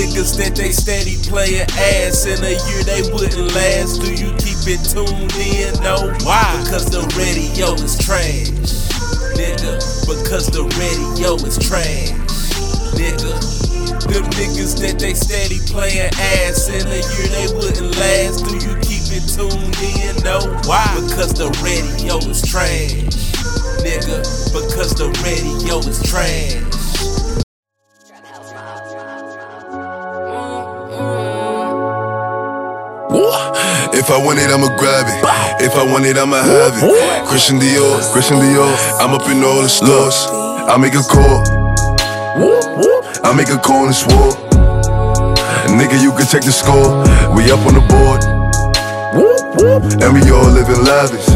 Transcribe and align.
niggas 0.00 0.32
that 0.40 0.56
they 0.56 0.72
steady 0.72 1.20
playing 1.28 1.68
ass 1.76 2.24
in 2.24 2.40
a 2.40 2.56
year 2.56 2.82
they 2.88 3.04
wouldn't 3.12 3.52
last. 3.52 4.00
Do 4.00 4.08
you 4.08 4.32
keep 4.40 4.64
it 4.64 4.80
tuned 4.88 5.28
in? 5.36 5.76
No. 5.84 6.08
Why? 6.24 6.40
Because 6.64 6.88
the 6.88 7.04
radio 7.20 7.76
is 7.76 8.00
trash. 8.00 8.48
Nigga, 9.36 9.76
because 10.08 10.48
the 10.48 10.64
radio 10.80 11.36
is 11.44 11.60
trash. 11.60 12.16
Nigga. 12.96 13.36
Them 14.08 14.24
niggas 14.40 14.80
that 14.80 14.98
they 14.98 15.12
steady 15.12 15.60
playing 15.68 16.10
ass 16.16 16.68
in 16.72 16.82
a 16.88 17.00
year 17.04 17.28
they 17.36 17.48
wouldn't 17.52 17.92
last. 18.00 18.48
Do 18.48 18.56
you 18.56 18.74
keep 18.80 19.04
it 19.12 19.28
tuned 19.28 19.76
in? 20.00 20.16
No. 20.24 20.40
Why? 20.64 20.88
Because 20.96 21.36
the 21.36 21.52
radio 21.60 22.16
is 22.24 22.40
trash. 22.40 23.04
Nigga, 23.84 24.24
because 24.56 24.96
the 24.96 25.12
radio 25.20 25.78
is 25.84 26.00
trash. 26.08 26.79
If 33.92 34.10
I 34.10 34.16
want 34.22 34.38
it, 34.38 34.50
I'ma 34.50 34.70
grab 34.76 35.06
it. 35.08 35.18
If 35.64 35.74
I 35.74 35.84
want 35.84 36.06
it, 36.06 36.16
I'ma 36.16 36.38
have 36.38 36.74
it. 36.78 37.28
Christian 37.28 37.58
Dior, 37.58 38.00
Christian 38.12 38.38
Dior. 38.38 38.70
I'm 39.00 39.14
up 39.14 39.28
in 39.28 39.42
all 39.42 39.62
the 39.62 39.68
stores. 39.68 40.26
I 40.70 40.76
make 40.78 40.94
a 40.94 41.02
call. 41.02 41.42
I 43.24 43.34
make 43.34 43.50
a 43.50 43.58
call 43.58 43.86
and 43.86 43.94
swore. 43.94 44.32
Nigga, 45.74 46.00
you 46.02 46.12
can 46.12 46.26
check 46.26 46.42
the 46.42 46.52
score. 46.52 47.02
We 47.34 47.50
up 47.50 47.66
on 47.66 47.74
the 47.74 47.84
board. 47.90 48.22
And 50.00 50.14
we 50.14 50.22
all 50.30 50.50
living 50.50 50.84
lavish. 50.86 51.26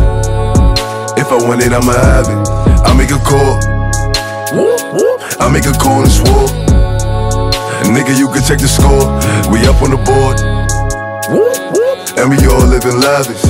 If 1.18 1.30
I 1.30 1.38
want 1.46 1.62
it, 1.62 1.72
I'ma 1.72 1.92
have 1.92 2.28
it. 2.30 2.48
I 2.86 2.94
make 2.94 3.10
a 3.10 3.18
call. 3.18 3.58
I 5.40 5.50
make 5.50 5.66
a 5.66 5.72
call 5.72 6.02
and 6.02 6.12
swore. 6.12 6.48
Nigga, 7.90 8.16
you 8.16 8.28
can 8.28 8.42
check 8.42 8.58
the 8.58 8.68
score. 8.68 9.10
We 9.52 9.66
up 9.66 9.82
on 9.82 9.90
the 9.90 9.98
board. 9.98 10.53
And 12.24 12.32
we 12.32 12.46
all 12.46 12.66
living 12.66 12.98
lavish. 13.00 13.44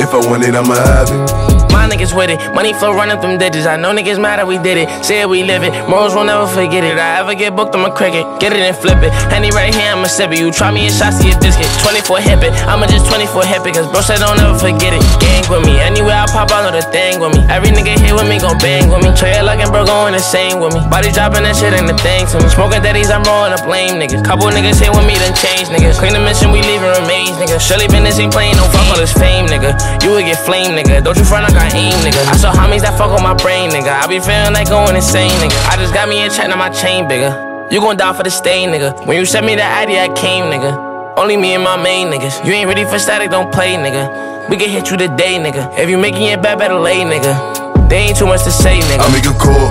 If 0.00 0.12
I 0.12 0.28
want 0.28 0.42
it, 0.42 0.56
I'ma 0.56 0.74
have 0.74 1.08
it. 1.08 1.53
My 1.74 1.90
niggas 1.90 2.14
with 2.14 2.30
it, 2.30 2.38
money 2.54 2.72
flow 2.72 2.94
running 2.94 3.18
through 3.18 3.38
digits. 3.42 3.66
I 3.66 3.74
know 3.74 3.90
niggas 3.90 4.22
mad 4.22 4.38
that 4.38 4.46
we 4.46 4.62
did 4.62 4.78
it. 4.78 4.86
Say 5.02 5.20
it, 5.22 5.28
we 5.28 5.42
live 5.42 5.66
it. 5.66 5.74
Morals 5.90 6.14
will 6.14 6.22
never 6.22 6.46
forget 6.46 6.86
it. 6.86 6.94
I 6.94 7.18
ever 7.18 7.34
get 7.34 7.58
booked, 7.58 7.74
I'm 7.74 7.82
a 7.84 7.90
cricket. 7.90 8.22
Get 8.38 8.54
it 8.54 8.62
and 8.62 8.76
flip 8.78 9.02
it. 9.02 9.10
Henny 9.34 9.50
right 9.50 9.74
here, 9.74 9.90
I'ma 9.90 10.06
sip 10.06 10.30
it. 10.30 10.38
You 10.38 10.54
try 10.54 10.70
me 10.70 10.86
and 10.86 10.94
shots, 10.94 11.18
see 11.18 11.34
a 11.34 11.36
biscuit. 11.42 11.66
24 11.82 12.22
hip 12.22 12.46
it. 12.46 12.54
I'ma 12.70 12.86
just 12.86 13.10
24 13.10 13.44
hip 13.50 13.66
it. 13.66 13.74
Cause 13.74 13.90
bro 13.90 14.00
said 14.06 14.22
don't 14.22 14.38
ever 14.38 14.54
forget 14.54 14.94
it. 14.94 15.02
Gang 15.18 15.42
with 15.50 15.66
me. 15.66 15.82
Anywhere 15.82 16.14
I 16.14 16.30
pop, 16.30 16.54
I 16.54 16.62
know 16.62 16.70
the 16.70 16.86
thing 16.94 17.18
with 17.18 17.34
me. 17.34 17.42
Every 17.50 17.74
nigga 17.74 17.98
here 17.98 18.14
with 18.14 18.30
me 18.30 18.38
gon' 18.38 18.56
bang 18.62 18.86
with 18.86 19.02
me. 19.02 19.10
Trey 19.18 19.34
and 19.34 19.70
bro, 19.70 19.84
going 19.84 20.14
insane 20.14 20.60
with 20.60 20.74
me. 20.74 20.80
Body 20.86 21.10
dropping 21.10 21.42
that 21.42 21.58
shit 21.58 21.74
ain't 21.74 21.90
the 21.90 21.98
thing 22.00 22.26
to 22.30 22.38
me. 22.38 22.48
Smoking 22.54 22.82
daddies, 22.82 23.10
I'm 23.10 23.26
rolling 23.26 23.50
up 23.50 23.66
lame 23.66 23.98
niggas. 23.98 24.22
Couple 24.22 24.46
niggas 24.50 24.78
here 24.78 24.92
with 24.92 25.06
me, 25.06 25.18
done 25.18 25.34
change 25.34 25.72
niggas. 25.74 25.98
Clean 25.98 26.12
the 26.12 26.22
mission, 26.22 26.52
we 26.52 26.60
leaving 26.62 26.90
remains, 27.02 27.34
nigga. 27.40 27.58
Shirley 27.58 27.88
Business 27.88 28.18
ain't 28.20 28.30
playing 28.30 28.56
no 28.56 28.64
fuck 28.70 28.86
all 28.92 29.00
this 29.00 29.14
fame, 29.14 29.46
nigga. 29.50 29.74
You 30.04 30.14
would 30.14 30.26
get 30.28 30.38
flame, 30.42 30.76
nigga. 30.76 31.02
Don't 31.02 31.16
you 31.16 31.24
front, 31.24 31.48
I 31.48 31.52
got 31.54 31.63
aim, 31.72 31.96
nigga. 32.04 32.20
I 32.28 32.36
saw 32.36 32.52
homies 32.52 32.82
that 32.82 32.98
fuck 32.98 33.10
on 33.12 33.22
my 33.22 33.34
brain, 33.34 33.70
nigga. 33.70 33.92
I 33.92 34.06
be 34.06 34.20
feeling 34.20 34.52
like 34.52 34.68
going 34.68 34.96
insane, 34.96 35.32
nigga. 35.40 35.56
I 35.70 35.76
just 35.76 35.94
got 35.94 36.08
me 36.08 36.24
in 36.24 36.30
check, 36.30 36.48
now 36.48 36.56
my 36.56 36.70
chain 36.70 37.08
bigger. 37.08 37.32
You 37.70 37.80
gon' 37.80 37.96
die 37.96 38.12
for 38.12 38.22
the 38.22 38.30
stain, 38.30 38.70
nigga. 38.70 39.06
When 39.06 39.16
you 39.16 39.24
sent 39.24 39.46
me 39.46 39.54
the 39.54 39.64
ID, 39.64 39.98
I 39.98 40.08
came, 40.14 40.44
nigga. 40.52 41.16
Only 41.16 41.36
me 41.36 41.54
and 41.54 41.62
my 41.62 41.80
main 41.80 42.08
niggas. 42.08 42.44
You 42.44 42.52
ain't 42.52 42.68
ready 42.68 42.84
for 42.84 42.98
static, 42.98 43.30
don't 43.30 43.52
play, 43.52 43.74
nigga. 43.76 44.48
We 44.50 44.56
can 44.56 44.68
hit 44.68 44.90
you 44.90 44.96
today, 44.96 45.38
nigga. 45.38 45.78
If 45.78 45.88
you 45.88 45.96
making 45.96 46.24
it 46.24 46.42
bad, 46.42 46.58
better 46.58 46.78
lay, 46.78 47.00
nigga. 47.00 47.88
There 47.88 48.00
ain't 48.00 48.18
too 48.18 48.26
much 48.26 48.44
to 48.44 48.50
say, 48.50 48.80
nigga. 48.80 49.00
I 49.00 49.12
make 49.12 49.24
a 49.24 49.32
call. 49.38 49.68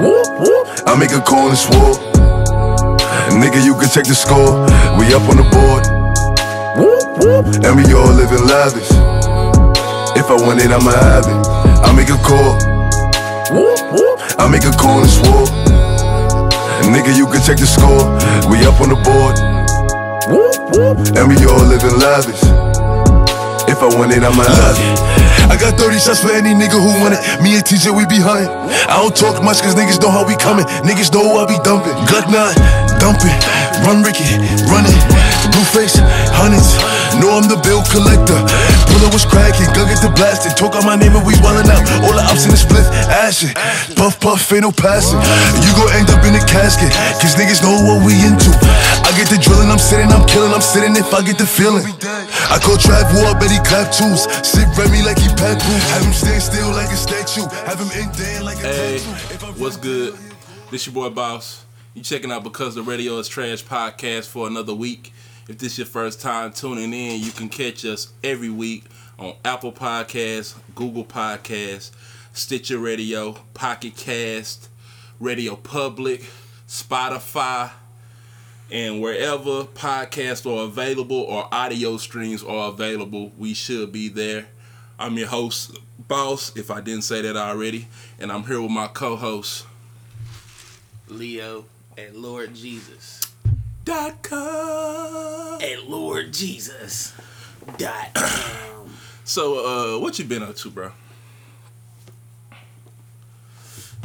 Whoop, 0.00 0.40
whoop. 0.40 0.66
I 0.86 0.96
make 0.98 1.12
a 1.12 1.20
call 1.20 1.48
and 1.48 1.58
swore. 1.58 1.94
Nigga, 3.36 3.64
you 3.64 3.74
can 3.74 3.88
check 3.88 4.06
the 4.06 4.14
score. 4.14 4.64
We 4.98 5.12
up 5.12 5.28
on 5.28 5.36
the 5.36 5.46
board. 5.50 5.84
Whoop, 6.78 7.18
whoop. 7.18 7.64
And 7.64 7.76
we 7.76 7.92
all 7.92 8.12
living 8.14 8.46
lavish. 8.46 9.15
If 10.16 10.32
I 10.32 10.36
want 10.40 10.64
it, 10.64 10.72
I'ma 10.72 10.96
have 10.96 11.28
it. 11.28 11.40
I 11.84 11.92
make 11.92 12.08
a 12.08 12.16
call. 12.24 12.56
I 14.40 14.48
make 14.48 14.64
a 14.64 14.72
call 14.72 15.04
and 15.04 15.12
swore. 15.12 15.44
Nigga, 16.88 17.12
you 17.12 17.28
can 17.28 17.44
check 17.44 17.60
the 17.60 17.68
score. 17.68 18.00
We 18.48 18.64
up 18.64 18.80
on 18.80 18.88
the 18.88 18.98
board. 19.04 19.36
And 21.20 21.28
we 21.28 21.36
all 21.44 21.60
living 21.68 22.00
lavish. 22.00 22.40
If 23.68 23.84
I 23.84 23.92
want 23.92 24.16
it, 24.16 24.24
I'ma 24.24 24.40
have 24.40 24.80
it. 24.80 25.16
I 25.52 25.56
got 25.60 25.76
30 25.78 26.00
shots 26.00 26.24
for 26.24 26.32
any 26.32 26.56
nigga 26.56 26.80
who 26.80 26.96
want 27.04 27.12
it. 27.12 27.20
Me 27.44 27.52
and 27.60 27.64
TJ, 27.64 27.92
we 27.92 28.08
behind. 28.08 28.48
I 28.88 28.96
don't 28.96 29.14
talk 29.14 29.44
much 29.44 29.60
cause 29.60 29.76
niggas 29.76 30.00
know 30.00 30.10
how 30.10 30.24
we 30.24 30.34
coming. 30.36 30.64
Niggas 30.80 31.12
know 31.12 31.36
I 31.36 31.44
be 31.44 31.60
dumping. 31.60 31.92
Glock 32.08 32.32
9, 32.32 32.56
dumping. 32.98 33.36
Run 33.84 34.00
Ricky, 34.00 34.24
run 34.72 34.88
it. 34.88 34.96
Blue 35.52 35.66
face, 35.76 36.00
hundreds. 36.32 36.95
Know 37.20 37.32
I'm 37.32 37.48
the 37.48 37.56
bill 37.64 37.80
collector. 37.88 38.36
Bullet 38.92 39.12
was 39.12 39.24
cracking, 39.24 39.66
gun 39.72 39.88
get 39.88 40.00
the 40.04 40.12
blasting. 40.12 40.52
Talk 40.52 40.76
out 40.76 40.84
my 40.84 40.96
name 40.96 41.16
and 41.16 41.24
we 41.24 41.32
wildin' 41.40 41.68
out. 41.72 41.80
All 42.04 42.12
the 42.12 42.24
ups 42.28 42.44
in 42.44 42.52
the 42.52 42.60
split, 42.60 42.84
ashin'. 43.08 43.52
Puff, 43.96 44.20
puff, 44.20 44.52
ain't 44.52 44.62
no 44.62 44.72
passing. 44.72 45.20
You 45.64 45.70
gon' 45.76 45.92
end 45.96 46.08
up 46.12 46.20
in 46.28 46.36
the 46.36 46.44
casket. 46.44 46.92
Cause 47.20 47.34
niggas 47.36 47.64
know 47.64 47.72
what 47.88 48.04
we 48.04 48.12
into. 48.20 48.52
I 49.06 49.10
get 49.16 49.28
the 49.32 49.40
drilling, 49.40 49.72
I'm 49.72 49.80
sitting, 49.80 50.12
I'm 50.12 50.26
killing, 50.28 50.52
I'm 50.52 50.64
sitting 50.64 50.92
if 50.96 51.08
I 51.14 51.24
get 51.24 51.38
the 51.38 51.48
feeling. 51.48 51.84
I 52.52 52.60
call 52.60 52.76
Trav 52.76 53.08
War, 53.16 53.32
bet 53.40 53.50
he 53.50 53.60
clap 53.64 53.92
twos. 53.92 54.28
Sit 54.44 54.68
Remy 54.76 55.02
like 55.02 55.18
he 55.18 55.28
pet 55.40 55.56
boo. 55.64 55.76
Have 55.96 56.04
him 56.04 56.12
stand 56.12 56.42
still 56.42 56.70
like 56.72 56.92
a 56.92 56.98
statue. 57.00 57.48
Have 57.64 57.80
him 57.80 57.90
in 57.96 58.12
there 58.12 58.42
like 58.42 58.60
a 58.60 58.68
Hey, 58.68 58.98
tattoo. 58.98 59.56
What's 59.60 59.76
good? 59.76 60.16
This 60.70 60.86
your 60.86 60.94
boy 60.94 61.10
Boss. 61.10 61.64
You 61.94 62.02
checking 62.02 62.30
out 62.30 62.44
because 62.44 62.74
the 62.74 62.82
radio 62.82 63.16
is 63.18 63.28
trash 63.28 63.64
podcast 63.64 64.28
for 64.28 64.46
another 64.46 64.74
week. 64.74 65.12
If 65.48 65.58
this 65.58 65.72
is 65.72 65.78
your 65.78 65.86
first 65.86 66.20
time 66.20 66.52
tuning 66.52 66.92
in, 66.92 67.20
you 67.20 67.30
can 67.30 67.48
catch 67.48 67.84
us 67.84 68.12
every 68.24 68.50
week 68.50 68.82
on 69.16 69.34
Apple 69.44 69.70
Podcasts, 69.70 70.56
Google 70.74 71.04
Podcasts, 71.04 71.92
Stitcher 72.32 72.78
Radio, 72.78 73.34
Pocket 73.54 73.96
Cast, 73.96 74.68
Radio 75.20 75.54
Public, 75.54 76.24
Spotify, 76.66 77.70
and 78.72 79.00
wherever 79.00 79.62
podcasts 79.62 80.44
are 80.52 80.64
available 80.64 81.20
or 81.20 81.48
audio 81.54 81.96
streams 81.96 82.42
are 82.42 82.70
available, 82.70 83.30
we 83.38 83.54
should 83.54 83.92
be 83.92 84.08
there. 84.08 84.48
I'm 84.98 85.16
your 85.16 85.28
host, 85.28 85.78
Boss, 86.08 86.56
if 86.56 86.72
I 86.72 86.80
didn't 86.80 87.04
say 87.04 87.22
that 87.22 87.36
already, 87.36 87.86
and 88.18 88.32
I'm 88.32 88.42
here 88.42 88.60
with 88.60 88.72
my 88.72 88.88
co-host, 88.88 89.64
Leo 91.06 91.66
and 91.96 92.16
Lord 92.16 92.52
Jesus. 92.52 93.25
Dot 93.86 94.22
com. 94.22 95.60
And 95.62 95.82
Lord 95.88 96.32
Jesus. 96.34 97.14
Dot. 97.78 98.10
So, 99.28 99.96
uh, 99.96 99.98
what 100.00 100.16
you 100.20 100.24
been 100.24 100.44
up 100.44 100.54
to, 100.56 100.70
bro? 100.70 100.92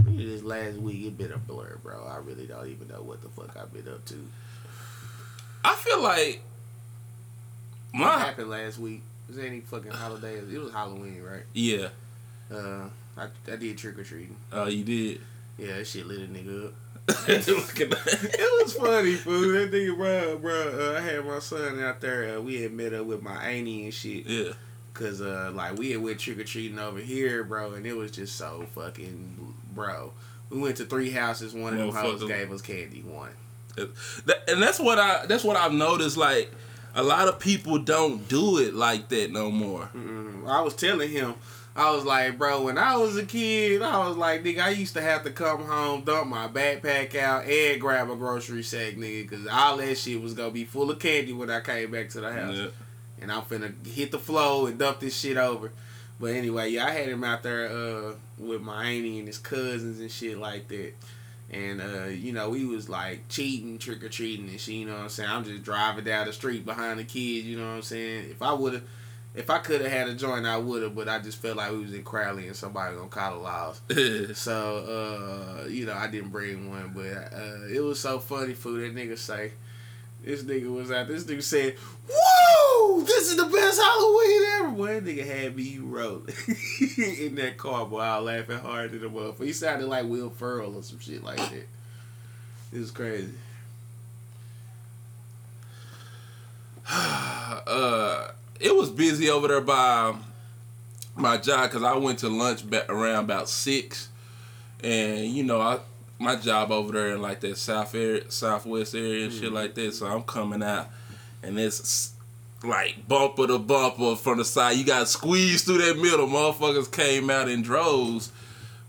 this 0.04 0.42
last 0.42 0.78
week 0.78 1.06
it 1.06 1.16
been 1.16 1.32
a 1.32 1.38
blur, 1.38 1.78
bro. 1.84 2.06
I 2.08 2.18
really 2.18 2.48
don't 2.48 2.68
even 2.68 2.88
know 2.88 3.04
what 3.04 3.22
the 3.22 3.30
fuck 3.30 3.56
I've 3.56 3.72
been 3.72 3.88
up 3.88 4.04
to. 4.06 4.16
I 5.64 5.76
feel 5.76 6.02
like 6.02 6.42
What 7.94 8.20
happened 8.20 8.50
last 8.50 8.80
week? 8.80 9.04
Was 9.28 9.38
there 9.38 9.46
any 9.46 9.60
fucking 9.60 9.92
holidays? 9.92 10.52
It 10.52 10.58
was 10.58 10.72
Halloween, 10.74 11.22
right? 11.22 11.44
yeah. 11.54 11.90
Uh, 12.52 12.86
I, 13.16 13.28
I 13.52 13.56
did 13.58 13.78
trick 13.78 14.00
or 14.00 14.04
treating. 14.04 14.36
Uh, 14.52 14.66
you 14.66 14.84
did. 14.84 15.22
Yeah, 15.60 15.76
that 15.78 15.86
shit 15.88 16.08
lit 16.08 16.22
a 16.22 16.24
nigga 16.24 16.66
up. 16.70 16.74
Look 17.08 17.82
at 17.82 17.90
that. 17.90 18.30
it 18.40 18.64
was 18.64 18.74
funny, 18.74 19.16
fool. 19.16 19.42
That 19.54 19.72
nigga, 19.72 19.96
bro, 19.96 20.38
bro. 20.38 20.94
Uh, 20.94 20.98
I 20.98 21.02
had 21.02 21.26
my 21.26 21.40
son 21.40 21.82
out 21.84 22.00
there. 22.00 22.38
Uh, 22.38 22.42
we 22.42 22.62
had 22.62 22.72
met 22.72 22.94
up 22.94 23.06
with 23.06 23.22
my 23.22 23.36
auntie 23.44 23.86
and 23.86 23.94
shit. 23.94 24.26
Yeah. 24.26 24.54
Cause 24.94 25.22
uh, 25.22 25.52
like 25.54 25.78
we 25.78 25.92
had 25.92 26.02
went 26.02 26.20
trick 26.20 26.38
or 26.40 26.44
treating 26.44 26.78
over 26.78 27.00
here, 27.00 27.44
bro, 27.44 27.74
and 27.74 27.86
it 27.86 27.96
was 27.96 28.12
just 28.12 28.36
so 28.36 28.66
fucking, 28.76 29.56
bro. 29.74 30.14
We 30.50 30.60
went 30.60 30.78
to 30.78 30.86
three 30.86 31.10
houses. 31.10 31.54
One 31.54 31.74
of 31.74 31.80
them 31.80 31.90
hoes 31.96 32.24
gave 32.26 32.52
us 32.52 32.62
candy. 32.62 33.02
One. 33.02 33.32
And 33.78 34.62
that's 34.62 34.80
what 34.80 35.00
I 35.00 35.26
that's 35.26 35.44
what 35.46 35.56
I've 35.56 35.72
noticed. 35.72 36.18
Like 36.18 36.52
a 36.94 37.04
lot 37.04 37.28
of 37.30 37.40
people 37.40 37.80
don't 37.80 38.28
do 38.28 38.58
it 38.58 38.74
like 38.74 39.10
that 39.10 39.32
no 39.32 39.50
more. 39.50 39.90
Mm, 39.96 40.48
I 40.48 40.62
was 40.62 40.76
telling 40.76 41.10
him, 41.10 41.36
I 41.76 41.92
was 41.92 42.04
like, 42.04 42.38
bro, 42.38 42.64
when 42.64 42.78
I 42.78 42.98
was 42.98 43.16
a 43.16 43.26
kid, 43.26 43.82
I 43.82 44.06
was 44.06 44.18
like, 44.18 44.44
nigga, 44.44 44.60
I 44.60 44.70
used 44.72 44.94
to 44.96 45.02
have 45.02 45.24
to 45.24 45.32
come 45.32 45.64
home, 45.64 46.02
dump 46.02 46.28
my 46.28 46.48
backpack 46.50 47.16
out, 47.16 47.46
and 47.46 47.80
grab 47.80 48.10
a 48.10 48.16
grocery 48.16 48.64
sack, 48.64 48.96
nigga, 48.96 49.30
because 49.30 49.48
all 49.48 49.78
that 49.78 49.98
shit 49.98 50.22
was 50.22 50.34
gonna 50.34 50.52
be 50.52 50.66
full 50.66 50.92
of 50.92 51.00
candy 51.00 51.32
when 51.32 51.50
I 51.50 51.62
came 51.62 51.92
back 51.92 52.10
to 52.10 52.22
the 52.22 52.32
house. 52.32 52.58
Yeah. 52.58 52.68
And 53.22 53.32
I'm 53.32 53.44
finna 53.44 53.86
hit 53.86 54.12
the 54.12 54.20
flow 54.20 54.66
and 54.66 54.78
dump 54.78 55.00
this 55.00 55.18
shit 55.18 55.38
over. 55.38 55.72
But 56.20 56.34
anyway, 56.34 56.70
yeah, 56.70 56.88
I 56.88 56.92
had 56.92 57.08
him 57.08 57.24
out 57.24 57.44
there 57.44 57.68
uh, 57.68 58.14
with 58.38 58.62
my 58.62 58.86
auntie 58.86 59.20
and 59.20 59.28
his 59.28 59.38
cousins 59.38 60.00
and 60.00 60.12
shit 60.12 60.38
like 60.38 60.68
that. 60.68 60.94
And 61.52 61.82
uh, 61.82 62.06
you 62.06 62.34
know, 62.34 62.50
we 62.50 62.66
was 62.66 62.90
like 62.90 63.28
cheating, 63.30 63.78
trick 63.78 64.04
or 64.04 64.10
treating 64.10 64.50
and 64.50 64.60
shit, 64.60 64.76
you 64.76 64.86
know 64.88 64.94
what 64.94 65.04
I'm 65.04 65.10
saying? 65.10 65.30
I'm 65.30 65.44
just 65.44 65.64
driving 65.64 66.04
down 66.04 66.28
the 66.28 66.34
street 66.34 66.66
behind 66.66 67.00
the 67.00 67.04
kids, 67.06 67.46
you 67.46 67.58
know 67.58 67.68
what 67.68 67.76
I'm 67.76 67.82
saying? 67.82 68.30
If 68.32 68.42
I 68.42 68.54
would 68.54 68.74
have 68.74 68.84
If 69.34 69.50
I 69.50 69.60
could 69.60 69.80
have 69.82 69.92
had 69.92 70.10
a 70.10 70.14
joint, 70.14 70.46
I 70.46 70.58
would 70.58 70.84
have, 70.84 70.94
but 70.94 71.08
I 71.08 71.20
just 71.20 71.42
felt 71.42 71.56
like 71.56 71.72
we 71.72 71.80
was 71.80 71.94
in 71.94 72.04
Crowley 72.04 72.48
and 72.48 72.56
somebody 72.56 72.96
gonna 72.96 73.08
call 73.08 73.38
the 73.38 73.44
laws. 73.44 73.82
So, 74.38 75.64
uh, 75.64 75.68
you 75.68 75.86
know, 75.86 75.94
I 75.94 76.08
didn't 76.08 76.30
bring 76.32 76.70
one, 76.70 76.92
but 76.94 77.34
uh, 77.34 77.68
it 77.74 77.80
was 77.80 78.00
so 78.00 78.20
funny 78.20 78.54
for 78.54 78.72
that 78.72 78.94
nigga 78.94 79.18
say. 79.18 79.54
This 80.24 80.44
nigga 80.44 80.72
was 80.72 80.92
out. 80.92 81.08
This 81.08 81.24
nigga 81.24 81.42
said, 81.42 81.76
"Woo! 82.08 83.04
This 83.04 83.32
is 83.32 83.38
the 83.38 83.46
best 83.46 83.82
Halloween 83.82 84.42
ever." 84.54 84.70
Boy, 84.70 85.00
that 85.00 85.06
nigga 85.06 85.26
had 85.26 85.56
me 85.56 85.80
wrote 85.80 86.30
in 87.00 87.36
that 87.36 87.58
car. 87.58 87.86
Boy, 87.88 88.02
I 88.02 88.20
was 88.20 88.26
laughing 88.28 88.60
hard 88.60 88.94
at 88.94 89.02
the 89.02 89.08
motherfucker. 89.08 89.46
He 89.46 89.54
sounded 89.54 89.88
like 89.88 90.06
Will 90.06 90.30
Ferrell 90.30 90.76
or 90.76 90.84
some 90.84 91.00
shit 91.00 91.24
like 91.24 91.38
that. 91.38 91.66
It 92.72 92.80
was 92.80 92.92
crazy. 92.92 93.34
uh, 96.90 98.28
it 98.62 98.76
was 98.76 98.90
busy 98.90 99.30
over 99.30 99.48
there 99.48 99.62
by 99.62 100.16
my 101.16 101.38
job 101.38 101.70
because 101.70 101.84
I 101.84 101.96
went 101.96 102.20
to 102.20 102.30
lunch 102.30 102.70
ba- 102.70 102.90
around 102.90 103.26
about 103.26 103.50
six, 103.50 104.10
and 104.84 105.26
you 105.26 105.44
know 105.44 105.60
I 105.60 105.80
my 106.20 106.36
job 106.36 106.72
over 106.72 106.94
there 106.94 107.14
in 107.14 107.22
like 107.22 107.40
that 107.42 107.58
south 107.58 107.96
area, 107.96 108.30
southwest 108.30 108.94
area 108.94 109.26
and 109.26 109.34
shit 109.34 109.52
like 109.52 109.74
that. 109.76 109.94
So 109.94 110.06
I'm 110.06 110.24
coming 110.24 110.64
out, 110.64 110.90
and 111.42 111.60
it's 111.60 112.12
like 112.64 113.08
bumper 113.08 113.48
to 113.48 113.58
bumper 113.58 114.16
from 114.16 114.38
the 114.38 114.46
side. 114.46 114.78
You 114.78 114.86
got 114.86 115.08
squeezed 115.08 115.66
through 115.66 115.80
that 115.80 115.98
middle. 115.98 116.28
Motherfuckers 116.28 116.92
came 116.92 117.30
out 117.30 117.50
in 117.50 117.64
droves, 117.64 118.32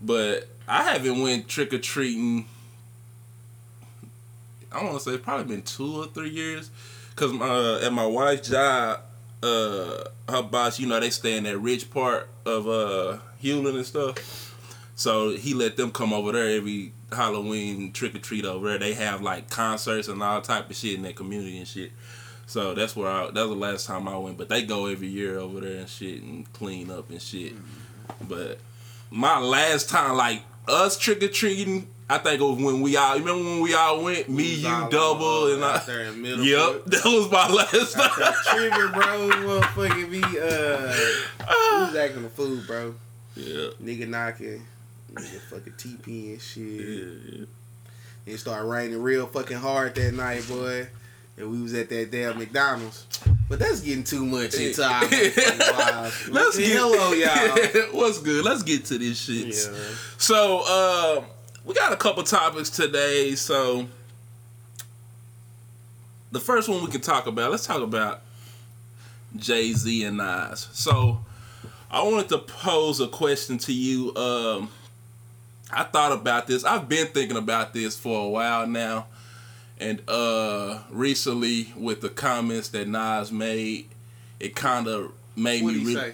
but 0.01 0.47
I 0.67 0.91
haven't 0.91 1.21
went 1.21 1.47
trick 1.47 1.73
or 1.73 1.79
treating. 1.79 2.45
I 4.71 4.83
want 4.83 5.01
to 5.01 5.11
say 5.11 5.17
probably 5.17 5.55
been 5.55 5.63
two 5.63 6.01
or 6.01 6.05
three 6.07 6.29
years, 6.29 6.69
cause 7.15 7.31
uh, 7.33 7.85
at 7.85 7.93
my 7.93 8.05
wife's 8.05 8.49
job, 8.49 9.01
uh, 9.43 10.03
her 10.29 10.41
boss, 10.41 10.79
you 10.79 10.87
know, 10.87 10.99
they 10.99 11.09
stay 11.09 11.37
in 11.37 11.43
that 11.43 11.57
rich 11.57 11.91
part 11.91 12.29
of 12.45 12.67
uh 12.67 13.17
Hewlin 13.41 13.75
and 13.75 13.85
stuff. 13.85 14.49
So 14.95 15.31
he 15.35 15.53
let 15.53 15.75
them 15.75 15.91
come 15.91 16.13
over 16.13 16.31
there 16.31 16.55
every 16.55 16.93
Halloween 17.11 17.91
trick 17.91 18.15
or 18.15 18.19
treat 18.19 18.45
over 18.45 18.69
there. 18.69 18.77
They 18.79 18.93
have 18.93 19.21
like 19.21 19.49
concerts 19.49 20.07
and 20.07 20.21
all 20.21 20.41
type 20.41 20.69
of 20.69 20.75
shit 20.75 20.95
in 20.95 21.01
that 21.03 21.15
community 21.15 21.57
and 21.57 21.67
shit. 21.67 21.91
So 22.45 22.73
that's 22.73 22.95
where 22.95 23.09
I, 23.09 23.31
that 23.31 23.47
was 23.47 23.49
the 23.49 23.55
last 23.55 23.87
time 23.87 24.07
I 24.07 24.17
went. 24.17 24.37
But 24.37 24.49
they 24.49 24.63
go 24.63 24.85
every 24.85 25.07
year 25.07 25.39
over 25.39 25.59
there 25.61 25.79
and 25.79 25.89
shit 25.89 26.21
and 26.21 26.51
clean 26.53 26.91
up 26.91 27.09
and 27.09 27.21
shit. 27.21 27.53
But 28.27 28.59
my 29.09 29.39
last 29.39 29.89
time, 29.89 30.15
like 30.15 30.43
us 30.67 30.97
trick 30.97 31.23
or 31.23 31.27
treating, 31.27 31.87
I 32.13 32.17
think 32.19 32.39
it 32.41 32.43
was 32.43 32.61
when 32.63 32.81
we 32.81 32.95
all. 32.95 33.17
Remember 33.17 33.43
when 33.43 33.61
we 33.61 33.73
all 33.73 34.03
went? 34.03 34.29
Me, 34.29 34.55
you, 34.55 34.87
double, 34.91 35.53
and 35.53 35.63
I. 35.65 35.79
there 35.79 36.01
in 36.01 36.21
Middleburg. 36.21 36.45
Yep, 36.45 36.85
that 36.85 37.05
was 37.05 37.31
my 37.31 37.47
last 37.53 37.93
time. 37.93 38.33
trigger, 38.55 38.89
bro. 38.89 39.29
Motherfucking 39.61 40.11
be 40.11 40.21
uh, 40.21 40.95
we 41.79 41.85
was 41.87 41.95
acting 41.95 42.23
a 42.25 42.29
fool, 42.29 42.59
bro. 42.67 42.93
yeah, 43.35 43.69
Nigga 43.81 44.07
knocking, 44.07 44.63
nigga 45.11 45.39
fucking 45.49 45.73
TP 45.73 46.33
and 46.33 46.41
shit. 46.41 47.33
yeah. 47.39 47.45
It 48.25 48.37
started 48.37 48.67
raining 48.67 49.01
real 49.01 49.25
fucking 49.27 49.57
hard 49.57 49.95
that 49.95 50.13
night, 50.13 50.47
boy. 50.47 50.87
And 51.35 51.49
we 51.51 51.61
was 51.63 51.73
at 51.73 51.89
that 51.89 52.11
damn 52.11 52.37
McDonald's. 52.37 53.07
But 53.49 53.57
that's 53.59 53.81
getting 53.81 54.03
too 54.03 54.23
much 54.23 54.53
into 54.53 54.83
our 54.85 55.01
lives. 55.01 56.29
Let's 56.29 56.57
get 56.59 56.77
Hello, 56.77 57.11
y'all. 57.11 57.91
What's 57.99 58.19
good? 58.19 58.45
Let's 58.45 58.61
get 58.63 58.85
to 58.85 58.97
this 58.99 59.19
shit. 59.19 59.47
Yeah. 59.47 59.77
So, 60.19 60.63
uh, 60.67 61.23
we 61.65 61.73
got 61.73 61.93
a 61.93 61.97
couple 61.97 62.23
topics 62.23 62.69
today. 62.69 63.35
So, 63.35 63.87
the 66.31 66.39
first 66.39 66.69
one 66.69 66.83
we 66.83 66.91
can 66.91 67.01
talk 67.01 67.27
about, 67.27 67.51
let's 67.51 67.65
talk 67.65 67.81
about 67.81 68.21
Jay 69.35 69.73
Z 69.73 70.03
and 70.03 70.17
Nas. 70.17 70.69
So, 70.73 71.19
I 71.91 72.01
wanted 72.03 72.29
to 72.29 72.39
pose 72.39 72.99
a 72.99 73.07
question 73.07 73.57
to 73.59 73.73
you. 73.73 74.15
Um, 74.15 74.69
I 75.71 75.83
thought 75.83 76.11
about 76.11 76.47
this. 76.47 76.63
I've 76.63 76.87
been 76.87 77.07
thinking 77.07 77.37
about 77.37 77.73
this 77.73 77.97
for 77.97 78.25
a 78.25 78.29
while 78.29 78.67
now. 78.67 79.07
And 79.79 80.01
uh 80.07 80.79
recently 80.91 81.73
with 81.75 82.01
the 82.01 82.09
comments 82.09 82.69
that 82.69 82.87
Nas 82.87 83.31
made, 83.31 83.89
it 84.39 84.55
kind 84.55 84.87
of 84.87 85.11
made 85.35 85.63
What'd 85.63 85.79
me 85.79 85.87
re- 85.87 85.93
say? 85.95 86.13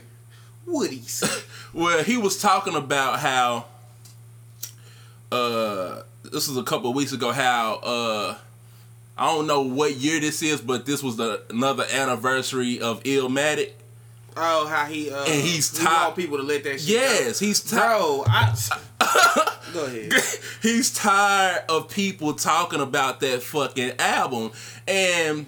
What'd 0.65 0.93
he 0.93 1.01
say? 1.01 1.41
well, 1.73 2.03
he 2.03 2.17
was 2.17 2.41
talking 2.41 2.75
about 2.75 3.19
how 3.19 3.65
uh 5.31 6.01
this 6.23 6.47
was 6.47 6.57
a 6.57 6.63
couple 6.63 6.89
of 6.89 6.95
weeks 6.95 7.11
ago 7.11 7.31
how 7.31 7.75
uh 7.83 8.37
I 9.17 9.25
don't 9.33 9.47
know 9.47 9.61
what 9.61 9.95
year 9.95 10.19
this 10.21 10.41
is, 10.41 10.61
but 10.61 10.85
this 10.85 11.03
was 11.03 11.17
the 11.17 11.41
another 11.49 11.85
anniversary 11.91 12.79
of 12.79 13.03
Illmatic. 13.03 13.71
Oh, 14.37 14.65
how 14.67 14.85
he 14.85 15.11
uh 15.11 15.23
And 15.25 15.41
he's 15.41 15.77
he 15.77 15.83
want 15.85 16.15
people 16.15 16.37
to 16.37 16.43
let 16.43 16.63
that 16.63 16.79
shit 16.79 16.89
Yes, 16.89 17.39
he's 17.39 17.59
tired. 17.61 17.99
Bro, 17.99 18.23
I 18.27 18.55
Go 19.73 19.85
ahead. 19.85 20.11
he's 20.61 20.93
tired 20.93 21.63
of 21.69 21.89
people 21.89 22.33
talking 22.33 22.81
about 22.81 23.19
that 23.19 23.43
fucking 23.43 23.93
album, 23.99 24.51
and 24.87 25.45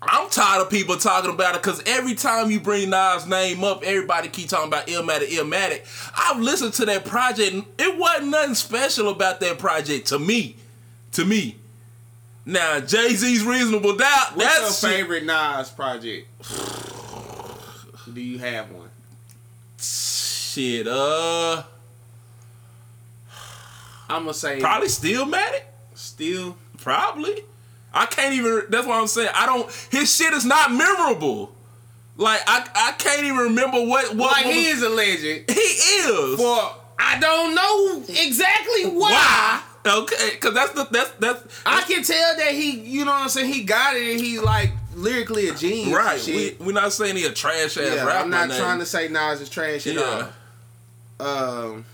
I'm 0.00 0.30
tired 0.30 0.62
of 0.62 0.70
people 0.70 0.96
talking 0.96 1.30
about 1.30 1.56
it 1.56 1.62
because 1.62 1.82
every 1.86 2.14
time 2.14 2.50
you 2.50 2.60
bring 2.60 2.90
Nas' 2.90 3.26
name 3.26 3.64
up, 3.64 3.82
everybody 3.82 4.28
keep 4.28 4.48
talking 4.48 4.68
about 4.68 4.86
Illmatic, 4.86 5.28
Illmatic. 5.28 5.82
I've 6.16 6.38
listened 6.40 6.74
to 6.74 6.86
that 6.86 7.04
project. 7.04 7.52
and 7.52 7.64
It 7.78 7.98
wasn't 7.98 8.28
nothing 8.28 8.54
special 8.54 9.08
about 9.08 9.40
that 9.40 9.58
project 9.58 10.06
to 10.08 10.18
me. 10.18 10.56
To 11.12 11.24
me. 11.24 11.56
Now 12.46 12.80
Jay 12.80 13.08
Z's 13.14 13.42
Reasonable 13.44 13.96
Doubt. 13.96 14.36
What's 14.36 14.58
that's 14.60 14.82
your 14.82 14.90
favorite 14.92 15.24
Nas 15.24 15.70
project? 15.70 16.28
Do 18.14 18.20
you 18.20 18.38
have 18.38 18.70
one? 18.70 18.88
shit. 19.80 20.88
Uh, 20.88 21.62
I'm 24.08 24.22
gonna 24.22 24.34
say 24.34 24.60
probably 24.60 24.88
Stillmatic. 24.88 25.62
still. 25.94 26.56
Probably. 26.78 27.44
I 27.92 28.06
can't 28.06 28.34
even. 28.34 28.64
That's 28.68 28.86
what 28.86 29.00
I'm 29.00 29.06
saying. 29.06 29.30
I 29.34 29.46
don't. 29.46 29.70
His 29.90 30.14
shit 30.14 30.32
is 30.34 30.44
not 30.44 30.72
memorable. 30.72 31.52
Like 32.16 32.40
I, 32.46 32.68
I 32.74 32.92
can't 32.92 33.22
even 33.24 33.36
remember 33.38 33.78
what 33.84 34.14
what. 34.14 34.32
Like 34.32 34.44
what 34.46 34.54
he 34.54 34.68
was- 34.68 34.78
is 34.78 34.82
a 34.82 34.88
legend. 34.90 35.44
He 35.48 35.54
is. 35.60 36.36
For 36.36 36.74
I 36.98 37.18
don't 37.20 37.54
know 37.54 38.02
exactly 38.08 38.84
why. 38.90 39.62
Okay, 39.86 40.30
because 40.32 40.52
that's 40.54 40.72
the 40.72 40.84
that's 40.90 41.10
that's 41.12 41.62
I 41.64 41.80
can 41.82 42.02
tell 42.02 42.36
that 42.36 42.50
he, 42.52 42.72
you 42.80 43.04
know 43.04 43.12
what 43.12 43.22
I'm 43.22 43.28
saying, 43.28 43.50
he 43.52 43.62
got 43.62 43.96
it 43.96 44.10
and 44.12 44.20
he's 44.20 44.42
like 44.42 44.70
lyrically 44.94 45.48
a 45.48 45.54
genius. 45.54 45.96
right. 45.96 46.22
We 46.26 46.56
we're 46.60 46.72
not 46.72 46.92
saying 46.92 47.16
he 47.16 47.24
a 47.24 47.30
trash 47.32 47.76
ass 47.76 47.76
yeah, 47.78 48.04
rapper. 48.04 48.10
I'm 48.18 48.28
not 48.30 48.50
trying 48.50 48.80
to 48.80 48.86
say 48.86 49.08
Nas 49.08 49.40
is 49.40 49.48
trash 49.48 49.86
at 49.86 49.94
Yeah. 49.94 50.30
all. 51.20 51.64
Um, 51.70 51.84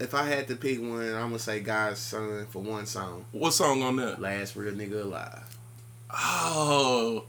if 0.00 0.14
I 0.14 0.24
had 0.24 0.48
to 0.48 0.56
pick 0.56 0.80
one, 0.80 1.02
I'm 1.14 1.22
gonna 1.28 1.38
say 1.38 1.60
God's 1.60 1.98
Son 2.00 2.46
for 2.50 2.62
one 2.62 2.86
song. 2.86 3.24
What 3.32 3.52
song 3.52 3.82
on 3.82 3.96
that? 3.96 4.20
Last 4.20 4.56
real 4.56 4.72
nigga 4.74 5.02
alive. 5.02 5.42
Oh, 6.10 7.24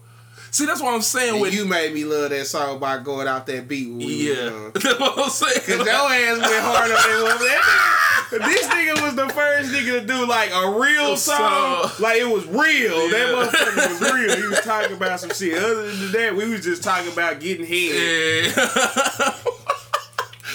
see 0.52 0.66
that's 0.66 0.82
what 0.82 0.94
I'm 0.94 1.02
saying. 1.02 1.34
And 1.34 1.42
with 1.42 1.54
you 1.54 1.66
made 1.66 1.94
me 1.94 2.06
love 2.06 2.30
that 2.30 2.46
song 2.48 2.80
by 2.80 2.98
going 3.00 3.28
out 3.28 3.46
that 3.48 3.68
beat. 3.68 3.88
When 3.90 3.98
we 3.98 4.34
yeah, 4.34 4.70
that's 4.74 4.86
what 5.00 5.18
I'm 5.20 5.30
saying. 5.30 5.62
Cause 5.66 5.86
your 5.86 5.90
ass 5.90 6.40
went 6.40 6.64
hard 6.64 6.92
on 6.92 6.98
that 6.98 7.24
one. 7.24 8.40
That 8.40 8.48
This 8.48 8.68
nigga 8.68 9.02
was 9.04 9.16
the 9.16 9.28
first 9.34 9.72
nigga 9.74 10.00
to 10.02 10.06
do 10.06 10.28
like 10.28 10.52
a 10.54 10.80
real 10.80 11.18
song. 11.18 11.90
So- 11.90 12.04
like 12.04 12.18
it 12.22 12.26
was 12.32 12.46
real. 12.46 13.10
That 13.10 13.12
Yeah. 13.12 13.34
motherfucker 13.34 14.00
was 14.00 14.12
real. 14.14 14.36
He 14.38 14.48
was 14.48 14.60
talking 14.62 14.96
about 14.96 15.20
some 15.20 15.32
shit. 15.32 15.58
Other 15.58 15.92
than 15.92 16.12
that, 16.12 16.36
we 16.36 16.48
was 16.48 16.64
just 16.64 16.84
talking 16.84 17.12
about 17.12 17.40
getting 17.40 17.66
head. 17.66 18.54
Yeah. 18.56 19.34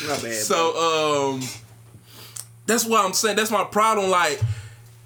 My 0.06 0.14
bad. 0.16 0.20
bro. 0.20 0.30
So 0.32 1.32
um, 1.34 1.40
that's 2.66 2.86
what 2.86 3.04
I'm 3.04 3.12
saying. 3.12 3.36
That's 3.36 3.50
my 3.50 3.64
problem. 3.64 4.10
Like, 4.10 4.40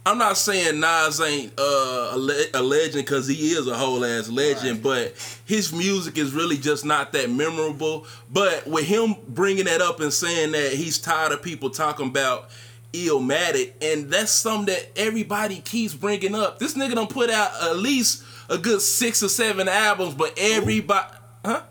I'm 0.06 0.16
not 0.16 0.38
saying 0.38 0.80
Nas 0.80 1.20
ain't 1.20 1.52
uh, 1.58 2.12
a, 2.12 2.16
le- 2.16 2.46
a 2.54 2.62
legend 2.62 3.04
because 3.04 3.28
he 3.28 3.50
is 3.50 3.66
a 3.66 3.74
whole 3.76 4.04
ass 4.04 4.28
legend, 4.30 4.82
but 4.82 5.14
his 5.44 5.72
music 5.72 6.16
is 6.16 6.32
really 6.32 6.56
just 6.56 6.84
not 6.84 7.12
that 7.12 7.30
memorable. 7.30 8.06
But 8.30 8.66
with 8.66 8.86
him 8.86 9.16
bringing 9.28 9.66
that 9.66 9.82
up 9.82 10.00
and 10.00 10.12
saying 10.12 10.52
that 10.52 10.72
he's 10.72 10.98
tired 10.98 11.32
of 11.32 11.42
people 11.42 11.70
talking 11.70 12.08
about 12.08 12.48
Illmatic, 12.94 13.72
and 13.82 14.10
that's 14.10 14.30
something 14.32 14.74
that 14.74 14.98
everybody 14.98 15.60
keeps 15.60 15.92
bringing 15.92 16.34
up. 16.34 16.58
This 16.58 16.74
nigga 16.74 16.94
done 16.94 17.08
put 17.08 17.28
out 17.28 17.50
at 17.62 17.76
least 17.76 18.24
a 18.48 18.56
good 18.56 18.80
six 18.80 19.22
or 19.22 19.28
seven 19.28 19.68
albums, 19.68 20.14
but 20.14 20.32
everybody, 20.38 21.06
huh? 21.44 21.62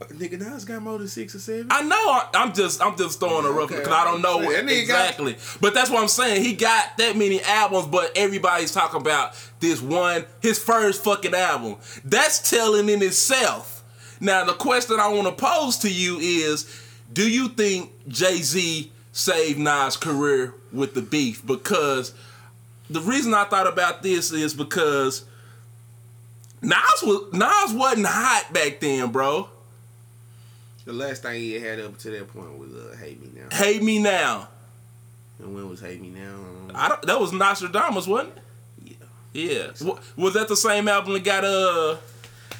Nigga 0.00 0.38
Nas 0.38 0.64
got 0.64 0.80
more 0.82 0.98
than 0.98 1.08
six 1.08 1.34
or 1.34 1.38
seven. 1.40 1.66
I 1.70 1.82
know. 1.82 1.96
I, 1.96 2.28
I'm 2.34 2.52
just 2.54 2.80
I'm 2.82 2.96
just 2.96 3.18
throwing 3.18 3.44
a 3.44 3.50
rough 3.50 3.70
Okay, 3.70 3.80
because 3.80 3.92
I 3.92 4.04
don't 4.04 4.22
know 4.22 4.40
That 4.40 4.64
nigga 4.64 4.86
got- 4.88 5.08
exactly. 5.10 5.36
But 5.60 5.74
that's 5.74 5.90
what 5.90 6.00
I'm 6.00 6.08
saying. 6.08 6.44
He 6.44 6.54
got 6.54 6.96
that 6.98 7.16
many 7.16 7.42
albums, 7.42 7.86
but 7.88 8.12
everybody's 8.16 8.72
talking 8.72 9.00
about 9.00 9.34
this 9.60 9.82
one, 9.82 10.24
his 10.40 10.58
first 10.58 11.02
fucking 11.02 11.34
album. 11.34 11.76
That's 12.04 12.48
telling 12.48 12.88
in 12.88 13.02
itself. 13.02 13.82
Now 14.20 14.44
the 14.44 14.52
question 14.54 14.98
I 15.00 15.08
want 15.08 15.26
to 15.26 15.32
pose 15.44 15.78
to 15.78 15.90
you 15.92 16.18
is, 16.18 16.66
do 17.12 17.28
you 17.28 17.48
think 17.48 17.90
Jay 18.08 18.36
Z 18.36 18.90
saved 19.12 19.58
Nas' 19.58 19.96
career 19.96 20.54
with 20.72 20.94
the 20.94 21.02
beef? 21.02 21.44
Because 21.44 22.14
the 22.88 23.00
reason 23.00 23.34
I 23.34 23.44
thought 23.44 23.66
about 23.66 24.02
this 24.02 24.30
is 24.32 24.54
because 24.54 25.24
Nas 26.62 26.80
was 27.02 27.32
Nas 27.32 27.72
wasn't 27.76 28.06
hot 28.06 28.52
back 28.52 28.80
then, 28.80 29.10
bro. 29.12 29.48
The 30.88 30.94
last 30.94 31.20
thing 31.20 31.34
he 31.38 31.52
had 31.60 31.80
up 31.80 31.98
to 31.98 32.10
that 32.12 32.32
point 32.32 32.56
was 32.58 32.72
uh, 32.72 32.96
"Hate 32.96 33.20
Me 33.20 33.28
Now." 33.38 33.54
Hate 33.54 33.82
Me 33.82 33.98
Now. 33.98 34.48
And 35.38 35.54
when 35.54 35.68
was 35.68 35.80
"Hate 35.80 36.00
Me 36.00 36.08
Now"? 36.08 36.34
I 36.74 36.88
don't, 36.88 37.02
that 37.02 37.20
was 37.20 37.30
Nostradamus, 37.30 38.06
wasn't 38.06 38.32
it? 38.86 38.96
yeah, 39.34 39.54
Yeah. 39.82 39.86
Wa- 39.86 39.98
Was 40.16 40.32
that 40.32 40.48
the 40.48 40.56
same 40.56 40.88
album 40.88 41.12
that 41.12 41.24
got 41.24 41.44
uh 41.44 41.98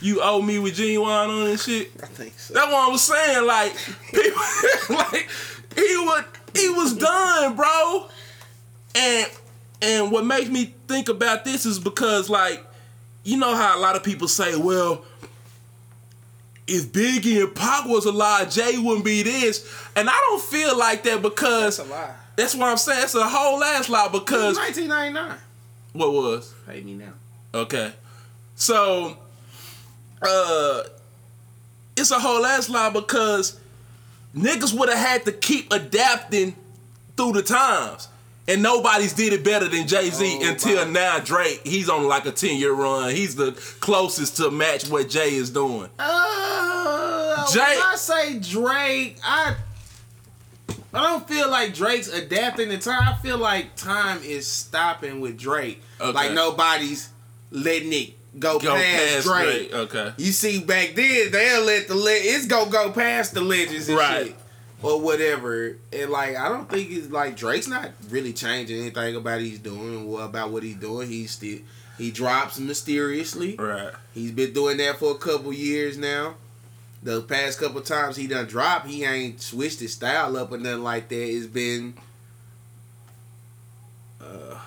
You 0.03 0.21
Owe 0.23 0.43
Me 0.43 0.59
with 0.59 0.77
Ginuwine 0.77 1.29
on 1.31 1.49
and 1.49 1.59
shit? 1.59 1.91
I 2.03 2.07
think 2.07 2.39
so. 2.39 2.53
That's 2.53 2.67
what 2.67 2.87
I 2.87 2.91
was 2.93 3.01
saying. 3.01 3.47
Like 3.47 3.75
people 4.13 4.43
like 4.97 5.29
he 5.75 5.97
was 5.97 6.25
he 6.55 6.69
was 6.69 6.93
done, 6.93 7.57
bro. 7.57 8.09
And 8.95 9.31
and 9.81 10.13
what 10.13 10.27
makes 10.27 10.51
me 10.51 10.75
think 10.87 11.09
about 11.09 11.47
this 11.47 11.65
is 11.65 11.79
because 11.79 12.29
like 12.29 12.63
you 13.25 13.39
know 13.39 13.55
how 13.57 13.79
a 13.79 13.81
lot 13.81 13.97
of 13.97 14.03
people 14.03 14.29
say, 14.29 14.55
well, 14.55 15.03
if 16.69 16.93
Biggie 16.93 17.43
and 17.43 17.55
Pac 17.55 17.87
was 17.87 18.05
alive, 18.05 18.51
Jay 18.51 18.79
wouldn't 18.79 19.05
be 19.05 19.23
this. 19.23 19.67
And 19.97 20.09
I 20.09 20.13
don't 20.29 20.43
feel 20.43 20.77
like 20.79 21.03
that 21.05 21.23
because 21.23 21.79
That's 21.79 21.89
a 21.89 21.93
lie. 21.93 22.15
that's 22.37 22.55
what 22.55 22.69
I'm 22.69 22.77
saying. 22.77 23.03
It's 23.05 23.15
a 23.15 23.29
whole 23.29 23.63
ass 23.65 23.89
lie 23.89 24.09
because 24.09 24.57
1999. 24.57 25.39
what 25.95 26.13
was? 26.13 26.55
"Hate 26.67 26.85
Me 26.85 26.95
Now." 26.95 27.13
Okay. 27.55 27.93
So 28.55 29.17
uh 30.23 30.83
it's 31.97 32.11
a 32.11 32.19
whole 32.21 32.45
ass 32.45 32.69
lie 32.69 32.91
because 32.91 33.59
niggas 34.37 34.73
would 34.79 34.89
have 34.89 34.99
had 34.99 35.25
to 35.25 35.33
keep 35.33 35.73
adapting 35.73 36.55
through 37.17 37.33
the 37.33 37.43
times. 37.43 38.09
And 38.49 38.62
nobody's 38.62 39.12
did 39.12 39.33
it 39.35 39.45
better 39.45 39.69
than 39.69 39.87
Jay 39.87 40.09
Z 40.11 40.40
Oh, 40.43 40.49
until 40.49 40.85
my. 40.87 40.90
now. 40.90 41.19
Drake, 41.21 41.61
he's 41.64 41.88
on 41.90 42.09
like 42.09 42.25
a 42.26 42.33
10 42.33 42.57
year 42.57 42.73
run. 42.73 43.11
He's 43.14 43.37
the 43.37 43.52
closest 43.81 44.38
to 44.38 44.50
match 44.50 44.88
what 44.88 45.09
Jay 45.11 45.35
is 45.35 45.50
doing. 45.50 45.90
Uh, 45.99 47.52
Jay- 47.52 47.61
when 47.61 47.83
I 47.83 47.95
say 47.97 48.38
Drake, 48.38 49.19
I 49.23 49.55
I 50.95 51.02
don't 51.11 51.28
feel 51.28 51.50
like 51.50 51.75
Drake's 51.75 52.09
adapting 52.09 52.71
to 52.71 52.78
time. 52.78 53.02
I 53.07 53.14
feel 53.21 53.37
like 53.38 53.76
time 53.76 54.23
is 54.23 54.47
stopping 54.47 55.21
with 55.21 55.38
Drake. 55.38 55.83
Okay. 56.00 56.12
Like 56.12 56.33
nobody's 56.33 57.11
letting 57.50 57.93
it 57.93 58.14
go, 58.40 58.59
Go 58.59 58.75
past, 58.75 58.97
past 59.14 59.26
Drake. 59.26 59.71
Drake. 59.71 59.75
Okay. 59.75 60.12
You 60.17 60.33
see, 60.33 60.61
back 60.61 60.95
then 60.95 61.31
they'll 61.31 61.62
let 61.64 61.88
the 61.88 61.95
le- 61.95 62.11
it's 62.12 62.47
gonna 62.47 62.71
go 62.71 62.90
past 62.93 63.35
the 63.35 63.43
legends 63.43 63.88
and 63.90 63.99
Right. 63.99 64.26
shit 64.28 64.37
or 64.83 65.01
whatever. 65.01 65.77
And 65.93 66.11
like 66.11 66.37
I 66.37 66.49
don't 66.49 66.69
think 66.71 66.91
it's 66.91 67.11
like 67.11 67.37
Drake's 67.37 67.69
not 67.69 67.91
really 68.11 68.33
changing 68.33 68.81
anything 68.81 69.17
about 69.17 69.41
he's 69.41 69.59
doing 69.59 70.21
about 70.21 70.51
what 70.51 70.63
he's 70.63 70.77
doing. 70.77 71.09
He's 71.09 71.33
still 71.33 71.59
he 71.97 72.11
drops 72.11 72.59
mysteriously. 72.59 73.57
Right. 73.57 73.93
He's 74.15 74.31
been 74.31 74.53
doing 74.53 74.77
that 74.79 74.99
for 74.99 75.11
a 75.13 75.19
couple 75.19 75.53
years 75.53 75.99
now. 75.99 76.35
The 77.03 77.23
past 77.23 77.61
couple 77.61 77.81
times 77.81 78.17
he 78.17 78.27
done 78.27 78.47
dropped, 78.47 78.87
he 78.89 79.05
ain't 79.05 79.41
switched 79.41 79.81
his 79.81 79.95
style 79.95 80.37
up 80.37 80.51
or 80.53 80.59
nothing 80.59 80.83
like 80.83 81.09
that. 81.09 81.15
It's 81.29 81.47
been, 81.47 81.95
uh, 84.21 84.59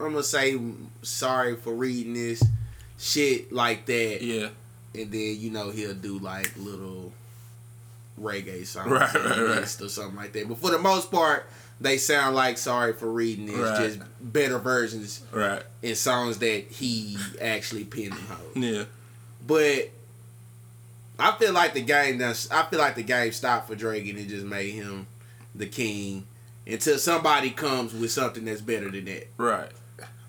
I'm 0.00 0.12
gonna 0.12 0.22
say 0.22 0.58
sorry 1.02 1.56
for 1.56 1.74
reading 1.74 2.14
this 2.14 2.42
shit 2.98 3.52
like 3.52 3.86
that, 3.86 4.22
Yeah. 4.22 4.48
and 4.94 5.10
then 5.10 5.36
you 5.40 5.50
know 5.50 5.70
he'll 5.70 5.94
do 5.94 6.18
like 6.18 6.52
little 6.56 7.12
reggae 8.20 8.66
songs 8.66 8.90
Right, 8.90 9.14
right, 9.14 9.38
right. 9.38 9.80
or 9.82 9.88
something 9.88 10.16
like 10.16 10.32
that. 10.32 10.48
But 10.48 10.58
for 10.58 10.70
the 10.70 10.78
most 10.78 11.10
part, 11.10 11.46
they 11.80 11.98
sound 11.98 12.36
like 12.36 12.56
sorry 12.58 12.92
for 12.92 13.10
reading 13.10 13.46
this, 13.46 13.56
Right. 13.56 13.78
just 13.88 13.98
better 14.20 14.58
versions 14.58 15.22
Right. 15.32 15.62
in 15.82 15.94
songs 15.96 16.38
that 16.38 16.64
he 16.70 17.16
actually 17.40 17.84
hoes. 17.92 18.38
Yeah. 18.54 18.84
But 19.46 19.90
I 21.18 21.32
feel 21.38 21.52
like 21.52 21.74
the 21.74 21.80
game 21.82 22.18
does. 22.18 22.48
I 22.50 22.64
feel 22.64 22.78
like 22.78 22.94
the 22.94 23.02
game 23.02 23.32
stopped 23.32 23.68
for 23.68 23.74
Drake 23.74 24.08
and 24.08 24.18
it 24.18 24.28
just 24.28 24.46
made 24.46 24.70
him 24.70 25.06
the 25.54 25.66
king 25.66 26.26
until 26.66 26.98
somebody 26.98 27.50
comes 27.50 27.92
with 27.92 28.10
something 28.10 28.44
that's 28.44 28.60
better 28.60 28.90
than 28.90 29.04
that. 29.06 29.28
Right. 29.36 29.70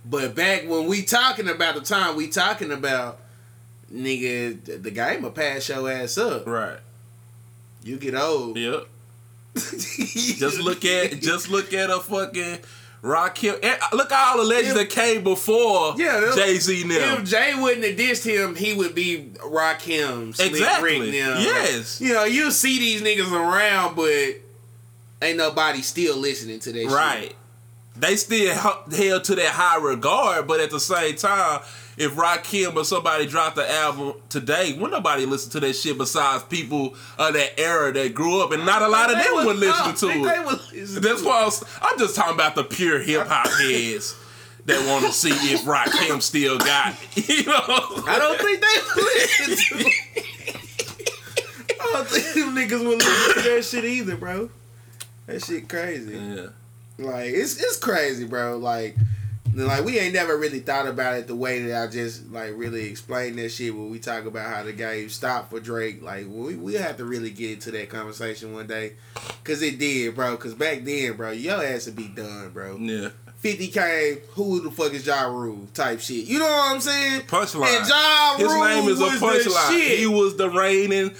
But 0.03 0.35
back 0.35 0.67
when 0.67 0.85
we 0.87 1.03
talking 1.03 1.47
about 1.49 1.75
the 1.75 1.81
time 1.81 2.15
we 2.15 2.27
talking 2.27 2.71
about, 2.71 3.19
nigga, 3.91 4.63
the- 4.65 4.77
the 4.77 4.91
game 4.91 5.23
will 5.23 5.31
pass 5.31 5.69
your 5.69 5.89
ass 5.89 6.17
up. 6.17 6.45
Right. 6.45 6.79
You 7.85 7.97
get 7.97 8.15
old. 8.15 8.57
Yep. 8.57 8.87
Just 9.55 10.59
look 10.59 10.83
at 10.83 11.21
just 11.21 11.49
look 11.49 11.71
at 11.71 11.89
a 11.89 11.99
fucking 12.01 12.57
Rock 13.01 13.41
eh, 13.43 13.77
Look 13.93 14.11
at 14.11 14.27
all 14.31 14.37
the 14.39 14.43
legends 14.43 14.71
If- 14.71 14.75
that 14.75 14.89
came 14.89 15.23
before 15.23 15.93
Yeah, 15.95 16.33
Jay 16.35 16.57
Z 16.57 16.83
now. 16.85 17.17
If 17.19 17.23
Jay 17.29 17.53
wouldn't 17.55 17.85
have 17.85 17.95
dissed 17.95 18.25
him, 18.25 18.55
he 18.55 18.73
would 18.73 18.93
be 18.95 19.29
Rakim, 19.37 20.35
Slick 20.35 20.49
Exactly. 20.49 20.99
Rick 20.99 21.11
them. 21.11 21.37
Yes. 21.39 22.01
You 22.01 22.13
know, 22.13 22.25
you 22.25 22.51
see 22.51 22.79
these 22.79 23.01
niggas 23.01 23.31
around, 23.31 23.95
but 23.95 24.41
ain't 25.21 25.37
nobody 25.37 25.81
still 25.83 26.17
listening 26.17 26.59
to 26.61 26.71
that 26.73 26.79
shit. 26.81 26.91
Right. 26.91 27.33
They 27.95 28.17
still 28.17 28.53
held 28.55 29.23
to 29.25 29.35
that 29.35 29.51
high 29.51 29.77
regard, 29.77 30.47
but 30.47 30.59
at 30.59 30.71
the 30.71 30.79
same 30.81 31.15
time, 31.15 31.61
if 31.97 32.15
Rakim 32.15 32.75
or 32.75 32.83
somebody 32.83 33.25
dropped 33.25 33.55
the 33.55 33.69
album 33.69 34.13
today, 34.29 34.77
would 34.77 34.91
nobody 34.91 35.25
listen 35.25 35.51
to 35.51 35.59
that 35.61 35.73
shit 35.73 35.97
besides 35.97 36.43
people 36.43 36.95
of 37.17 37.33
that 37.33 37.59
era 37.59 37.93
that 37.93 38.13
grew 38.13 38.41
up, 38.43 38.51
and 38.51 38.65
not 38.65 38.81
a 38.81 38.87
lot 38.87 39.11
of 39.11 39.17
them 39.17 39.45
would 39.45 39.57
listen 39.57 39.95
to 39.95 40.09
it. 40.09 40.23
They 40.23 40.39
would 40.39 40.59
listen 40.73 41.01
That's 41.01 41.21
to 41.21 41.27
why 41.27 41.41
I 41.41 41.45
was, 41.45 41.63
I'm 41.81 41.97
just 41.97 42.15
talking 42.15 42.35
about 42.35 42.55
the 42.55 42.63
pure 42.63 42.99
hip 42.99 43.27
hop 43.27 43.47
heads 43.59 44.15
that 44.65 44.85
want 44.87 45.05
to 45.05 45.11
see 45.11 45.29
if 45.29 45.61
Rakim 45.63 46.21
still 46.21 46.57
got 46.57 46.93
it. 47.15 47.29
You 47.35 47.45
know? 47.45 47.53
I 47.57 48.17
don't 48.19 48.39
think 48.39 48.61
they 48.61 48.77
would 48.95 49.03
listen 49.03 49.79
to 49.79 49.87
it. 49.87 49.93
I 51.81 51.91
don't 51.93 52.07
think 52.07 52.33
them 52.33 52.55
niggas 52.55 52.85
would 52.85 52.97
listen 52.99 53.43
to 53.43 53.49
that 53.49 53.63
shit 53.63 53.85
either, 53.85 54.17
bro. 54.17 54.49
That 55.27 55.43
shit 55.43 55.69
crazy. 55.69 56.17
Yeah. 56.17 56.47
Like 56.97 57.31
it's 57.31 57.57
it's 57.61 57.77
crazy, 57.77 58.25
bro. 58.25 58.57
Like 58.57 58.95
like 59.63 59.85
we 59.85 59.97
ain't 59.97 60.13
never 60.13 60.37
really 60.37 60.59
thought 60.59 60.87
about 60.87 61.15
it 61.17 61.27
the 61.27 61.35
way 61.35 61.61
that 61.63 61.83
I 61.83 61.91
just 61.91 62.29
like 62.31 62.51
really 62.55 62.89
explained 62.89 63.37
that 63.39 63.49
shit 63.49 63.73
when 63.73 63.89
we 63.89 63.99
talk 63.99 64.25
about 64.25 64.53
how 64.53 64.63
the 64.63 64.73
game 64.73 65.09
stopped 65.09 65.49
for 65.49 65.59
Drake. 65.59 66.01
Like 66.01 66.25
we 66.27 66.55
we 66.55 66.73
have 66.73 66.97
to 66.97 67.05
really 67.05 67.31
get 67.31 67.51
into 67.51 67.71
that 67.71 67.89
conversation 67.89 68.53
one 68.53 68.67
day, 68.67 68.93
cause 69.43 69.61
it 69.61 69.79
did, 69.79 70.15
bro. 70.15 70.35
Cause 70.37 70.53
back 70.53 70.83
then, 70.83 71.13
bro, 71.13 71.31
your 71.31 71.63
ass 71.63 71.85
would 71.85 71.95
be 71.95 72.07
done, 72.09 72.49
bro. 72.49 72.77
Yeah. 72.77 73.09
50 73.37 73.67
came, 73.67 74.17
who 74.31 74.61
the 74.61 74.71
fuck 74.71 74.91
is 74.93 75.05
Ja 75.05 75.27
Rule 75.27 75.67
type 75.73 75.99
shit. 75.99 76.25
You 76.25 76.39
know 76.39 76.45
what 76.45 76.73
I'm 76.73 76.81
saying? 76.81 77.21
Punchline. 77.21 77.77
And 77.77 77.87
Ja 77.87 78.35
His 78.37 78.53
name 78.53 78.89
is 78.89 78.99
a 78.99 79.05
punchline. 79.23 79.97
He 79.97 80.07
was 80.07 80.35
the 80.35 80.49
reigning 80.49 81.11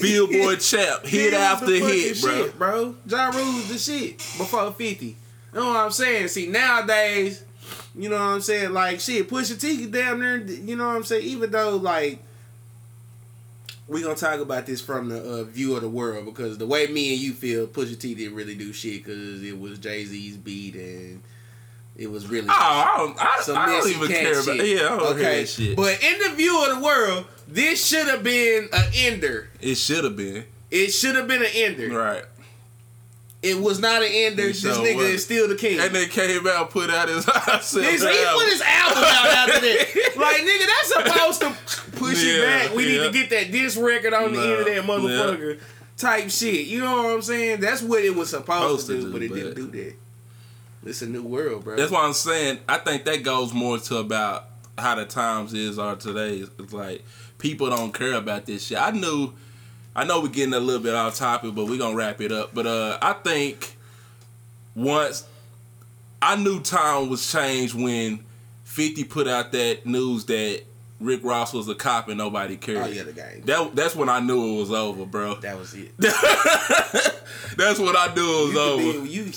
Billboard 0.00 0.60
champ, 0.60 1.04
hit 1.04 1.34
after 1.34 1.72
hit, 1.72 2.20
bro. 2.22 2.44
shit, 2.44 2.58
bro. 2.58 2.94
Ja 3.06 3.26
Rule 3.30 3.54
was 3.54 3.68
the 3.68 3.78
shit 3.78 4.18
before 4.18 4.70
50. 4.72 5.06
You 5.06 5.16
know 5.52 5.66
what 5.66 5.76
I'm 5.76 5.90
saying? 5.90 6.28
See, 6.28 6.46
nowadays, 6.46 7.44
you 7.96 8.08
know 8.08 8.16
what 8.16 8.22
I'm 8.22 8.40
saying? 8.40 8.72
Like, 8.72 9.00
shit, 9.00 9.28
Pusha 9.28 9.60
T 9.60 9.86
damn 9.86 10.20
near, 10.20 10.36
you 10.38 10.76
know 10.76 10.88
what 10.88 10.96
I'm 10.96 11.04
saying? 11.04 11.24
Even 11.24 11.50
though, 11.50 11.76
like, 11.76 12.18
we 13.86 14.02
gonna 14.02 14.14
talk 14.14 14.40
about 14.40 14.66
this 14.66 14.80
from 14.80 15.08
the 15.10 15.20
uh, 15.22 15.44
view 15.44 15.76
of 15.76 15.82
the 15.82 15.88
world 15.88 16.24
because 16.24 16.56
the 16.58 16.66
way 16.66 16.86
me 16.86 17.12
and 17.12 17.20
you 17.22 17.32
feel, 17.32 17.66
Pusha 17.66 17.98
T 17.98 18.14
didn't 18.14 18.34
really 18.34 18.54
do 18.54 18.72
shit 18.72 19.04
because 19.04 19.42
it 19.42 19.58
was 19.58 19.78
Jay 19.78 20.04
Z's 20.04 20.36
beat 20.36 20.74
and 20.74 21.22
it 21.96 22.10
was 22.10 22.26
really 22.26 22.48
Oh, 22.48 22.52
I 22.52 22.94
don't, 22.96 23.16
I, 23.20 23.38
some 23.42 23.56
I 23.58 23.66
don't 23.66 23.88
even 23.88 24.08
care 24.08 24.42
shit. 24.42 24.54
about. 24.54 24.66
Yeah, 24.66 24.76
I 24.86 24.98
don't 24.98 25.18
that 25.18 25.48
shit. 25.48 25.76
But 25.76 26.02
in 26.02 26.18
the 26.30 26.34
view 26.34 26.64
of 26.68 26.78
the 26.78 26.84
world, 26.84 27.26
this 27.46 27.84
should 27.86 28.08
have 28.08 28.22
been 28.22 28.68
an 28.72 28.86
ender. 28.94 29.50
it 29.60 29.74
should 29.76 30.02
have 30.04 30.16
been 30.16 30.44
It 30.70 30.88
should 30.88 31.14
have 31.14 31.28
been 31.28 31.42
an 31.42 31.50
ender. 31.54 31.88
right. 31.96 32.24
It 33.44 33.60
was 33.60 33.78
not 33.78 34.02
an 34.02 34.08
ender. 34.10 34.44
It 34.44 34.54
This 34.54 34.64
nigga 34.64 35.00
is 35.00 35.22
still 35.24 35.48
the 35.48 35.54
king. 35.54 35.78
And 35.78 35.94
then 35.94 36.08
came 36.08 36.46
out, 36.46 36.70
put 36.70 36.88
out 36.90 37.08
his 37.08 37.24
himself. 37.24 37.72
He 37.84 37.98
put 37.98 38.48
his 38.48 38.62
album 38.62 39.04
out 39.04 39.26
after 39.26 39.60
that. 39.60 40.10
Like 40.16 40.36
nigga, 40.36 40.66
that's 40.66 40.88
supposed 40.94 41.40
to 41.42 41.90
push 41.98 42.22
it 42.22 42.38
Yeah, 42.40 42.66
back. 42.68 42.76
We 42.76 42.86
need 42.86 42.98
to 43.02 43.10
get 43.10 43.30
that 43.30 43.50
disc 43.52 43.78
record 43.80 44.14
on 44.14 44.32
the 44.32 44.40
end 44.40 44.52
of 44.52 44.64
that 44.66 44.84
motherfucker. 44.84 45.60
Type 45.96 46.30
shit. 46.30 46.66
You 46.66 46.80
know 46.80 47.02
what 47.02 47.14
I'm 47.16 47.22
saying? 47.22 47.60
That's 47.60 47.82
what 47.82 48.02
it 48.04 48.14
was 48.14 48.30
supposed, 48.30 48.86
Supposed 48.86 48.86
to 48.86 48.92
to 48.94 49.00
do, 49.00 49.06
do, 49.06 49.12
but 49.12 49.22
it 49.22 49.28
but- 49.28 49.34
didn't 49.56 49.70
do 49.72 49.84
that. 49.84 49.94
It's 50.86 51.02
a 51.02 51.06
new 51.06 51.22
world, 51.22 51.64
bro. 51.64 51.76
That's 51.76 51.90
why 51.90 52.04
I'm 52.04 52.12
saying 52.12 52.58
I 52.68 52.78
think 52.78 53.04
that 53.04 53.22
goes 53.22 53.52
more 53.54 53.78
to 53.78 53.96
about 53.98 54.46
how 54.78 54.94
the 54.94 55.04
times 55.06 55.52
is 55.54 55.78
are 55.78 55.96
today. 55.96 56.44
It's 56.58 56.72
like 56.72 57.04
people 57.38 57.68
don't 57.70 57.92
care 57.92 58.14
about 58.14 58.46
this 58.46 58.66
shit. 58.66 58.78
I 58.80 58.90
knew, 58.90 59.32
I 59.96 60.04
know 60.04 60.20
we're 60.20 60.28
getting 60.28 60.54
a 60.54 60.60
little 60.60 60.82
bit 60.82 60.94
off 60.94 61.16
topic, 61.16 61.54
but 61.54 61.66
we're 61.66 61.78
gonna 61.78 61.94
wrap 61.96 62.20
it 62.20 62.32
up. 62.32 62.54
But 62.54 62.66
uh, 62.66 62.98
I 63.00 63.12
think 63.14 63.76
once 64.74 65.24
I 66.20 66.36
knew 66.36 66.60
time 66.60 67.08
was 67.08 67.30
changed 67.30 67.74
when 67.74 68.24
Fifty 68.64 69.04
put 69.04 69.28
out 69.28 69.52
that 69.52 69.86
news 69.86 70.24
that 70.24 70.62
Rick 71.00 71.20
Ross 71.22 71.52
was 71.52 71.68
a 71.68 71.74
cop 71.76 72.08
and 72.08 72.18
nobody 72.18 72.56
cared. 72.56 72.78
oh 72.78 72.86
yeah, 72.86 73.02
the 73.04 73.12
game. 73.12 73.42
That 73.44 73.76
that's 73.76 73.94
when 73.94 74.08
I 74.08 74.18
knew 74.20 74.54
it 74.56 74.58
was 74.60 74.72
over, 74.72 75.04
bro. 75.06 75.34
That 75.36 75.58
was 75.58 75.74
it. 75.74 75.92
that's 77.56 77.78
when 77.78 77.96
I 77.96 78.12
knew 78.14 78.22
it 78.22 78.44
was 78.46 78.52
You, 78.54 78.60
over. 78.60 79.02
be, 79.02 79.08
you 79.10 79.32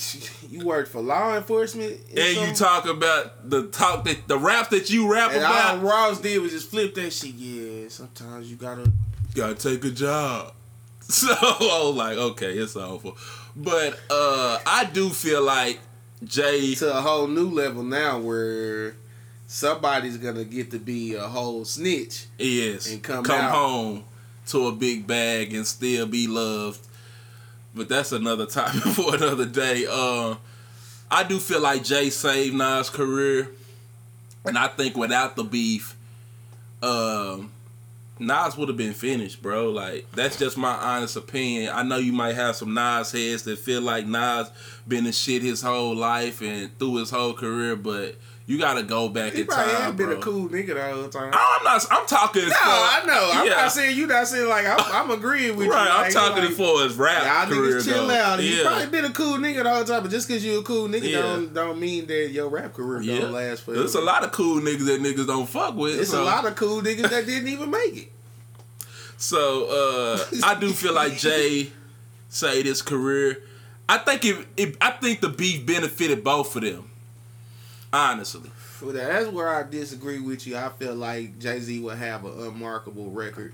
you 0.50 0.66
worked 0.66 0.90
for 0.92 1.02
law 1.02 1.36
enforcement, 1.36 2.00
or 2.16 2.20
and 2.20 2.38
you 2.50 2.54
talk 2.56 2.86
about 2.88 3.50
the 3.50 3.68
talk 3.68 4.06
that 4.06 4.28
the 4.28 4.38
rap 4.40 4.70
that 4.70 4.90
you 4.90 5.12
rap 5.12 5.32
And 5.34 5.44
all 5.44 5.52
about. 5.52 5.84
Ross 5.84 6.20
did 6.22 6.42
was 6.42 6.52
just 6.52 6.70
flip 6.70 6.96
that 6.96 7.12
shit. 7.12 7.36
Yeah, 7.36 7.90
sometimes 7.90 8.50
you 8.50 8.56
gotta. 8.56 8.92
Gotta 9.38 9.56
take 9.56 9.86
a 9.86 9.92
job. 9.92 10.54
So 11.10 11.28
I 11.32 11.84
was 11.86 11.96
like, 11.96 12.18
okay, 12.18 12.52
it's 12.58 12.76
awful. 12.76 13.16
But 13.56 13.98
uh 14.10 14.60
I 14.66 14.84
do 14.92 15.10
feel 15.10 15.42
like 15.42 15.80
Jay 16.22 16.76
to 16.76 16.98
a 16.98 17.00
whole 17.02 17.28
new 17.28 17.50
level 17.50 17.82
now 17.82 18.20
where 18.20 18.98
somebody's 19.48 20.18
gonna 20.18 20.44
get 20.44 20.72
to 20.72 20.80
be 20.80 21.16
a 21.16 21.22
whole 21.28 21.64
snitch. 21.64 22.26
Yes. 22.38 22.92
And 22.92 23.02
come 23.02 23.24
come 23.24 23.40
out. 23.40 23.56
home 23.56 24.04
to 24.48 24.68
a 24.68 24.74
big 24.74 25.08
bag 25.08 25.54
and 25.54 25.66
still 25.66 26.08
be 26.08 26.28
loved. 26.28 26.86
But 27.74 27.88
that's 27.88 28.12
another 28.12 28.46
topic 28.58 28.82
for 28.82 29.16
another 29.16 29.46
day. 29.46 29.86
Uh, 29.90 30.36
I 31.10 31.24
do 31.24 31.40
feel 31.40 31.62
like 31.62 31.86
Jay 31.86 32.10
saved 32.10 32.56
Nas' 32.56 32.90
career, 32.90 33.50
and 34.44 34.58
I 34.58 34.68
think 34.68 34.98
without 34.98 35.38
the 35.38 35.44
beef, 35.46 35.96
um, 36.84 37.52
Nas 38.20 38.58
would 38.58 38.70
have 38.70 38.78
been 38.78 38.94
finished, 38.94 39.42
bro. 39.42 39.70
Like 39.70 40.06
that's 40.12 40.38
just 40.38 40.58
my 40.58 40.74
honest 40.74 41.16
opinion. 41.16 41.72
I 41.74 41.84
know 41.84 41.98
you 41.98 42.14
might 42.14 42.36
have 42.36 42.56
some 42.56 42.74
Nas 42.74 43.12
heads 43.12 43.44
that 43.44 43.60
feel 43.60 43.82
like 43.82 44.06
Nas 44.06 44.50
been 44.88 45.06
in 45.06 45.12
shit 45.12 45.42
his 45.42 45.62
whole 45.62 45.96
life 45.96 46.42
and 46.42 46.78
through 46.80 46.96
his 46.98 47.10
whole 47.10 47.34
career, 47.34 47.76
but 47.76 48.16
you 48.48 48.58
got 48.58 48.76
to 48.76 48.84
go 48.84 49.10
back 49.10 49.34
He 49.34 49.42
in 49.42 49.48
probably 49.48 49.74
time, 49.74 49.82
had 49.84 49.98
been 49.98 50.06
bro. 50.08 50.18
a 50.18 50.22
cool 50.22 50.48
nigga 50.50 50.74
the 50.74 50.82
whole 50.96 51.10
time. 51.10 51.32
I'm 51.34 51.64
not. 51.66 51.86
I'm 51.92 52.08
talking. 52.08 52.48
No, 52.48 52.56
I 52.56 53.04
know. 53.06 53.32
I'm 53.34 53.46
Yeah. 53.46 53.54
not 53.56 53.72
saying 53.74 53.98
you. 53.98 54.08
Not 54.08 54.26
saying 54.28 54.48
like 54.48 54.66
I'm, 54.66 54.80
I'm 54.80 55.12
agreeing 55.12 55.58
with 55.58 55.68
Right, 55.68 55.84
you. 55.84 55.90
I'm 55.92 56.02
Like, 56.04 56.14
talking 56.14 56.44
like, 56.46 56.54
for 56.54 56.82
his 56.84 56.96
rap 56.96 57.26
Y'all 57.26 57.54
career. 57.56 57.76
niggas 57.76 57.86
chill 57.86 58.08
though. 58.08 58.14
out. 58.16 58.42
You 58.42 58.50
Yeah. 58.50 58.64
probably 58.64 58.86
been 58.88 59.06
a 59.06 59.12
cool 59.12 59.38
nigga 59.38 59.64
the 59.64 59.70
whole 59.74 59.84
time, 59.84 60.02
but 60.02 60.12
just 60.12 60.28
because 60.30 60.44
you 60.46 60.60
a 60.60 60.64
cool 60.64 60.88
nigga 60.88 61.10
Yeah. 61.12 61.22
don't 61.22 61.54
don't 61.54 61.80
mean 61.80 62.08
that 62.08 62.30
your 62.32 62.48
rap 62.48 62.74
career 62.74 63.02
yeah. 63.02 63.20
gonna 63.20 63.34
last 63.34 63.64
forever. 63.66 63.82
There's 63.82 63.96
a 63.96 64.02
lot 64.02 64.24
of 64.24 64.32
cool 64.32 64.62
niggas 64.62 64.86
that 64.86 65.02
niggas 65.02 65.28
don't 65.28 65.48
fuck 65.50 65.76
with. 65.76 66.00
It's 66.00 66.12
so, 66.12 66.24
a 66.24 66.26
lot 66.26 66.46
of 66.46 66.56
cool 66.56 66.82
niggas 66.82 67.10
that 67.10 67.26
didn't 67.26 67.50
even 67.50 67.70
make 67.70 67.98
it. 67.98 68.12
So 69.18 69.66
uh, 69.66 70.26
I 70.46 70.56
do 70.56 70.72
feel 70.72 70.94
like 70.94 71.18
Jay 71.18 71.72
saved 72.30 72.66
his 72.68 72.82
career. 72.82 73.42
I 73.90 73.98
think 74.00 74.24
it, 74.26 74.48
it. 74.58 74.78
I 74.80 74.92
think 74.92 75.22
the 75.22 75.30
beef 75.30 75.66
benefited 75.66 76.24
both 76.24 76.56
of 76.56 76.62
them. 76.62 76.90
Honestly, 77.94 78.52
Well, 78.82 78.94
that's 78.94 79.28
where 79.28 79.48
I 79.48 79.64
disagree 79.64 80.20
with 80.20 80.46
you. 80.46 80.58
I 80.58 80.70
feel 80.70 80.96
like 80.96 81.40
Jay 81.40 81.60
Z 81.60 81.80
would 81.80 81.98
have 81.98 82.26
an 82.26 82.34
unmarkable 82.40 83.10
record 83.12 83.54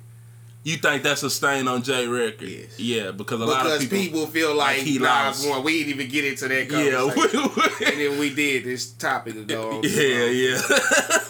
you 0.64 0.78
think 0.78 1.04
that's 1.04 1.24
a 1.24 1.30
stain 1.30 1.68
on 1.68 1.84
Jay 1.84 2.08
record? 2.08 2.48
Yes. 2.48 2.80
Yeah, 2.80 3.12
because 3.12 3.42
a 3.42 3.46
lot 3.46 3.66
of 3.66 3.80
because 3.80 3.80
people. 3.82 3.98
people, 3.98 4.28
feel 4.28 4.56
like, 4.56 4.78
like 4.78 4.86
he 4.86 4.98
lost. 4.98 5.46
We 5.64 5.84
didn't 5.84 6.00
even 6.00 6.10
get 6.10 6.26
into 6.26 6.48
that 6.48 6.72
yeah, 6.72 7.88
and 7.92 8.00
then 8.00 8.20
we 8.20 8.34
did 8.34 8.64
this 8.64 8.92
topic 8.92 9.36
ago. 9.36 9.82
yeah, 9.84 10.26
yeah. 10.26 10.62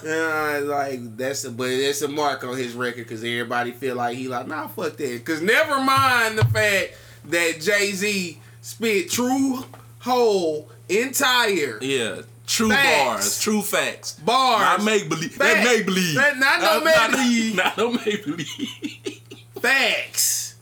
Yeah, 0.04 0.62
like 0.66 1.18
that's 1.18 1.46
a 1.46 1.52
but 1.52 1.70
it's 1.70 2.04
a 2.04 2.08
mark 2.08 2.44
on 2.44 2.58
his 2.58 2.74
record 2.74 3.08
because 3.08 3.24
everybody 3.24 3.72
feel 3.72 3.96
like 3.96 4.18
he 4.18 4.28
like 4.28 4.48
nah 4.48 4.68
fuck 4.68 4.98
that 4.98 5.14
because 5.14 5.42
never 5.42 5.82
mind 5.82 6.38
the 6.38 6.46
fact 6.46 6.94
that 7.26 7.60
Jay 7.60 7.92
Z 7.92 8.38
spit 8.62 9.10
true 9.10 9.64
whole 10.00 10.70
entire 10.90 11.80
yeah. 11.82 12.22
True 12.46 12.70
Facts. 12.70 13.04
bars, 13.06 13.40
true 13.42 13.62
facts. 13.62 14.14
bars 14.20 14.60
Not 14.62 14.84
make 14.84 15.08
believe. 15.10 15.38
That 15.38 15.54
Facts. 15.58 15.66
make 15.70 15.86
believe. 15.86 16.16
That- 16.16 16.38
not 16.38 16.62
no 16.62 16.78
uh, 16.78 16.84
make-believe. 16.84 17.56
Not 17.56 17.78
no 17.78 17.92
make 17.94 18.26
believe. 18.26 19.22
facts 19.62 20.56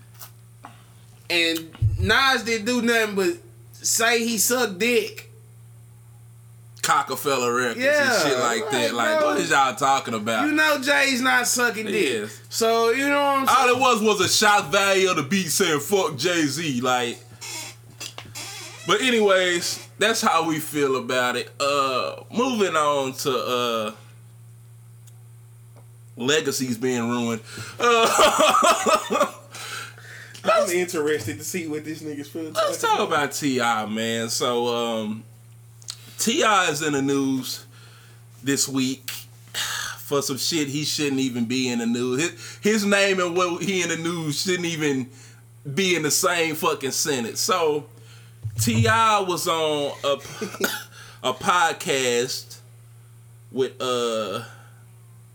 and 1.29 1.71
Nas 1.99 2.43
didn't 2.43 2.65
do 2.65 2.81
nothing 2.83 3.15
but 3.15 3.33
say 3.73 4.19
he 4.19 4.37
sucked 4.37 4.77
dick 4.77 5.29
Cockefeller 6.83 7.53
records 7.53 7.79
Yeah, 7.79 8.11
and 8.11 8.21
shit 8.29 8.39
like 8.39 8.69
that. 8.71 8.93
like, 8.93 9.11
Like, 9.11 9.19
bro. 9.19 9.27
what 9.29 9.39
is 9.39 9.49
y'all 9.51 9.75
talking 9.75 10.13
about? 10.13 10.45
you 10.45 10.51
know 10.51 10.79
Jay's 10.81 11.21
not 11.21 11.47
sucking 11.47 11.85
dick 11.85 12.21
Yes. 12.21 12.39
so 12.49 12.89
you 12.91 13.07
know 13.07 13.21
what 13.23 13.37
I'm 13.39 13.47
saying 13.47 13.57
All 13.59 13.69
it 13.75 13.79
was 13.79 14.01
was 14.01 14.21
a 14.21 14.29
shock 14.29 14.71
value 14.71 15.09
of 15.09 15.15
the 15.17 15.23
beat 15.23 15.49
saying 15.49 15.79
"fuck 15.79 16.15
Jay 16.17 16.45
Z." 16.45 16.81
Like, 16.81 17.19
but 18.87 19.01
anyways, 19.01 19.87
that's 19.97 20.21
how 20.21 20.47
we 20.47 20.59
feel 20.59 20.97
about 20.97 21.35
it. 21.35 21.49
Uh, 21.59 22.23
moving 22.31 22.75
on 22.75 23.13
to 23.13 23.37
uh, 23.37 23.91
legacies 26.17 26.77
being 26.77 27.09
ruined. 27.09 27.41
Uh, 27.79 29.33
I'm 30.43 30.69
interested 30.69 31.37
to 31.37 31.43
see 31.43 31.67
what 31.67 31.85
this 31.85 32.01
nigga's 32.01 32.29
feeling 32.29 32.53
let's 32.53 32.81
talk 32.81 33.07
about 33.07 33.31
T.I., 33.31 33.85
man. 33.85 34.29
So, 34.29 34.67
um, 34.67 35.23
T.I. 36.17 36.69
is 36.69 36.81
in 36.81 36.93
the 36.93 37.01
news 37.01 37.65
this 38.43 38.67
week 38.67 39.11
for 40.11 40.21
some 40.21 40.37
shit 40.37 40.67
he 40.67 40.83
shouldn't 40.83 41.21
even 41.21 41.45
be 41.45 41.69
in 41.69 41.79
the 41.79 41.85
news. 41.85 42.21
His, 42.21 42.59
his 42.61 42.85
name 42.85 43.19
and 43.19 43.35
what 43.35 43.63
he 43.63 43.81
in 43.81 43.89
the 43.89 43.97
news 43.97 44.41
shouldn't 44.41 44.65
even 44.65 45.09
be 45.73 45.95
in 45.95 46.03
the 46.03 46.11
same 46.11 46.55
fucking 46.55 46.91
sentence. 46.91 47.39
So, 47.39 47.85
T.I. 48.59 49.19
was 49.21 49.47
on 49.47 49.91
a 50.03 50.17
a 51.23 51.33
podcast 51.33 52.57
with 53.51 53.73
uh, 53.81 54.43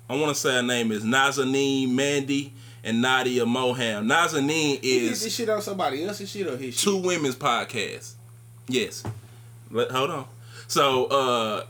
I 0.09 0.15
want 0.17 0.29
to 0.29 0.35
say 0.35 0.55
her 0.55 0.63
name 0.63 0.93
is 0.93 1.05
Nazanin 1.05 1.91
Mandi 1.91 2.53
and 2.85 3.01
Nadia 3.03 3.45
Moham. 3.45 4.07
Nazanin 4.07 4.79
is 4.83 5.23
this 5.23 5.35
shit 5.35 5.49
on 5.49 5.63
somebody 5.63 6.05
else's 6.05 6.31
shit 6.31 6.47
or 6.47 6.57
his 6.57 6.75
shit 6.75 6.85
two 6.85 6.97
women's 6.99 7.37
podcast. 7.37 8.13
Yes. 8.69 9.03
Let, 9.71 9.91
hold 9.91 10.11
on. 10.11 10.27
So 10.69 11.07
uh 11.07 11.65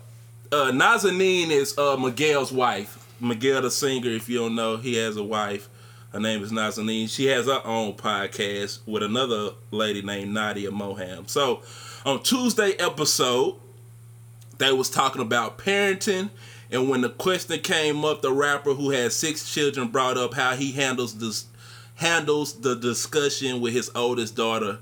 uh 0.52 0.70
Nazanin 0.72 1.50
is 1.50 1.76
uh 1.78 1.96
Miguel's 1.96 2.52
wife. 2.52 3.02
Miguel 3.20 3.62
the 3.62 3.70
singer, 3.70 4.10
if 4.10 4.28
you 4.28 4.38
don't 4.38 4.54
know, 4.54 4.76
he 4.76 4.96
has 4.96 5.16
a 5.16 5.22
wife. 5.22 5.68
Her 6.16 6.22
name 6.22 6.42
is 6.42 6.50
Nazanin. 6.50 7.10
She 7.10 7.26
has 7.26 7.44
her 7.44 7.60
own 7.62 7.92
podcast 7.92 8.78
with 8.86 9.02
another 9.02 9.50
lady 9.70 10.00
named 10.00 10.32
Nadia 10.32 10.70
Moham. 10.70 11.28
So 11.28 11.60
on 12.06 12.22
Tuesday 12.22 12.72
episode, 12.78 13.56
they 14.56 14.72
was 14.72 14.88
talking 14.88 15.20
about 15.20 15.58
parenting 15.58 16.30
and 16.70 16.88
when 16.88 17.02
the 17.02 17.10
question 17.10 17.60
came 17.60 18.02
up 18.02 18.22
the 18.22 18.32
rapper 18.32 18.72
who 18.72 18.88
had 18.92 19.12
six 19.12 19.52
children 19.52 19.88
brought 19.88 20.16
up 20.16 20.32
how 20.32 20.56
he 20.56 20.72
handles 20.72 21.18
this 21.18 21.44
handles 21.96 22.60
the 22.62 22.74
discussion 22.74 23.60
with 23.60 23.74
his 23.74 23.90
oldest 23.94 24.34
daughter 24.34 24.78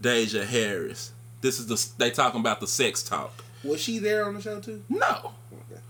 Deyjah 0.00 0.46
Harris. 0.46 1.12
This 1.42 1.60
is 1.60 1.68
the 1.68 1.88
they 1.96 2.10
talking 2.10 2.40
about 2.40 2.58
the 2.58 2.66
sex 2.66 3.04
talk. 3.04 3.44
Was 3.62 3.80
she 3.80 4.00
there 4.00 4.26
on 4.26 4.34
the 4.34 4.40
show 4.40 4.58
too? 4.58 4.82
No. 4.88 5.30
Okay. 5.52 5.80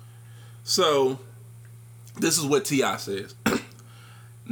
So 0.65 1.19
this 2.21 2.37
is 2.37 2.45
what 2.45 2.67
T.I. 2.67 2.99
says. 2.99 3.35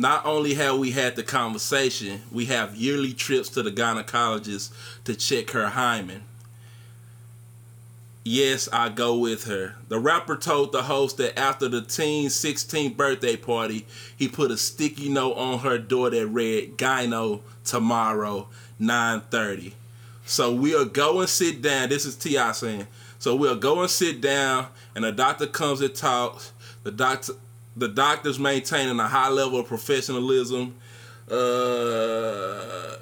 Not 0.01 0.25
only 0.25 0.55
have 0.55 0.79
we 0.79 0.93
had 0.93 1.15
the 1.15 1.23
conversation, 1.23 2.23
we 2.33 2.47
have 2.47 2.75
yearly 2.75 3.13
trips 3.13 3.51
to 3.51 3.63
the 3.63 3.71
gynecologist 3.71 4.71
to 5.05 5.15
check 5.15 5.51
her 5.51 5.67
hymen. 5.67 6.23
Yes, 8.25 8.67
I 8.73 8.89
go 8.89 9.15
with 9.19 9.45
her. 9.45 9.75
The 9.89 9.99
rapper 9.99 10.37
told 10.37 10.73
the 10.73 10.85
host 10.85 11.19
that 11.19 11.39
after 11.39 11.69
the 11.69 11.83
teen's 11.83 12.35
16th 12.35 12.97
birthday 12.97 13.37
party, 13.37 13.85
he 14.17 14.27
put 14.27 14.51
a 14.51 14.57
sticky 14.57 15.11
note 15.11 15.35
on 15.35 15.59
her 15.59 15.77
door 15.77 16.09
that 16.09 16.27
read 16.29 16.79
"Gyno 16.79 17.43
tomorrow, 17.63 18.49
9:30." 18.81 19.75
So 20.25 20.51
we'll 20.51 20.87
go 20.87 21.21
and 21.21 21.29
sit 21.29 21.61
down. 21.61 21.91
This 21.91 22.07
is 22.07 22.17
T.I. 22.17 22.53
saying. 22.53 22.87
So 23.19 23.37
we'll 23.37 23.57
go 23.57 23.83
and 23.83 23.91
sit 23.91 24.23
down, 24.23 24.69
and 24.95 25.05
the 25.05 25.13
doctor 25.13 25.47
comes 25.47 25.83
and 25.83 25.95
talks. 25.95 26.53
The 26.85 26.91
doctor, 26.91 27.35
the 27.77 27.89
doctor's 27.89 28.39
maintaining 28.39 28.99
a 29.01 29.09
high 29.09 29.31
level 29.31 29.61
of 29.61 29.67
professionalism. 29.67 30.77
Uh, 31.31 32.97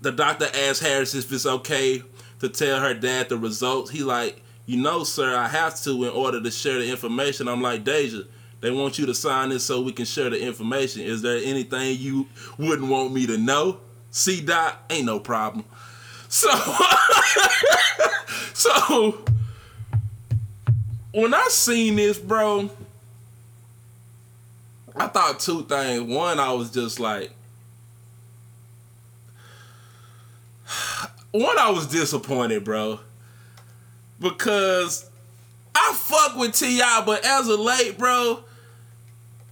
the 0.00 0.12
doctor 0.14 0.46
asked 0.54 0.82
Harris 0.82 1.14
if 1.14 1.30
it's 1.32 1.46
okay 1.46 2.02
to 2.40 2.48
tell 2.48 2.80
her 2.80 2.94
dad 2.94 3.28
the 3.28 3.36
results. 3.36 3.90
He 3.90 4.02
like, 4.02 4.42
you 4.66 4.80
know, 4.80 5.04
sir, 5.04 5.36
I 5.36 5.48
have 5.48 5.80
to 5.82 6.04
in 6.04 6.10
order 6.10 6.40
to 6.40 6.50
share 6.50 6.78
the 6.78 6.88
information. 6.88 7.48
I'm 7.48 7.60
like, 7.60 7.84
Deyjah, 7.84 8.26
they 8.60 8.70
want 8.70 8.98
you 8.98 9.06
to 9.06 9.14
sign 9.14 9.48
this 9.48 9.64
so 9.64 9.80
we 9.80 9.92
can 9.92 10.04
share 10.04 10.30
the 10.30 10.40
information. 10.40 11.02
Is 11.02 11.22
there 11.22 11.40
anything 11.42 11.98
you 11.98 12.28
wouldn't 12.58 12.88
want 12.88 13.12
me 13.12 13.26
to 13.26 13.36
know? 13.36 13.80
See, 14.10 14.40
Doc, 14.40 14.78
ain't 14.90 15.06
no 15.06 15.18
problem. 15.18 15.64
So, 16.28 16.50
so 18.54 19.24
when 21.12 21.34
I 21.34 21.48
seen 21.50 21.96
this, 21.96 22.18
bro, 22.18 22.70
I 24.96 25.06
thought 25.06 25.40
two 25.40 25.62
things. 25.62 26.02
One, 26.02 26.38
I 26.40 26.52
was 26.52 26.70
just 26.70 27.00
like, 27.00 27.30
one, 31.32 31.58
I 31.58 31.70
was 31.70 31.86
disappointed, 31.86 32.64
bro, 32.64 33.00
because 34.20 35.08
I 35.74 35.92
fuck 35.96 36.36
with 36.36 36.54
T.I., 36.54 37.02
but 37.06 37.24
as 37.24 37.48
of 37.48 37.60
late, 37.60 37.98
bro, 37.98 38.40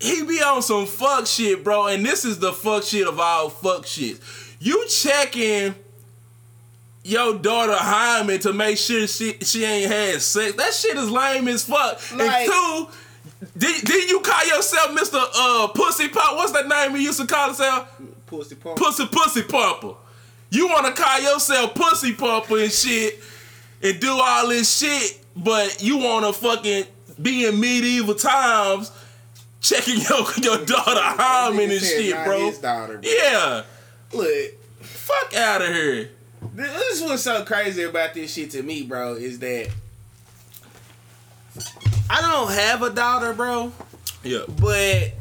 he 0.01 0.23
be 0.25 0.43
on 0.43 0.63
some 0.63 0.87
fuck 0.87 1.27
shit, 1.27 1.65
bro, 1.65 1.87
and 1.89 2.05
this 2.05 2.25
is 2.25 2.39
the 2.39 2.53
fuck 2.53 2.85
shit 2.85 3.07
of 3.07 3.19
all 3.19 3.49
fuck 3.49 3.87
shit. 3.87 4.19
You 4.61 4.87
checking 4.89 5.75
your 7.05 7.39
daughter 7.39 7.77
hymen 7.77 8.39
to 8.41 8.53
make 8.53 8.77
sure 8.77 9.07
she 9.07 9.39
she 9.41 9.65
ain't 9.65 9.91
had 9.91 10.21
sex. 10.21 10.55
That 10.57 10.73
shit 10.75 10.97
is 10.97 11.11
lame 11.11 11.49
as 11.49 11.65
fuck. 11.65 11.99
Like- 12.13 12.49
and 12.49 12.51
two, 12.51 12.89
did, 13.57 13.85
did 13.85 14.11
you 14.11 14.21
call 14.21 14.47
yourself 14.47 14.91
Mr. 14.99 15.23
Uh 15.35 15.69
Pussy 15.69 16.09
Pop? 16.09 16.37
What's 16.37 16.53
that 16.53 16.67
name 16.69 16.97
you 16.97 17.03
used 17.03 17.21
to 17.21 17.27
call 17.27 17.49
yourself? 17.49 17.89
pussy 18.27 18.55
pump. 18.57 18.77
pussy 18.77 19.07
pussy 19.07 19.43
pumper. 19.43 19.95
You 20.51 20.69
want 20.69 20.87
to 20.95 21.03
call 21.03 21.21
yourself 21.21 21.75
pussy 21.75 22.13
pumper 22.15 22.59
and 22.59 22.73
shit 22.73 23.21
and 23.83 23.99
do 24.01 24.11
all 24.11 24.49
this 24.49 24.77
shit, 24.79 25.25
but 25.37 25.83
you 25.83 25.99
want 25.99 26.27
to 26.27 26.33
fucking 26.33 26.85
be 27.21 27.47
in 27.47 27.59
medieval 27.61 28.15
times 28.15 28.91
checking 29.61 30.01
your 30.09 30.27
your 30.43 30.65
daughter 30.65 31.01
hymen 31.01 31.71
and 31.71 31.81
said 31.81 32.03
shit, 32.03 32.25
bro. 32.25 32.51
daughter, 32.61 32.99
bro. 32.99 33.11
Yeah, 33.11 33.63
Look, 34.13 34.53
fuck 34.81 35.35
out 35.35 35.63
of 35.63 35.69
here. 35.69 36.11
this 36.55 36.93
is 36.97 37.03
what's 37.03 37.23
so 37.23 37.45
crazy 37.45 37.83
about 37.83 38.15
this 38.15 38.33
shit 38.33 38.51
to 38.53 38.63
me, 38.63 38.83
bro, 38.85 39.15
is 39.15 39.39
that 39.41 39.69
I 42.11 42.21
don't 42.23 42.51
have 42.53 42.83
a 42.83 42.91
daughter, 42.91 43.33
bro, 43.35 43.73
Yeah, 44.23 44.43
but 44.61 45.13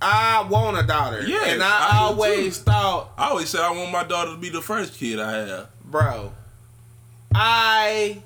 I 0.00 0.46
want 0.48 0.78
a 0.78 0.82
daughter. 0.86 1.22
Yeah. 1.26 1.44
and 1.46 1.62
I 1.62 1.90
I, 1.92 1.98
always 1.98 2.58
thought, 2.58 3.10
I 3.18 3.28
always 3.30 3.48
said 3.50 3.60
I 3.60 3.70
want 3.70 3.92
my 3.92 4.04
daughter 4.04 4.30
to 4.32 4.36
be 4.38 4.48
the 4.48 4.62
first 4.62 4.94
kid 4.94 5.20
I 5.20 5.32
have. 5.32 5.68
bro, 5.84 6.32
I 7.34 8.22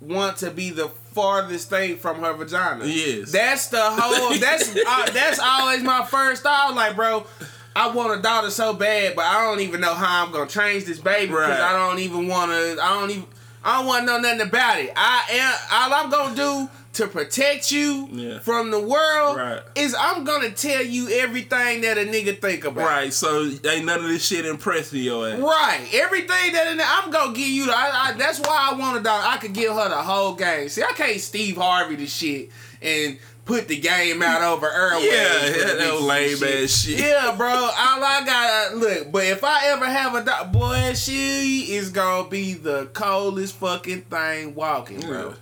want 0.00 0.36
to 0.38 0.50
be 0.50 0.70
the 0.70 0.88
farthest 1.12 1.70
thing 1.70 1.96
from 1.96 2.20
her 2.20 2.32
vagina. 2.34 2.84
Yes. 2.86 3.32
That's 3.32 3.68
the 3.68 3.80
whole. 3.82 4.36
That's 4.38 4.68
uh, 4.86 5.10
that's 5.12 5.38
always 5.38 5.82
my 5.82 6.04
first 6.04 6.42
thought. 6.42 6.74
Like, 6.74 6.94
bro, 6.96 7.26
I 7.74 7.88
want 7.88 8.18
a 8.18 8.22
daughter 8.22 8.50
so 8.50 8.72
bad, 8.74 9.16
but 9.16 9.24
I 9.24 9.42
don't 9.44 9.60
even 9.60 9.80
know 9.80 9.94
how 9.94 10.24
I'm 10.26 10.32
gonna 10.32 10.48
change 10.48 10.84
this 10.84 10.98
baby 10.98 11.28
because 11.28 11.48
Right. 11.48 11.60
I 11.60 11.72
don't 11.72 11.98
even 12.00 12.28
want 12.28 12.50
to. 12.50 12.78
I 12.82 13.00
don't 13.00 13.10
even. 13.10 13.24
I 13.66 13.78
don't 13.78 13.86
want 13.86 14.02
to 14.02 14.06
know 14.06 14.18
nothing 14.20 14.42
about 14.42 14.78
it. 14.78 14.92
I 14.96 15.24
am. 15.30 15.54
All 15.72 15.94
I'm 16.04 16.10
gonna 16.10 16.36
do 16.36 16.70
to 16.94 17.06
protect 17.08 17.70
you 17.72 18.08
Yeah. 18.12 18.38
from 18.38 18.70
the 18.70 18.78
world 18.80 19.36
Right. 19.36 19.60
is 19.74 19.94
I'm 19.98 20.24
gonna 20.24 20.50
tell 20.50 20.82
you 20.82 21.10
everything 21.10 21.80
that 21.82 21.98
a 21.98 22.02
nigga 22.02 22.40
think 22.40 22.64
about. 22.64 22.86
Right, 22.86 23.12
so 23.12 23.42
ain't 23.64 23.84
none 23.84 23.98
of 23.98 24.08
this 24.08 24.24
shit 24.26 24.46
impressing 24.46 25.00
your 25.02 25.28
ass. 25.28 25.34
Eh? 25.38 25.42
Right. 25.42 25.80
Everything 25.92 26.52
that 26.52 27.02
I'm 27.04 27.10
gonna 27.10 27.34
give 27.34 27.48
you. 27.48 27.66
The, 27.66 27.76
I, 27.76 27.90
I, 28.08 28.12
that's 28.12 28.38
why 28.40 28.70
I 28.70 28.74
want 28.76 28.98
a 28.98 29.00
dog. 29.02 29.24
I 29.26 29.36
could 29.38 29.52
give 29.52 29.74
her 29.74 29.88
the 29.88 29.96
whole 29.96 30.34
game. 30.34 30.68
See, 30.70 30.82
I 30.82 30.92
can't 30.92 31.20
Steve 31.20 31.56
Harvey 31.56 31.96
the 31.96 32.06
shit 32.06 32.50
and 32.80 33.18
put 33.46 33.68
the 33.68 33.78
game 33.78 34.20
out 34.22 34.42
over 34.42 34.66
Earl. 34.68 35.00
Yeah, 35.02 35.12
yeah, 35.12 35.50
that 35.50 35.80
and 35.80 36.06
lame 36.06 36.42
ass 36.42 36.82
shit. 36.82 36.98
Yeah, 37.00 37.34
bro. 37.36 37.48
All 37.48 37.72
I 38.04 38.22
got 38.26 38.74
look. 38.76 39.10
But 39.10 39.24
if 39.24 39.42
I 39.42 39.68
ever 39.68 39.86
have 39.86 40.14
a 40.14 40.22
dog, 40.22 40.52
boy, 40.52 40.92
she 40.94 41.72
is 41.74 41.88
gonna 41.88 42.28
be 42.28 42.52
the 42.52 42.90
coldest 42.92 43.54
fucking 43.56 44.02
thing 44.02 44.54
walking, 44.54 45.00
bro. 45.00 45.28
Yeah. 45.30 45.34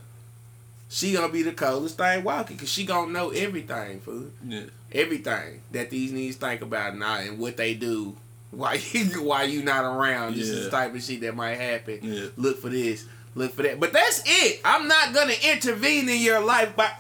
She 0.89 1.13
gonna 1.15 1.33
be 1.33 1.43
the 1.43 1.53
coldest 1.53 1.97
thing 1.99 2.23
walking 2.23 2.55
because 2.57 2.71
she 2.71 2.85
gonna 2.85 3.11
know 3.11 3.31
everything, 3.31 3.99
fool 4.01 4.27
Yeah. 4.47 4.61
everything 4.93 5.63
that 5.73 5.91
these 5.91 6.13
niggas 6.13 6.37
think 6.37 6.61
about 6.63 6.97
now 6.97 7.17
and 7.19 7.39
what 7.41 7.57
they 7.57 7.75
do 7.75 8.15
why 8.53 8.75
you 8.93 9.23
while 9.23 9.49
you 9.49 9.65
not 9.65 9.85
around. 9.85 10.37
This 10.37 10.49
is 10.49 10.67
the 10.67 10.71
type 10.71 10.95
of 10.95 11.03
shit 11.03 11.23
that 11.23 11.35
might 11.35 11.57
happen. 11.57 11.99
Yeah. 12.03 12.27
Look 12.37 12.61
for 12.61 12.69
this, 12.69 13.05
look 13.35 13.53
for 13.55 13.63
that. 13.65 13.81
But 13.81 13.93
that's 13.93 14.23
it. 14.25 14.61
I'm 14.65 14.87
not 14.87 15.13
gonna 15.15 15.35
intervene 15.51 16.09
in 16.09 16.21
your 16.21 16.39
life 16.41 16.77
by 16.77 16.93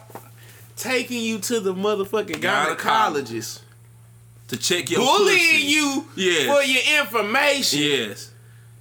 taking 0.76 1.22
you 1.22 1.38
to 1.40 1.60
the 1.60 1.74
motherfucking 1.74 2.40
gynecologist, 2.40 3.60
To 4.48 4.56
check 4.56 4.90
your 4.90 5.00
bullying 5.00 5.38
pussy. 5.38 5.56
you 5.66 6.06
Yes. 6.16 6.46
for 6.46 6.62
your 6.62 7.00
information. 7.02 7.78
Yes. 7.80 8.30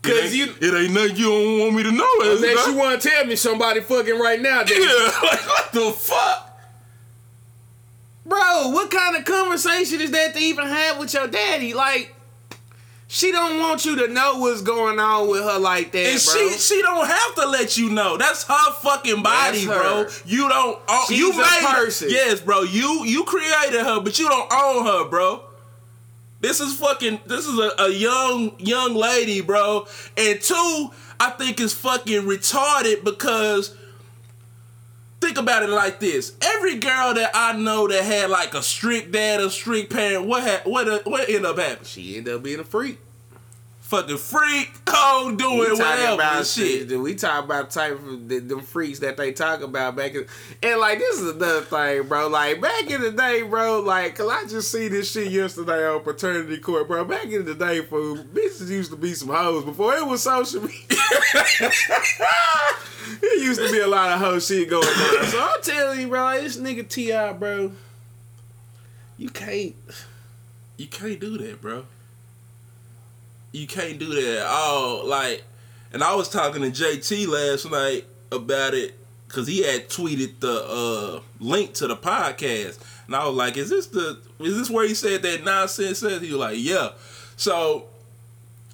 'Cause 0.01 0.15
It 0.15 0.33
you- 0.33 0.55
it 0.59 0.73
ain't 0.73 0.91
nothing 0.93 1.15
you 1.15 1.25
don't 1.29 1.59
want 1.59 1.75
me 1.75 1.83
to 1.83 1.91
know. 1.91 2.09
Unless 2.21 2.67
you 2.67 2.73
want 2.73 3.01
to 3.01 3.09
tell 3.09 3.25
me 3.25 3.35
somebody 3.37 3.79
fucking 3.81 4.19
right 4.19 4.41
now, 4.41 4.63
Yeah, 4.67 4.77
like 5.23 5.47
what 5.47 5.71
the 5.71 5.91
fuck? 5.93 6.49
Bro, 8.25 8.69
what 8.69 8.89
kind 8.91 9.15
of 9.17 9.25
conversation 9.25 10.01
is 10.01 10.11
that 10.11 10.33
to 10.33 10.39
even 10.39 10.65
have 10.67 10.97
with 10.97 11.13
your 11.13 11.27
daddy? 11.27 11.73
Like, 11.73 12.13
she 13.13 13.31
don't 13.31 13.59
want 13.59 13.85
you 13.85 13.95
to 13.97 14.07
know 14.11 14.39
what's 14.39 14.63
going 14.63 14.99
on 14.99 15.29
with 15.29 15.43
her 15.43 15.59
like 15.59 15.91
that, 15.91 15.99
And 15.99 16.19
bro. 16.25 16.49
she 16.49 16.57
she 16.57 16.81
don't 16.81 17.05
have 17.05 17.35
to 17.35 17.45
let 17.47 17.77
you 17.77 17.91
know. 17.91 18.17
That's 18.17 18.41
her 18.43 18.71
fucking 18.81 19.21
body, 19.21 19.65
That's 19.65 19.79
bro. 19.79 20.07
You 20.25 20.49
don't. 20.49 20.79
Own, 20.89 21.05
She's 21.07 21.19
you 21.19 21.31
a 21.31 21.37
made 21.37 21.45
her. 21.61 21.75
person. 21.85 22.09
Yes, 22.09 22.41
bro. 22.41 22.63
You 22.63 23.05
you 23.05 23.23
created 23.25 23.81
her, 23.85 23.99
but 23.99 24.17
you 24.17 24.27
don't 24.27 24.51
own 24.51 24.85
her, 24.87 25.07
bro. 25.09 25.43
This 26.41 26.59
is 26.59 26.75
fucking. 26.77 27.19
This 27.27 27.45
is 27.45 27.57
a, 27.59 27.71
a 27.83 27.89
young 27.91 28.55
young 28.57 28.95
lady, 28.95 29.41
bro. 29.41 29.85
And 30.17 30.41
two, 30.41 30.89
I 31.19 31.29
think 31.37 31.59
is 31.61 31.73
fucking 31.75 32.23
retarded 32.23 33.03
because. 33.03 33.77
Think 35.23 35.37
about 35.37 35.63
it 35.63 35.69
like 35.69 36.01
this: 36.01 36.33
Every 36.41 36.75
girl 36.79 37.13
that 37.13 37.31
I 37.33 37.53
know 37.53 37.87
that 37.87 38.03
had 38.03 38.29
like 38.29 38.53
a 38.53 38.61
strict 38.61 39.13
dad, 39.13 39.39
a 39.39 39.49
strict 39.49 39.89
parent, 39.89 40.25
what 40.25 40.43
ha- 40.43 40.61
what 40.65 40.89
uh, 40.89 40.99
what 41.05 41.29
ended 41.29 41.45
up 41.45 41.57
happening? 41.57 41.85
she 41.85 42.17
ended 42.17 42.35
up 42.35 42.43
being 42.43 42.59
a 42.59 42.65
freak. 42.65 42.99
Fucking 43.93 44.17
freak, 44.17 44.71
cold 44.85 45.37
doing 45.37 45.59
We 45.59 45.65
talking 45.67 45.81
whatever 45.81 46.13
about 46.15 46.47
shit. 46.47 46.89
shit. 46.89 46.99
We 46.99 47.13
talk 47.13 47.45
about 47.45 47.69
the 47.69 47.79
type 47.79 47.91
of 47.91 48.27
the, 48.27 48.39
them 48.39 48.61
freaks 48.61 48.97
that 48.99 49.17
they 49.17 49.31
talk 49.33 49.61
about 49.61 49.95
back 49.95 50.15
in, 50.15 50.25
and 50.63 50.79
like 50.79 50.97
this 50.97 51.19
is 51.19 51.35
another 51.35 51.61
thing, 51.61 52.07
bro. 52.07 52.27
Like 52.27 52.59
back 52.59 52.89
in 52.89 53.01
the 53.01 53.11
day, 53.11 53.43
bro. 53.43 53.81
Like, 53.81 54.15
cause 54.15 54.31
I 54.31 54.47
just 54.47 54.71
see 54.71 54.87
this 54.87 55.11
shit 55.11 55.31
yesterday 55.31 55.85
on 55.85 56.01
paternity 56.01 56.57
court, 56.57 56.87
bro. 56.87 57.05
Back 57.05 57.25
in 57.25 57.45
the 57.45 57.53
day, 57.53 57.81
fool, 57.81 58.17
bitches 58.17 58.67
used 58.67 58.89
to 58.89 58.97
be 58.97 59.13
some 59.13 59.29
hoes 59.29 59.63
before 59.63 59.93
it 59.93 60.07
was 60.07 60.23
social 60.23 60.61
media. 60.61 60.81
it 63.21 63.43
used 63.43 63.61
to 63.61 63.71
be 63.71 63.77
a 63.79 63.85
lot 63.85 64.09
of 64.09 64.19
hoe 64.19 64.39
shit 64.39 64.71
going 64.71 64.87
on. 64.87 65.25
So 65.27 65.39
I'm 65.39 65.61
telling 65.61 66.01
you, 66.01 66.07
bro, 66.07 66.41
this 66.41 66.57
nigga 66.57 66.89
T.I., 66.89 67.33
bro, 67.33 67.71
you 69.19 69.29
can't. 69.29 69.75
You 70.77 70.87
can't 70.87 71.19
do 71.19 71.37
that, 71.37 71.61
bro. 71.61 71.85
You 73.53 73.67
can't 73.67 73.99
do 73.99 74.07
that 74.15 74.39
at 74.39 74.47
all. 74.47 75.05
Like, 75.05 75.43
and 75.93 76.03
I 76.03 76.15
was 76.15 76.27
talking 76.27 76.63
to 76.63 76.71
JT 76.71 77.27
last 77.27 77.69
night 77.69 78.05
about 78.31 78.73
it 78.73 78.95
because 79.27 79.47
he 79.47 79.63
had 79.63 79.89
tweeted 79.89 80.39
the 80.39 80.63
uh, 80.63 81.21
link 81.39 81.73
to 81.75 81.87
the 81.87 81.95
podcast, 81.95 82.79
and 83.05 83.15
I 83.15 83.27
was 83.27 83.35
like, 83.35 83.55
"Is 83.55 83.69
this 83.69 83.87
the? 83.87 84.19
Is 84.39 84.57
this 84.57 84.71
where 84.71 84.87
he 84.87 84.95
said 84.95 85.21
that 85.21 85.43
nonsense?" 85.43 85.99
Says 85.99 86.21
he 86.21 86.29
was 86.29 86.39
like, 86.39 86.57
"Yeah." 86.57 86.89
So 87.37 87.85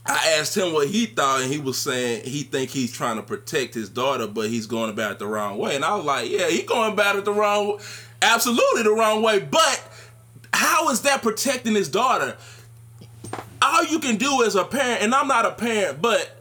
I 0.06 0.38
asked 0.40 0.56
him 0.56 0.72
what 0.72 0.88
he 0.88 1.08
thought, 1.08 1.42
and 1.42 1.52
he 1.52 1.60
was 1.60 1.78
saying 1.78 2.24
he 2.24 2.44
think 2.44 2.70
he's 2.70 2.94
trying 2.94 3.18
to 3.18 3.22
protect 3.24 3.74
his 3.74 3.90
daughter, 3.90 4.28
but 4.28 4.50
he's 4.50 4.66
going 4.66 4.90
about 4.90 5.12
it 5.12 5.20
the 5.20 5.28
wrong 5.28 5.58
way. 5.58 5.76
And 5.76 5.84
I 5.84 5.96
was 5.96 6.06
like, 6.06 6.30
"Yeah, 6.30 6.48
he 6.48 6.64
going 6.64 6.94
about 6.94 7.18
it 7.18 7.26
the 7.26 7.34
wrong, 7.34 7.80
absolutely 8.22 8.84
the 8.84 8.94
wrong 8.94 9.22
way." 9.22 9.40
But 9.40 9.82
how 10.54 10.90
is 10.90 11.02
that 11.02 11.22
protecting 11.22 11.76
his 11.76 11.90
daughter? 11.90 12.38
All 13.72 13.84
you 13.86 14.00
can 14.00 14.18
do 14.18 14.44
as 14.44 14.56
a 14.56 14.64
parent, 14.64 15.04
and 15.04 15.14
I'm 15.14 15.28
not 15.28 15.46
a 15.46 15.52
parent, 15.52 16.02
but 16.02 16.36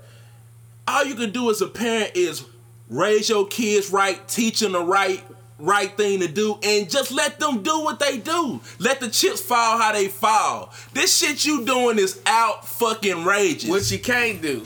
all 0.87 1.05
you 1.05 1.15
can 1.15 1.31
do 1.31 1.51
as 1.51 1.61
a 1.61 1.67
parent 1.67 2.13
is 2.15 2.45
raise 2.89 3.29
your 3.29 3.47
kids 3.47 3.91
right, 3.91 4.27
teach 4.29 4.61
them 4.61 4.73
the 4.73 4.83
right 4.83 5.23
right 5.59 5.95
thing 5.97 6.21
to 6.21 6.29
do, 6.29 6.59
and 6.63 6.89
just 6.89 7.11
let 7.13 7.39
them 7.39 7.63
do 7.63 7.81
what 7.81 7.99
they 8.01 8.17
do. 8.17 8.61
Let 8.79 9.01
the 9.01 9.11
chips 9.11 9.43
fall 9.43 9.77
how 9.79 9.93
they 9.93 10.09
fall. 10.09 10.73
This 10.95 11.17
shit 11.19 11.45
you 11.45 11.67
doing 11.67 11.99
is 11.99 12.21
out 12.25 12.67
fucking 12.67 13.25
rageous. 13.25 13.69
What 13.69 13.91
you 13.91 13.99
can't 13.99 14.41
do 14.41 14.65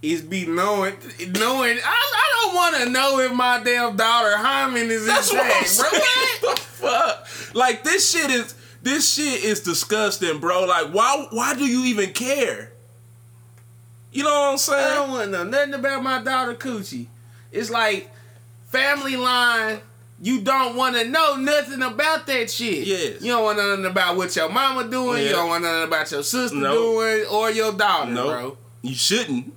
is 0.00 0.22
be 0.22 0.46
knowing, 0.46 0.94
knowing. 1.18 1.78
I, 1.84 2.12
I 2.14 2.42
don't 2.44 2.54
want 2.54 2.76
to 2.76 2.90
know 2.90 3.18
if 3.18 3.32
my 3.32 3.60
damn 3.64 3.96
daughter 3.96 4.36
hymen 4.36 4.90
is 4.90 5.06
That's 5.06 5.32
what 5.32 5.44
I'm 5.44 5.64
saying. 5.64 5.90
bro. 5.90 6.00
What 6.48 6.56
the 6.56 6.62
fuck? 6.62 7.54
Like 7.54 7.82
this 7.82 8.08
shit 8.08 8.30
is 8.30 8.54
this 8.82 9.14
shit 9.14 9.44
is 9.44 9.60
disgusting, 9.60 10.38
bro. 10.38 10.64
Like 10.64 10.88
why 10.92 11.26
why 11.30 11.54
do 11.54 11.64
you 11.66 11.84
even 11.86 12.12
care? 12.12 12.72
You 14.12 14.24
know 14.24 14.30
what 14.30 14.52
I'm 14.52 14.58
saying? 14.58 14.86
I 14.92 14.94
don't 14.94 15.10
want 15.10 15.24
to 15.24 15.30
know 15.30 15.44
nothing 15.44 15.74
about 15.74 16.02
my 16.02 16.22
daughter 16.22 16.54
coochie. 16.54 17.06
It's 17.52 17.70
like 17.70 18.10
family 18.68 19.16
line. 19.16 19.80
You 20.20 20.40
don't 20.40 20.74
want 20.74 20.96
to 20.96 21.04
know 21.04 21.36
nothing 21.36 21.80
about 21.82 22.26
that 22.26 22.50
shit. 22.50 22.84
Yes. 22.86 23.22
You 23.22 23.32
don't 23.32 23.44
want 23.44 23.58
nothing 23.58 23.84
about 23.86 24.16
what 24.16 24.34
your 24.34 24.48
mama 24.48 24.88
doing. 24.90 25.18
Yeah. 25.22 25.28
You 25.28 25.32
don't 25.36 25.48
want 25.48 25.62
nothing 25.62 25.84
about 25.84 26.10
your 26.10 26.22
sister 26.24 26.56
Nope. 26.56 26.74
doing 26.74 27.26
or 27.30 27.50
your 27.52 27.72
daughter, 27.72 28.10
No, 28.10 28.26
bro. 28.26 28.58
you 28.82 28.94
shouldn't. 28.96 29.52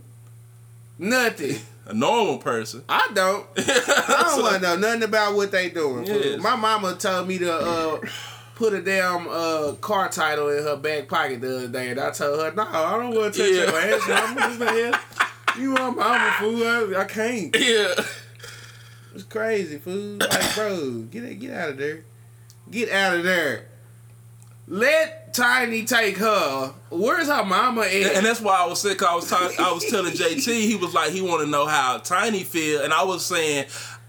Nothing. 1.00 1.56
A 1.88 1.94
normal 1.96 2.38
person. 2.38 2.84
I 2.88 3.10
don't. 3.14 3.46
I 3.58 4.24
don't 4.36 4.44
want 4.44 4.56
to 4.58 4.62
know 4.62 4.76
nothing 4.78 5.02
about 5.04 5.36
what 5.36 5.52
they 5.52 5.70
doing. 5.72 6.06
Yes. 6.06 6.40
My 6.40 6.56
mama 6.56 6.94
told 6.94 7.28
me 7.28 7.40
to 7.40 7.52
uh, 7.52 8.00
put 8.62 8.74
a 8.74 8.82
damn 8.82 9.28
uh, 9.28 9.71
car 9.82 10.08
title 10.08 10.50
in 10.50 10.63
her 10.63 10.76
back 10.76 11.08
pocket 11.08 11.41
the 11.41 11.58
other 11.58 11.67
day, 11.67 11.89
and 11.89 12.00
I 12.00 12.12
told 12.12 12.39
her, 12.39 12.52
"No, 12.54 12.62
I 12.63 12.95
don't 12.97 13.15
want 13.15 13.34
to 13.34 13.39
touch 13.39 13.50
Yeah. 13.52 13.63
your 13.63 13.95
ass. 13.97 14.36
What 14.36 14.60
the 14.60 14.91
hell? 14.91 15.60
You 15.60 15.74
my 15.74 15.89
mama, 15.89 16.36
fool. 16.38 16.63
I, 16.95 17.02
I 17.02 17.06
can't. 17.06 17.56
Yeah. 17.60 17.93
It's 19.15 19.24
crazy, 19.24 19.80
fool. 19.80 20.17
Like, 20.19 20.56
bro, 20.56 21.02
get 21.12 21.39
get 21.39 21.52
out 21.58 21.69
of 21.69 21.78
there. 21.78 22.06
Get 22.69 22.91
out 22.91 23.17
of 23.17 23.24
there. 23.24 23.65
Let 24.67 25.34
Tiny 25.34 25.84
take 25.86 26.17
her. 26.17 26.74
Where's 26.89 27.28
her 27.28 27.43
mama 27.43 27.82
at? 27.82 28.15
And 28.15 28.26
that's 28.26 28.39
why 28.41 28.62
I 28.63 28.65
was 28.67 28.80
sick. 28.82 29.02
I 29.02 29.15
was 29.15 29.30
talking. 29.30 29.58
I 29.60 29.71
was 29.74 29.86
telling 29.89 30.13
JT. 30.13 30.45
He 30.67 30.76
was 30.76 30.93
like, 30.93 31.12
he 31.12 31.21
want 31.21 31.41
to 31.43 31.50
know 31.50 31.65
how 31.65 31.97
Tiny 31.97 32.43
feel, 32.43 32.82
and 32.84 32.93
I 32.93 33.04
was 33.04 33.26
saying, 33.26 33.65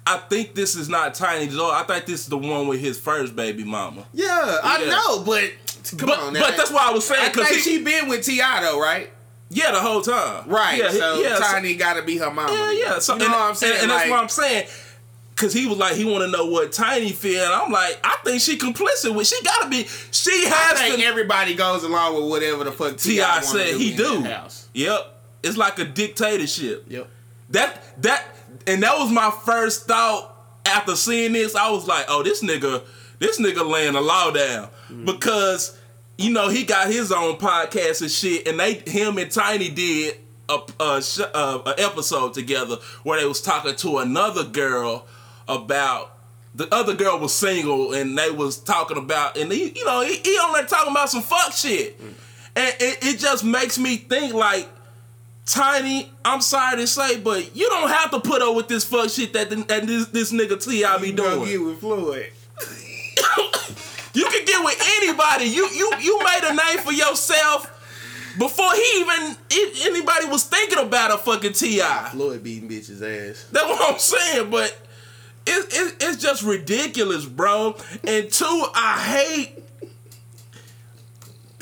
I 0.06 0.16
think 0.18 0.54
this 0.54 0.74
is 0.74 0.88
not 0.88 1.14
Tiny's 1.14 1.56
daughter. 1.56 1.76
I 1.76 1.84
think 1.84 2.06
this 2.06 2.20
is 2.22 2.26
the 2.26 2.36
one 2.38 2.66
with 2.66 2.80
his 2.80 2.98
first 2.98 3.36
baby 3.36 3.62
mama. 3.64 4.04
Yeah, 4.12 4.58
I 4.62 4.84
know, 4.86 5.22
but 5.24 5.52
come 5.96 6.08
but 6.08 6.18
on 6.18 6.32
now. 6.32 6.40
but 6.40 6.56
that's 6.56 6.72
why 6.72 6.88
I 6.88 6.92
was 6.92 7.06
saying 7.06 7.30
because 7.32 7.48
she 7.62 7.82
been 7.82 8.08
with 8.08 8.24
T.I. 8.24 8.62
though, 8.62 8.80
right? 8.80 9.10
yeah 9.54 9.70
the 9.70 9.78
whole 9.80 10.00
time 10.00 10.48
Right. 10.48 10.78
yeah 10.78 10.90
so 10.90 11.20
yeah 11.20 11.34
so- 11.34 11.42
Tiny 11.42 11.74
got 11.74 11.94
to 11.94 12.02
be 12.02 12.16
her 12.16 12.30
mama. 12.30 12.50
yeah 12.54 12.72
yeah 12.72 12.98
so 12.98 13.12
you 13.12 13.18
know 13.18 13.24
and, 13.26 13.34
what 13.34 13.40
I'm 13.50 13.54
saying? 13.54 13.72
and, 13.74 13.82
and 13.82 13.90
that's 13.90 14.02
Like, 14.04 14.10
what 14.10 14.22
I'm 14.22 14.28
saying. 14.30 14.66
Cause 15.36 15.52
he 15.52 15.66
was 15.66 15.76
like 15.78 15.94
he 15.94 16.04
want 16.04 16.24
to 16.24 16.30
know 16.30 16.46
what 16.46 16.72
Tiny 16.72 17.10
feel, 17.12 17.44
and 17.44 17.52
I'm 17.52 17.70
like 17.72 17.98
I 18.04 18.16
think 18.24 18.40
she 18.40 18.56
complicit 18.58 19.14
with. 19.14 19.26
She 19.26 19.42
gotta 19.42 19.68
be. 19.68 19.86
She 20.10 20.44
has. 20.46 20.78
I 20.80 20.88
think 20.88 21.00
to. 21.00 21.06
everybody 21.06 21.54
goes 21.54 21.82
along 21.84 22.14
with 22.14 22.30
whatever 22.30 22.64
the 22.64 22.70
fuck 22.72 22.96
T.I. 22.96 23.40
said 23.40 23.74
he 23.76 23.90
in 23.92 23.96
do. 23.96 24.28
Yep, 24.74 25.14
it's 25.42 25.56
like 25.56 25.78
a 25.78 25.84
dictatorship. 25.84 26.84
Yep. 26.88 27.08
That 27.50 28.02
that 28.02 28.21
and 28.66 28.82
that 28.82 28.98
was 28.98 29.10
my 29.10 29.30
first 29.44 29.86
thought 29.86 30.34
after 30.66 30.96
seeing 30.96 31.32
this. 31.32 31.54
I 31.54 31.70
was 31.70 31.86
like, 31.86 32.06
oh, 32.08 32.22
this 32.22 32.42
nigga, 32.42 32.82
this 33.18 33.40
nigga 33.40 33.68
laying 33.68 33.94
the 33.94 34.00
law 34.00 34.30
down 34.30 34.68
because 35.04 35.78
you 36.18 36.30
know 36.30 36.48
he 36.48 36.64
got 36.64 36.88
his 36.88 37.10
own 37.12 37.36
podcast 37.36 38.02
and 38.02 38.10
shit, 38.10 38.46
and 38.46 38.58
they 38.60 38.74
him 38.74 39.18
and 39.18 39.30
Tiny 39.30 39.68
did 39.70 40.16
a 40.48 40.58
a, 40.80 41.02
uh, 41.34 41.62
a 41.66 41.74
episode 41.78 42.34
together 42.34 42.76
where 43.02 43.18
they 43.20 43.26
was 43.26 43.40
talking 43.40 43.74
to 43.76 43.98
another 43.98 44.44
girl 44.44 45.06
about. 45.48 46.10
The 46.54 46.68
other 46.70 46.92
girl 46.94 47.18
was 47.18 47.32
single, 47.32 47.94
and 47.94 48.16
they 48.18 48.30
was 48.30 48.58
talking 48.58 48.98
about, 48.98 49.38
and 49.38 49.50
he, 49.50 49.72
you 49.74 49.86
know, 49.86 50.02
he, 50.02 50.16
he 50.16 50.36
on 50.36 50.52
there 50.52 50.66
talking 50.66 50.90
about 50.90 51.08
some 51.08 51.22
fuck 51.22 51.52
shit, 51.54 51.98
and 52.54 52.74
it, 52.78 52.98
it 53.00 53.18
just 53.18 53.42
makes 53.42 53.78
me 53.78 53.96
think 53.96 54.34
like, 54.34 54.68
Tiny, 55.44 56.10
I'm 56.24 56.40
sorry 56.40 56.76
to 56.76 56.86
say, 56.86 57.18
but 57.18 57.56
you 57.56 57.68
don't 57.68 57.88
have 57.90 58.10
to 58.12 58.20
put 58.20 58.42
up 58.42 58.54
with 58.54 58.68
this 58.68 58.84
fuck 58.84 59.10
shit 59.10 59.32
that, 59.32 59.50
that 59.50 59.86
this, 59.86 60.06
this 60.06 60.32
nigga 60.32 60.62
T.I. 60.62 60.98
be 60.98 61.08
You 61.08 61.12
doing. 61.14 61.44
get 61.44 61.62
with 61.64 61.80
Floyd. 61.80 62.30
You 64.14 64.26
can 64.26 64.44
get 64.44 64.62
with 64.62 64.78
anybody. 64.98 65.46
You 65.46 65.66
you 65.70 65.90
you 65.98 66.18
made 66.18 66.40
a 66.44 66.54
name 66.54 66.84
for 66.84 66.92
yourself 66.92 67.66
before 68.38 68.70
he 68.74 69.00
even 69.00 69.36
anybody 69.86 70.26
was 70.26 70.44
thinking 70.44 70.80
about 70.80 71.12
a 71.14 71.16
fucking 71.16 71.54
T.I. 71.54 72.10
Floyd 72.12 72.42
beating 72.42 72.68
bitches 72.68 73.00
ass. 73.00 73.46
That's 73.50 73.64
what 73.66 73.90
I'm 73.94 73.98
saying, 73.98 74.50
but 74.50 74.78
it, 75.46 75.66
it, 75.72 75.96
it's 76.02 76.22
just 76.22 76.42
ridiculous, 76.42 77.24
bro. 77.24 77.74
And 78.04 78.30
two, 78.30 78.66
I 78.74 79.00
hate 79.00 79.61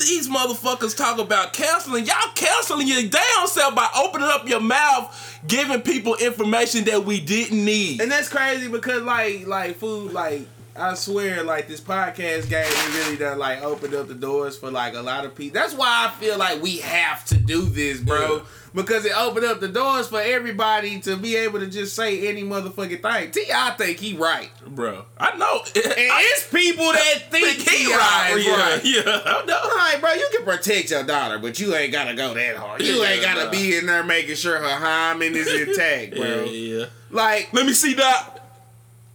these 0.07 0.29
motherfuckers 0.29 0.95
talk 0.95 1.19
about 1.19 1.53
counseling. 1.53 2.05
Y'all 2.05 2.15
counseling 2.35 2.87
your 2.87 3.03
damn 3.03 3.47
self 3.47 3.75
by 3.75 3.89
opening 3.95 4.27
up 4.27 4.47
your 4.47 4.59
mouth, 4.59 5.39
giving 5.47 5.81
people 5.81 6.15
information 6.15 6.83
that 6.85 7.05
we 7.05 7.19
didn't 7.19 7.63
need. 7.63 8.01
And 8.01 8.11
that's 8.11 8.29
crazy 8.29 8.67
because 8.67 9.03
like 9.03 9.47
like 9.47 9.77
food 9.77 10.13
like 10.13 10.41
I 10.75 10.93
swear 10.93 11.43
like 11.43 11.67
this 11.67 11.81
podcast 11.81 12.49
game 12.49 12.65
it 12.65 12.97
really 13.03 13.17
done 13.17 13.37
like 13.37 13.61
opened 13.61 13.93
up 13.93 14.07
the 14.07 14.13
doors 14.13 14.57
for 14.57 14.71
like 14.71 14.93
a 14.95 15.01
lot 15.01 15.25
of 15.25 15.35
people. 15.35 15.59
That's 15.59 15.73
why 15.73 16.07
I 16.07 16.19
feel 16.19 16.37
like 16.37 16.61
we 16.61 16.77
have 16.77 17.25
to 17.25 17.35
do 17.37 17.61
this, 17.63 17.99
bro. 17.99 18.37
Yeah. 18.37 18.41
Because 18.73 19.03
it 19.03 19.11
opened 19.17 19.45
up 19.45 19.59
the 19.59 19.67
doors 19.67 20.07
for 20.07 20.21
everybody 20.21 21.01
to 21.01 21.17
be 21.17 21.35
able 21.35 21.59
to 21.59 21.67
just 21.67 21.93
say 21.93 22.29
any 22.29 22.41
motherfucking 22.41 23.01
thing. 23.01 23.31
T, 23.31 23.43
I 23.53 23.71
think 23.71 23.99
he 23.99 24.15
right, 24.15 24.49
bro, 24.65 25.03
I 25.17 25.35
know. 25.35 25.57
and 25.75 25.83
it's 25.85 26.47
people 26.47 26.85
that 26.85 27.23
think, 27.31 27.57
he 27.57 27.93
right. 27.93 28.33
is 28.37 28.45
yeah, 28.45 28.53
right. 28.55 28.85
Yeah, 28.85 29.21
I 29.25 29.43
know. 29.45 29.57
All 29.61 29.69
right, 29.69 29.97
bro, 29.99 30.13
you 30.13 30.29
can 30.31 30.45
protect 30.45 30.89
your 30.89 31.03
daughter, 31.03 31.37
but 31.37 31.59
you 31.59 31.75
ain't 31.75 31.91
gotta 31.91 32.13
go 32.15 32.33
that 32.33 32.55
hard. 32.55 32.81
You 32.81 32.93
Yeah, 33.01 33.09
ain't 33.09 33.21
gotta 33.21 33.49
be 33.49 33.75
in 33.75 33.87
there 33.87 34.05
making 34.05 34.35
sure 34.35 34.57
her 34.57 34.69
hymen 34.69 35.35
is 35.35 35.47
intact, 35.51 36.11
bro. 36.15 36.45
Yeah, 36.45 36.77
yeah. 36.79 36.85
Like, 37.09 37.49
Let 37.51 37.65
me 37.65 37.73
see 37.73 37.93
that. 37.95 38.30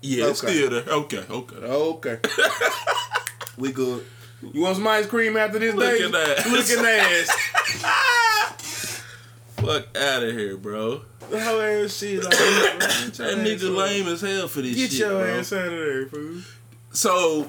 Yeah, 0.03 0.27
it's 0.27 0.43
Okay. 0.45 0.55
still 0.55 0.71
there. 0.71 0.85
Okay, 0.95 1.25
okay. 1.29 1.57
Okay. 1.57 2.19
we 3.59 3.73
good. 3.73 4.05
You 4.53 4.61
want 4.63 4.77
some 4.77 4.87
ice 4.87 5.07
cream 5.07 5.37
after 5.37 5.59
this 5.59 5.75
Look 5.75 5.99
day? 5.99 6.05
at 6.05 6.13
that. 6.13 6.47
Looking 6.51 6.85
ass. 6.85 7.31
Fuck 9.57 9.97
out 9.97 10.23
of 10.23 10.33
here, 10.37 10.57
bro. 10.57 11.01
The 11.31 11.41
whole 11.41 11.61
ass 11.61 11.97
shit. 11.97 12.23
Like, 12.23 12.33
That 12.39 13.39
nigga 13.39 13.75
lame 13.75 14.07
as 14.09 14.21
hell 14.21 14.47
for 14.49 14.61
this 14.63 14.77
Get 14.77 14.91
shit, 14.91 14.99
Get 15.01 15.09
your 15.09 15.19
bro. 15.25 15.39
ass 15.39 15.53
out 15.53 15.65
of 15.67 15.71
there, 15.73 16.07
fool. 16.07 16.41
So 16.93 17.47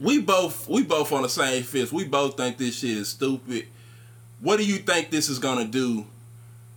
we 0.00 0.20
both 0.20 0.68
we 0.68 0.82
both 0.82 1.12
on 1.12 1.22
the 1.22 1.28
same 1.28 1.62
fist. 1.62 1.92
We 1.92 2.04
both 2.04 2.36
think 2.36 2.58
this 2.58 2.78
shit 2.78 2.96
is 2.98 3.08
stupid. 3.08 3.66
What 4.40 4.56
do 4.58 4.64
you 4.66 4.78
think 4.78 5.10
this 5.10 5.28
is 5.28 5.38
gonna 5.38 5.64
do 5.64 6.04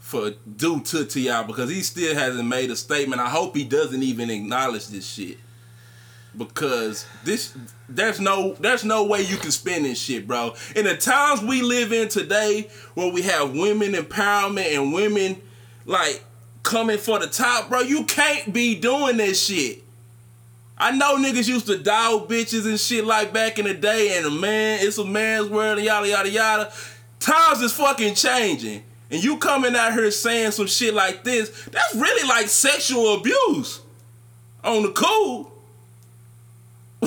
for 0.05 0.33
due 0.55 0.81
to 0.81 1.03
T.I.? 1.03 1.43
Because 1.43 1.67
he 1.67 1.81
still 1.81 2.13
hasn't 2.13 2.47
made 2.47 2.69
a 2.69 2.75
statement. 2.75 3.19
I 3.19 3.27
hope 3.27 3.55
he 3.55 3.63
doesn't 3.63 4.03
even 4.03 4.29
acknowledge 4.29 4.87
this 4.89 5.05
shit. 5.05 5.39
Because 6.37 7.07
this 7.23 7.57
there's 7.89 8.19
no 8.19 8.53
there's 8.59 8.85
no 8.85 9.05
way 9.05 9.21
you 9.21 9.37
can 9.37 9.49
spin 9.49 9.81
this 9.81 9.99
shit, 9.99 10.27
bro. 10.27 10.53
In 10.75 10.85
the 10.85 10.95
times 10.95 11.41
we 11.41 11.63
live 11.63 11.91
in 11.91 12.07
today, 12.07 12.69
where 12.93 13.11
we 13.11 13.23
have 13.23 13.55
women 13.55 13.93
empowerment 13.93 14.77
and 14.77 14.93
women 14.93 15.41
like 15.85 16.23
coming 16.61 16.99
for 16.99 17.17
the 17.17 17.27
top, 17.27 17.69
bro, 17.69 17.79
you 17.79 18.03
can't 18.03 18.53
be 18.53 18.75
doing 18.75 19.17
this 19.17 19.43
shit. 19.43 19.81
I 20.77 20.91
know 20.91 21.17
niggas 21.17 21.47
used 21.47 21.65
to 21.67 21.77
dog 21.79 22.29
bitches 22.29 22.67
and 22.67 22.79
shit 22.79 23.05
like 23.05 23.33
back 23.33 23.57
in 23.57 23.65
the 23.65 23.73
day, 23.73 24.17
and 24.17 24.25
a 24.27 24.31
man, 24.31 24.79
it's 24.81 24.99
a 24.99 25.05
man's 25.05 25.49
world, 25.49 25.77
and 25.77 25.85
yada 25.85 26.07
yada 26.07 26.29
yada. 26.29 26.73
Times 27.19 27.61
is 27.61 27.71
fucking 27.73 28.13
changing, 28.13 28.83
and 29.11 29.23
you 29.23 29.37
coming 29.37 29.75
out 29.75 29.93
here 29.93 30.09
saying 30.11 30.51
some 30.51 30.67
shit 30.67 30.93
like 30.93 31.23
this, 31.23 31.49
that's 31.71 31.95
really 31.95 32.27
like 32.27 32.47
sexual 32.47 33.15
abuse 33.15 33.81
on 34.63 34.83
the 34.83 34.91
cool. 34.91 35.51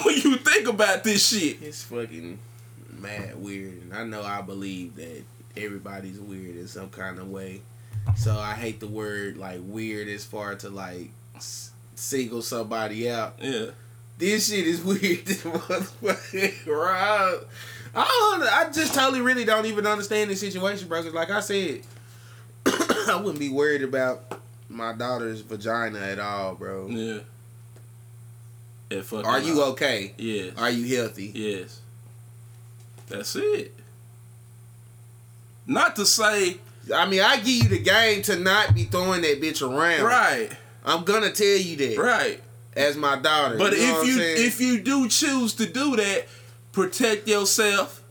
When 0.04 0.14
you 0.14 0.36
think 0.36 0.68
about 0.68 1.02
this 1.02 1.26
shit, 1.28 1.60
It's 1.62 1.82
fucking 1.82 2.38
mad 2.98 3.42
weird. 3.42 3.82
And 3.82 3.94
I 3.94 4.04
know 4.04 4.22
I 4.22 4.42
believe 4.42 4.94
that 4.96 5.22
everybody's 5.56 6.20
weird 6.20 6.56
in 6.56 6.68
some 6.68 6.88
kind 6.90 7.18
of 7.18 7.28
way. 7.30 7.62
So 8.16 8.38
I 8.38 8.52
hate 8.54 8.78
the 8.80 8.86
word 8.86 9.36
like 9.38 9.58
weird 9.62 10.06
as 10.08 10.24
far 10.24 10.54
to 10.56 10.70
like 10.70 11.10
s- 11.36 11.72
single 11.96 12.42
somebody 12.42 13.10
out. 13.10 13.34
yeah. 13.40 13.66
This 14.18 14.48
shit 14.50 14.66
is 14.66 14.82
weird. 14.84 15.28
Right. 16.66 17.38
I 17.94 18.04
don't. 18.04 18.52
I 18.52 18.70
just 18.70 18.94
totally 18.94 19.20
really 19.20 19.44
don't 19.44 19.66
even 19.66 19.86
understand 19.86 20.30
the 20.30 20.36
situation, 20.36 20.88
bro. 20.88 21.00
like 21.00 21.30
I 21.30 21.40
said, 21.40 21.82
I 22.66 23.20
wouldn't 23.22 23.38
be 23.38 23.48
worried 23.48 23.82
about 23.82 24.40
my 24.68 24.92
daughter's 24.92 25.40
vagina 25.40 25.98
at 25.98 26.18
all, 26.18 26.54
bro. 26.54 26.88
Yeah. 26.88 27.18
Yeah, 28.90 29.02
Are 29.24 29.38
you 29.40 29.62
up. 29.62 29.72
okay? 29.72 30.14
Yes. 30.16 30.54
Are 30.56 30.70
you 30.70 30.96
healthy? 30.96 31.30
Yes. 31.34 31.80
That's 33.08 33.36
it. 33.36 33.74
Not 35.66 35.94
to 35.96 36.06
say 36.06 36.56
I 36.94 37.06
mean, 37.06 37.20
I 37.20 37.36
give 37.36 37.48
you 37.48 37.68
the 37.68 37.78
game 37.78 38.22
to 38.22 38.36
not 38.36 38.74
be 38.74 38.84
throwing 38.84 39.22
that 39.22 39.40
bitch 39.40 39.62
around. 39.62 40.04
right, 40.04 40.50
I'm 40.84 41.04
gonna 41.04 41.30
tell 41.30 41.46
you 41.46 41.76
that 41.76 41.98
right. 41.98 42.40
as 42.76 42.96
my 42.96 43.18
daughter. 43.18 43.56
But 43.56 43.76
you 43.76 43.86
know 43.86 44.02
if 44.02 44.08
you 44.08 44.20
if 44.22 44.60
you 44.60 44.80
do 44.80 45.08
choose 45.08 45.54
to 45.54 45.66
do 45.66 45.96
that, 45.96 46.26
protect 46.72 47.28
yourself. 47.28 48.02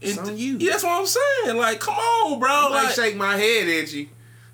It's 0.00 0.18
on 0.18 0.36
you. 0.36 0.58
Yeah, 0.58 0.72
that's 0.72 0.84
what 0.84 1.00
I'm 1.00 1.06
saying. 1.06 1.56
Like, 1.56 1.80
come 1.80 1.94
on, 1.94 2.38
bro. 2.38 2.50
I 2.50 2.68
Like, 2.84 2.94
shake 2.94 3.16
my 3.16 3.36
head 3.36 3.66
at 3.68 3.92
you, 3.92 4.08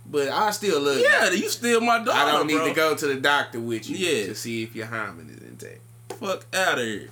but 0.08 0.28
I 0.28 0.50
still 0.52 0.80
love 0.80 0.98
you. 0.98 1.02
yeah, 1.04 1.30
you 1.30 1.48
still 1.48 1.80
my 1.80 1.98
daughter. 1.98 2.12
I 2.12 2.30
don't 2.32 2.46
need 2.46 2.56
bro. 2.58 2.68
to 2.68 2.74
go 2.74 2.94
to 2.94 3.06
the 3.06 3.16
doctor 3.16 3.58
with 3.60 3.88
you 3.90 3.96
Yeah. 3.96 4.26
to 4.26 4.34
see 4.34 4.62
if 4.62 4.74
your 4.76 4.86
hymen 4.86 5.28
is 5.30 5.42
intact. 5.48 5.80
Fuck 6.20 6.46
out 6.54 6.78
of 6.78 6.84
here. 6.84 7.08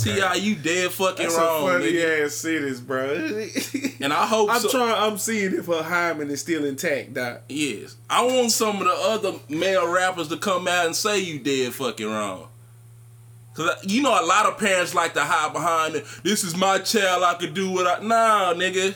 T.I., 0.00 0.34
you 0.36 0.54
dead 0.54 0.90
fucking 0.92 1.26
That's 1.26 1.36
wrong, 1.36 1.68
a 1.68 1.72
funny 1.72 1.92
nigga. 1.92 2.24
ass 2.24 2.34
sentence, 2.36 2.80
bro. 2.80 3.48
And 4.00 4.10
I 4.12 4.26
hope 4.26 4.48
I'm 4.50 4.60
so. 4.60 4.70
trying. 4.70 4.94
I'm 4.94 5.18
seeing 5.18 5.52
if 5.54 5.66
her 5.66 5.82
hymen 5.82 6.30
is 6.30 6.40
still 6.40 6.64
intact, 6.64 7.12
doc. 7.14 7.42
Yes. 7.50 7.96
I 8.08 8.22
want 8.24 8.50
some 8.50 8.76
of 8.78 8.84
the 8.84 8.94
other 8.94 9.34
male 9.50 9.86
rappers 9.86 10.28
to 10.28 10.38
come 10.38 10.66
out 10.68 10.86
and 10.86 10.96
say 10.96 11.18
you 11.20 11.38
dead 11.38 11.74
fucking 11.74 12.06
wrong. 12.06 12.48
Cause 13.54 13.70
you 13.84 14.00
know 14.02 14.10
a 14.18 14.24
lot 14.24 14.46
of 14.46 14.56
parents 14.58 14.94
like 14.94 15.12
to 15.14 15.20
hide 15.24 15.52
behind 15.52 15.94
it. 15.96 16.06
This 16.22 16.42
is 16.42 16.56
my 16.56 16.78
child. 16.78 17.22
I 17.22 17.34
could 17.34 17.52
do 17.54 17.70
what 17.70 17.86
I. 17.86 18.02
Nah, 18.02 18.54
nigga. 18.54 18.94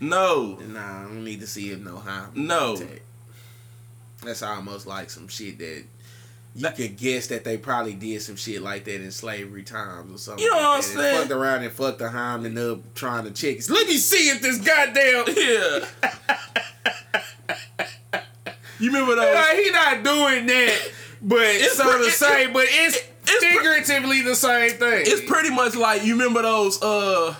No. 0.00 0.56
Nah, 0.66 1.00
I 1.00 1.02
don't 1.02 1.24
need 1.24 1.40
to 1.40 1.46
see 1.48 1.70
if 1.70 1.80
no 1.80 1.96
hymen. 1.96 2.46
No. 2.46 2.80
That's 4.22 4.42
almost 4.42 4.86
like 4.86 5.10
some 5.10 5.26
shit 5.28 5.58
that 5.58 5.84
you 6.54 6.68
could 6.70 6.96
guess 6.96 7.26
that 7.28 7.44
they 7.44 7.56
probably 7.58 7.94
did 7.94 8.22
some 8.22 8.36
shit 8.36 8.62
like 8.62 8.84
that 8.84 8.96
in 9.02 9.10
slavery 9.10 9.62
times 9.64 10.12
or 10.14 10.18
something. 10.18 10.44
You 10.44 10.50
know 10.50 10.56
like 10.56 10.64
what 10.64 10.70
I'm 10.70 10.76
and 10.76 10.84
saying? 10.84 11.16
Fucked 11.20 11.30
around 11.32 11.62
and 11.64 11.72
fucked 11.72 11.98
the 11.98 12.08
hymen 12.08 12.56
up 12.58 12.94
trying 12.94 13.24
to 13.24 13.30
check. 13.32 13.58
it. 13.58 13.68
Let 13.70 13.86
me 13.88 13.96
see 13.96 14.28
if 14.30 14.40
this 14.42 14.58
goddamn. 14.58 15.24
Yeah. 15.36 17.18
you 18.78 18.88
remember 18.92 19.16
those? 19.16 19.34
Like, 19.34 19.56
he 19.56 19.70
not 19.70 20.02
doing 20.04 20.46
that, 20.46 20.90
but 21.22 21.38
It's 21.40 21.76
so 21.76 21.84
the 21.84 22.04
it- 22.06 22.46
it- 22.48 22.52
but 22.52 22.64
it's, 22.68 22.98
it's 23.28 23.44
pre- 23.44 23.54
figuratively 23.56 24.22
the 24.22 24.34
same 24.34 24.70
thing. 24.72 25.02
It's 25.06 25.28
pretty 25.30 25.50
much 25.50 25.74
like 25.76 26.04
you 26.04 26.14
remember 26.14 26.42
those 26.42 26.80
uh 26.82 27.34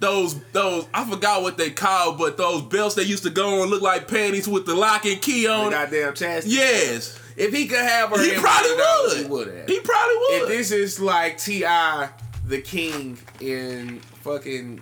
those 0.00 0.40
those 0.52 0.86
I 0.94 1.04
forgot 1.08 1.42
what 1.42 1.56
they 1.58 1.70
called, 1.70 2.18
but 2.18 2.36
those 2.36 2.62
belts 2.62 2.94
that 2.94 3.06
used 3.06 3.22
to 3.24 3.30
go 3.30 3.62
on 3.62 3.68
look 3.68 3.82
like 3.82 4.08
panties 4.08 4.48
with 4.48 4.66
the 4.66 4.74
lock 4.74 5.04
and 5.04 5.20
key 5.20 5.46
on. 5.46 5.70
Goddamn 5.72 6.14
chastity. 6.14 6.54
Yes, 6.56 7.18
If 7.36 7.52
he 7.52 7.66
could 7.66 7.78
have 7.78 8.10
her, 8.10 8.22
he 8.22 8.32
probably 8.38 8.72
would. 8.74 9.16
He 9.18 9.24
would 9.24 9.46
have. 9.54 9.68
He 9.68 9.80
probably 9.80 10.16
would. 10.16 10.42
If 10.42 10.48
this 10.48 10.70
is 10.70 11.00
like 11.00 11.38
T.I., 11.38 12.08
the 12.46 12.60
king 12.60 13.18
in 13.40 14.00
fucking 14.22 14.80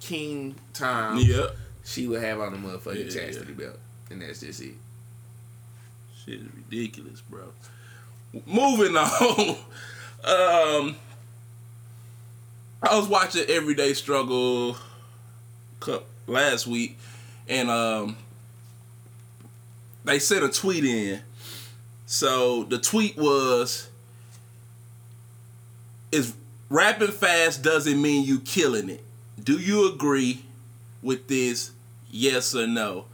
King 0.00 0.54
time, 0.74 1.18
Yep. 1.18 1.56
she 1.84 2.06
would 2.08 2.22
have 2.22 2.40
on 2.40 2.52
the 2.52 2.58
motherfucking 2.58 3.14
Yeah, 3.14 3.26
chastity 3.26 3.52
belt, 3.52 3.76
and 4.10 4.22
that's 4.22 4.40
just 4.40 4.60
it. 4.60 4.74
Shit 6.24 6.40
is 6.40 6.46
ridiculous, 6.56 7.20
bro. 7.20 7.44
Moving 8.46 8.96
on. 8.96 9.56
Um, 10.24 10.96
I 12.82 12.96
was 12.96 13.08
watching 13.08 13.44
Everyday 13.48 13.92
Struggle 13.94 14.76
last 16.26 16.66
week, 16.66 16.98
and 17.48 17.70
um, 17.70 18.16
they 20.04 20.18
sent 20.18 20.44
a 20.44 20.48
tweet 20.48 20.84
in. 20.84 21.20
So 22.06 22.64
the 22.64 22.78
tweet 22.78 23.16
was, 23.16 23.88
"Is 26.10 26.34
rapping 26.68 27.08
fast 27.08 27.62
doesn't 27.62 28.00
mean 28.00 28.24
you 28.24 28.40
killing 28.40 28.88
it. 28.88 29.04
Do 29.42 29.58
you 29.58 29.92
agree 29.92 30.44
with 31.02 31.28
this? 31.28 31.70
Yes 32.10 32.54
or 32.54 32.66
no?" 32.66 33.04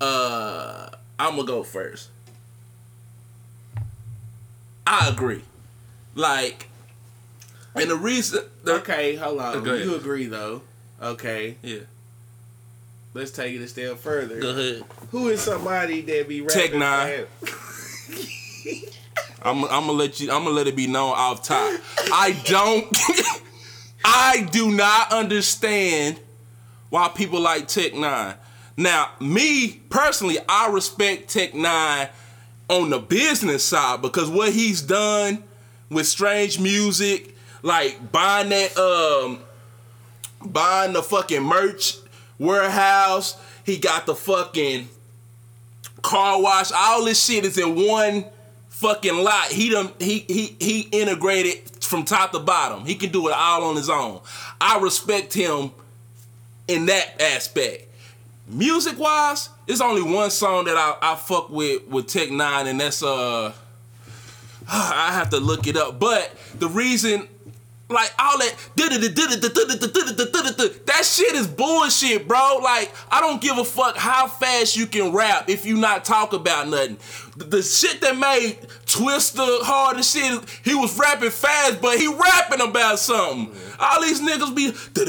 Uh, 0.00 0.90
I'm 1.18 1.36
gonna 1.36 1.46
go 1.46 1.62
first. 1.62 2.08
I 4.86 5.08
agree. 5.08 5.42
Like, 6.14 6.68
and 7.74 7.90
the 7.90 7.96
reason, 7.96 8.44
the, 8.64 8.74
Okay, 8.74 9.16
hold 9.16 9.40
on. 9.40 9.56
Oh, 9.56 9.60
ahead. 9.60 9.86
You 9.86 9.94
agree 9.94 10.26
though? 10.26 10.62
Okay, 11.00 11.56
yeah, 11.62 11.80
let's 13.14 13.30
take 13.30 13.54
it 13.54 13.62
a 13.62 13.68
step 13.68 13.98
further. 13.98 14.40
go 14.40 14.50
ahead. 14.50 14.82
Who 15.10 15.28
is 15.28 15.40
somebody 15.40 16.00
that 16.02 16.28
be 16.28 16.40
rapping 16.40 16.60
Tech 16.60 16.70
N9ne. 16.72 17.26
I'm, 19.42 19.62
I'm 19.64 19.68
gonna 19.68 19.92
let 19.92 20.18
you. 20.18 20.32
I'm 20.32 20.42
gonna 20.42 20.56
let 20.56 20.66
it 20.66 20.74
be 20.74 20.88
known 20.88 21.12
off 21.14 21.44
top. 21.44 21.80
I 22.12 22.32
don't. 22.44 22.86
I 24.04 24.48
do 24.50 24.70
not 24.70 25.12
understand 25.12 26.18
why 26.90 27.08
people 27.08 27.40
like 27.40 27.68
Tech 27.68 27.92
N9ne. 27.92 28.34
Now, 28.76 29.10
me 29.20 29.80
personally, 29.90 30.38
I 30.48 30.68
respect 30.70 31.28
Tech 31.28 31.52
N9ne 31.52 32.08
on 32.68 32.90
the 32.90 32.98
business 32.98 33.64
side 33.64 34.02
because 34.02 34.28
what 34.30 34.52
he's 34.52 34.82
done 34.82 35.44
with 35.90 36.06
strange 36.06 36.58
music, 36.58 37.36
like 37.62 38.12
buying 38.12 38.50
that 38.50 38.76
um 38.78 39.40
buying 40.44 40.92
the 40.92 41.02
fucking 41.02 41.42
merch 41.42 41.96
warehouse, 42.38 43.36
he 43.64 43.78
got 43.78 44.06
the 44.06 44.14
fucking 44.14 44.88
car 46.02 46.40
wash, 46.40 46.70
all 46.72 47.04
this 47.04 47.24
shit 47.24 47.44
is 47.44 47.58
in 47.58 47.74
one 47.74 48.24
fucking 48.68 49.16
lot. 49.16 49.48
He 49.48 49.70
done 49.70 49.92
he 49.98 50.24
he 50.28 50.56
he 50.60 50.80
integrated 50.92 51.70
from 51.82 52.04
top 52.04 52.32
to 52.32 52.38
bottom. 52.38 52.84
He 52.84 52.94
can 52.94 53.10
do 53.10 53.28
it 53.28 53.34
all 53.34 53.64
on 53.64 53.76
his 53.76 53.90
own. 53.90 54.20
I 54.60 54.78
respect 54.78 55.32
him 55.34 55.72
in 56.66 56.86
that 56.86 57.20
aspect. 57.20 57.86
Music 58.46 58.98
wise, 58.98 59.50
there's 59.66 59.80
only 59.80 60.02
one 60.02 60.30
song 60.30 60.64
that 60.64 60.76
I, 60.76 61.12
I 61.12 61.16
fuck 61.16 61.50
with 61.50 61.86
with 61.88 62.06
Tech 62.06 62.28
N9ne, 62.28 62.66
and 62.70 62.80
that's 62.80 63.02
uh 63.02 63.52
I 64.72 65.12
have 65.12 65.30
to 65.30 65.38
look 65.38 65.66
it 65.66 65.76
up. 65.76 65.98
But 65.98 66.30
the 66.58 66.68
reason, 66.68 67.26
like 67.90 68.12
all 68.18 68.36
that 68.38 68.54
that 70.86 71.04
shit 71.04 71.34
is 71.34 71.46
bullshit, 71.46 72.28
bro. 72.28 72.60
Like 72.62 72.92
I 73.10 73.20
don't 73.20 73.40
give 73.40 73.56
a 73.56 73.64
fuck 73.64 73.96
how 73.96 74.26
fast 74.28 74.76
you 74.76 74.86
can 74.86 75.12
rap 75.12 75.48
if 75.48 75.64
you 75.64 75.76
not 75.78 76.04
talk 76.04 76.34
about 76.34 76.68
nothing. 76.68 76.98
The, 77.36 77.44
the 77.44 77.62
shit 77.62 78.00
that 78.02 78.18
made 78.18 78.58
Twista 78.84 79.62
hard 79.62 79.96
and 79.96 80.04
shit, 80.04 80.44
he 80.64 80.74
was 80.74 80.98
rapping 80.98 81.30
fast, 81.30 81.80
but 81.80 81.98
he 81.98 82.08
rapping 82.08 82.60
about 82.60 82.98
something. 82.98 83.54
All 83.78 84.02
these 84.02 84.20
niggas 84.20 84.54
be. 84.54 84.66
I 84.66 85.04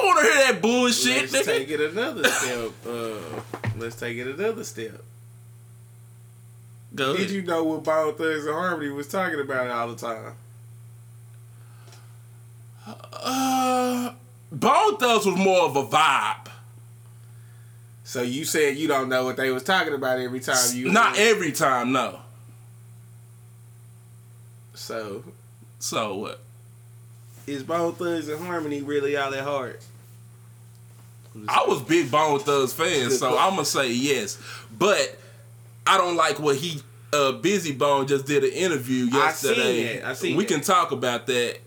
don't 0.00 0.06
want 0.06 0.18
to 0.20 0.24
hear 0.24 0.52
that 0.52 0.58
bullshit, 0.62 1.32
Let's 1.32 1.32
nigga. 1.32 1.44
take 1.44 1.70
it 1.70 1.80
another 1.80 2.24
step. 2.28 2.70
Uh, 2.86 3.40
let's 3.78 3.96
take 3.96 4.16
it 4.18 4.28
another 4.28 4.62
step. 4.64 5.02
Go 6.94 7.16
Did 7.16 7.30
you 7.30 7.42
know 7.42 7.64
what 7.64 7.82
Bone 7.82 8.14
Thugs-n-Harmony 8.14 8.90
was 8.90 9.08
talking 9.08 9.40
about 9.40 9.68
all 9.68 9.88
the 9.88 9.96
time? 9.96 10.34
Uh, 12.86 14.12
Bone 14.52 14.96
Thugs 14.98 15.26
was 15.26 15.36
more 15.36 15.62
of 15.62 15.76
a 15.76 15.84
vibe. 15.84 16.48
So 18.04 18.22
you 18.22 18.44
said 18.44 18.76
you 18.76 18.86
don't 18.86 19.08
know 19.08 19.24
what 19.24 19.36
they 19.36 19.50
was 19.50 19.62
talking 19.62 19.94
about 19.94 20.20
every 20.20 20.40
time 20.40 20.56
you 20.74 20.92
Not 20.92 21.18
every 21.18 21.50
time, 21.52 21.90
no. 21.92 22.20
So 24.74 25.24
So 25.78 26.14
what? 26.16 26.40
is 27.46 27.62
Bone 27.62 27.94
Thugs-n-Harmony 27.94 28.82
really 28.82 29.16
all 29.16 29.30
that 29.30 29.44
hard? 29.44 29.80
I 31.48 31.64
was 31.66 31.82
big 31.82 32.10
Bone 32.10 32.38
Thugs 32.38 32.72
fan, 32.72 33.10
so 33.10 33.36
I'm 33.36 33.50
gonna 33.54 33.64
say 33.64 33.90
yes. 33.90 34.38
But 34.78 35.18
I 35.86 35.98
don't 35.98 36.16
like 36.16 36.38
what 36.38 36.56
he 36.56 36.80
uh 37.12 37.32
Bizzy 37.40 37.76
Bone 37.76 38.06
just 38.06 38.26
did 38.26 38.42
an 38.44 38.50
interview 38.52 39.04
yesterday. 39.06 40.02
I 40.02 40.14
seen 40.14 40.36
we 40.36 40.44
that. 40.44 40.52
can 40.52 40.60
talk 40.62 40.90
about 40.92 41.26
that 41.28 41.58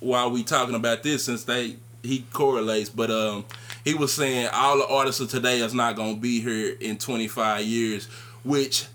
while 0.00 0.30
we 0.30 0.42
talking 0.42 0.74
about 0.74 1.02
this 1.02 1.24
since 1.24 1.44
they 1.44 1.76
he 2.02 2.24
correlates, 2.32 2.88
but 2.90 3.10
um 3.10 3.44
he 3.84 3.94
was 3.94 4.12
saying 4.12 4.48
all 4.52 4.78
the 4.78 4.86
artists 4.86 5.20
of 5.20 5.30
today 5.30 5.60
is 5.60 5.74
not 5.74 5.96
gonna 5.96 6.16
be 6.16 6.40
here 6.40 6.76
in 6.80 6.96
25 6.98 7.64
years, 7.64 8.06
which 8.44 8.86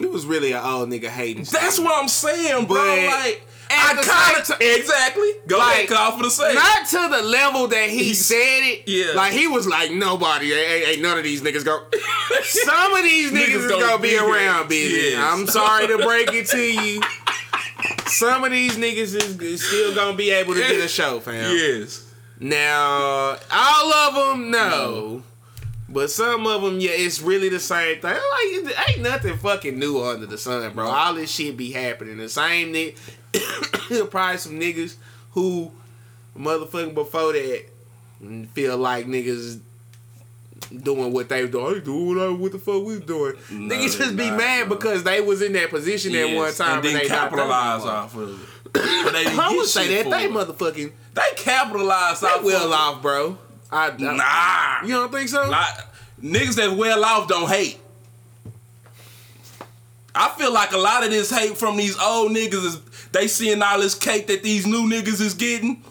It 0.00 0.10
was 0.10 0.26
really 0.26 0.52
an 0.52 0.64
old 0.64 0.88
nigga 0.90 1.08
hating. 1.08 1.44
that's 1.44 1.78
what 1.78 1.96
I'm 2.00 2.08
saying, 2.08 2.66
bro. 2.66 2.76
But 2.76 3.06
like 3.24 3.46
at 3.78 3.94
the 3.96 4.02
same 4.02 4.56
of 4.56 4.60
exactly 4.62 5.30
go 5.46 5.58
ahead, 5.58 5.88
call 5.88 6.16
for 6.16 6.22
the 6.24 6.30
sake. 6.30 6.54
Not 6.54 6.86
to 6.88 7.08
the 7.16 7.22
level 7.22 7.66
that 7.68 7.88
he 7.90 8.04
He's- 8.04 8.18
said 8.18 8.36
it. 8.62 8.82
Yeah. 8.88 9.12
Like 9.14 9.32
he 9.32 9.46
was 9.46 9.66
like, 9.66 9.90
nobody, 9.92 10.52
ain't, 10.52 10.88
ain't- 10.88 11.02
none 11.02 11.18
of 11.18 11.24
these 11.24 11.42
niggas 11.42 11.64
go. 11.64 11.84
Some 12.42 12.94
of 12.94 13.02
these 13.02 13.32
niggas, 13.32 13.44
Niggas 13.46 13.64
is 13.64 13.70
gonna 13.70 13.98
be, 14.02 14.16
around, 14.16 14.68
busy. 14.68 15.10
Yes. 15.10 15.18
I'm 15.32 15.46
sorry 15.46 15.86
to 15.88 15.98
break 15.98 16.32
it 16.32 16.46
to 16.48 16.58
you. 16.60 17.00
Some 18.06 18.44
of 18.44 18.50
these 18.52 18.76
niggas 18.76 19.14
is, 19.14 19.38
is 19.40 19.66
still 19.66 19.94
gonna 19.94 20.16
be 20.16 20.30
able 20.30 20.54
to 20.54 20.60
get 20.60 20.84
a 20.84 20.88
show, 20.88 21.20
fam. 21.20 21.54
yes. 21.56 22.02
Now, 22.40 23.36
all 23.50 23.92
of 23.92 24.14
them, 24.14 24.50
no. 24.50 25.22
But 25.88 26.10
some 26.10 26.46
of 26.46 26.62
them, 26.62 26.80
yeah, 26.80 26.90
it's 26.92 27.20
really 27.22 27.48
the 27.48 27.60
same 27.60 28.00
thing. 28.00 28.14
Like, 28.14 28.88
ain't 28.88 29.00
nothing 29.02 29.36
fucking 29.36 29.78
new 29.78 30.02
under 30.02 30.26
the 30.26 30.36
sun, 30.38 30.72
bro. 30.74 30.86
All 30.88 31.14
this 31.14 31.30
shit 31.30 31.56
be 31.56 31.70
happening. 31.72 32.16
The 32.16 32.28
same 32.28 32.72
nigga, 32.72 32.98
probably 34.10 34.38
some 34.38 34.58
niggas 34.60 34.96
who, 35.32 35.70
motherfucking 36.38 36.94
before 36.94 37.32
that, 37.32 37.64
feel 38.54 38.76
like 38.78 39.06
niggas 39.06 39.60
doing 40.82 41.12
what 41.12 41.28
they 41.28 41.46
doing. 41.46 41.74
They 41.74 41.80
doing 41.80 42.16
what, 42.16 42.38
what 42.38 42.52
the 42.52 42.58
fuck 42.58 42.84
we 42.84 42.98
doing. 43.00 43.34
No, 43.50 43.74
niggas 43.74 43.98
just 43.98 44.16
be 44.16 44.28
not, 44.28 44.38
mad 44.38 44.68
bro. 44.68 44.76
because 44.76 45.02
they 45.04 45.20
was 45.20 45.42
in 45.42 45.52
that 45.54 45.70
position 45.70 46.14
at 46.14 46.34
one 46.34 46.52
time 46.54 46.76
and 46.76 46.84
then 46.84 46.94
they 46.94 47.08
not 47.08 47.30
capitalize 47.30 47.82
off 47.82 48.16
of 48.16 48.30
it. 48.30 48.48
I 48.76 49.54
would 49.56 49.66
say 49.66 50.02
that 50.02 50.10
they 50.10 50.28
motherfucking 50.28 50.92
They 51.14 51.22
capitalize 51.36 52.20
they 52.20 52.26
off 52.26 52.42
well 52.42 52.72
of 52.72 52.96
off, 52.96 53.02
bro. 53.02 53.38
I, 53.70 53.88
I. 53.88 53.96
Nah. 53.98 54.86
You 54.86 54.94
don't 54.94 55.12
think 55.12 55.28
so? 55.28 55.48
Like, 55.48 55.74
niggas 56.22 56.56
that 56.56 56.76
well 56.76 57.04
off 57.04 57.28
don't 57.28 57.48
hate. 57.48 57.78
I 60.14 60.28
feel 60.30 60.52
like 60.52 60.72
a 60.72 60.78
lot 60.78 61.02
of 61.02 61.10
this 61.10 61.30
hate 61.30 61.56
from 61.56 61.76
these 61.76 61.98
old 62.00 62.30
niggas 62.32 62.64
is 62.64 62.80
they 63.12 63.26
seeing 63.26 63.62
all 63.62 63.80
this 63.80 63.94
cake 63.94 64.28
that 64.28 64.42
these 64.42 64.66
new 64.66 64.88
niggas 64.88 65.20
is 65.20 65.34
getting, 65.34 65.82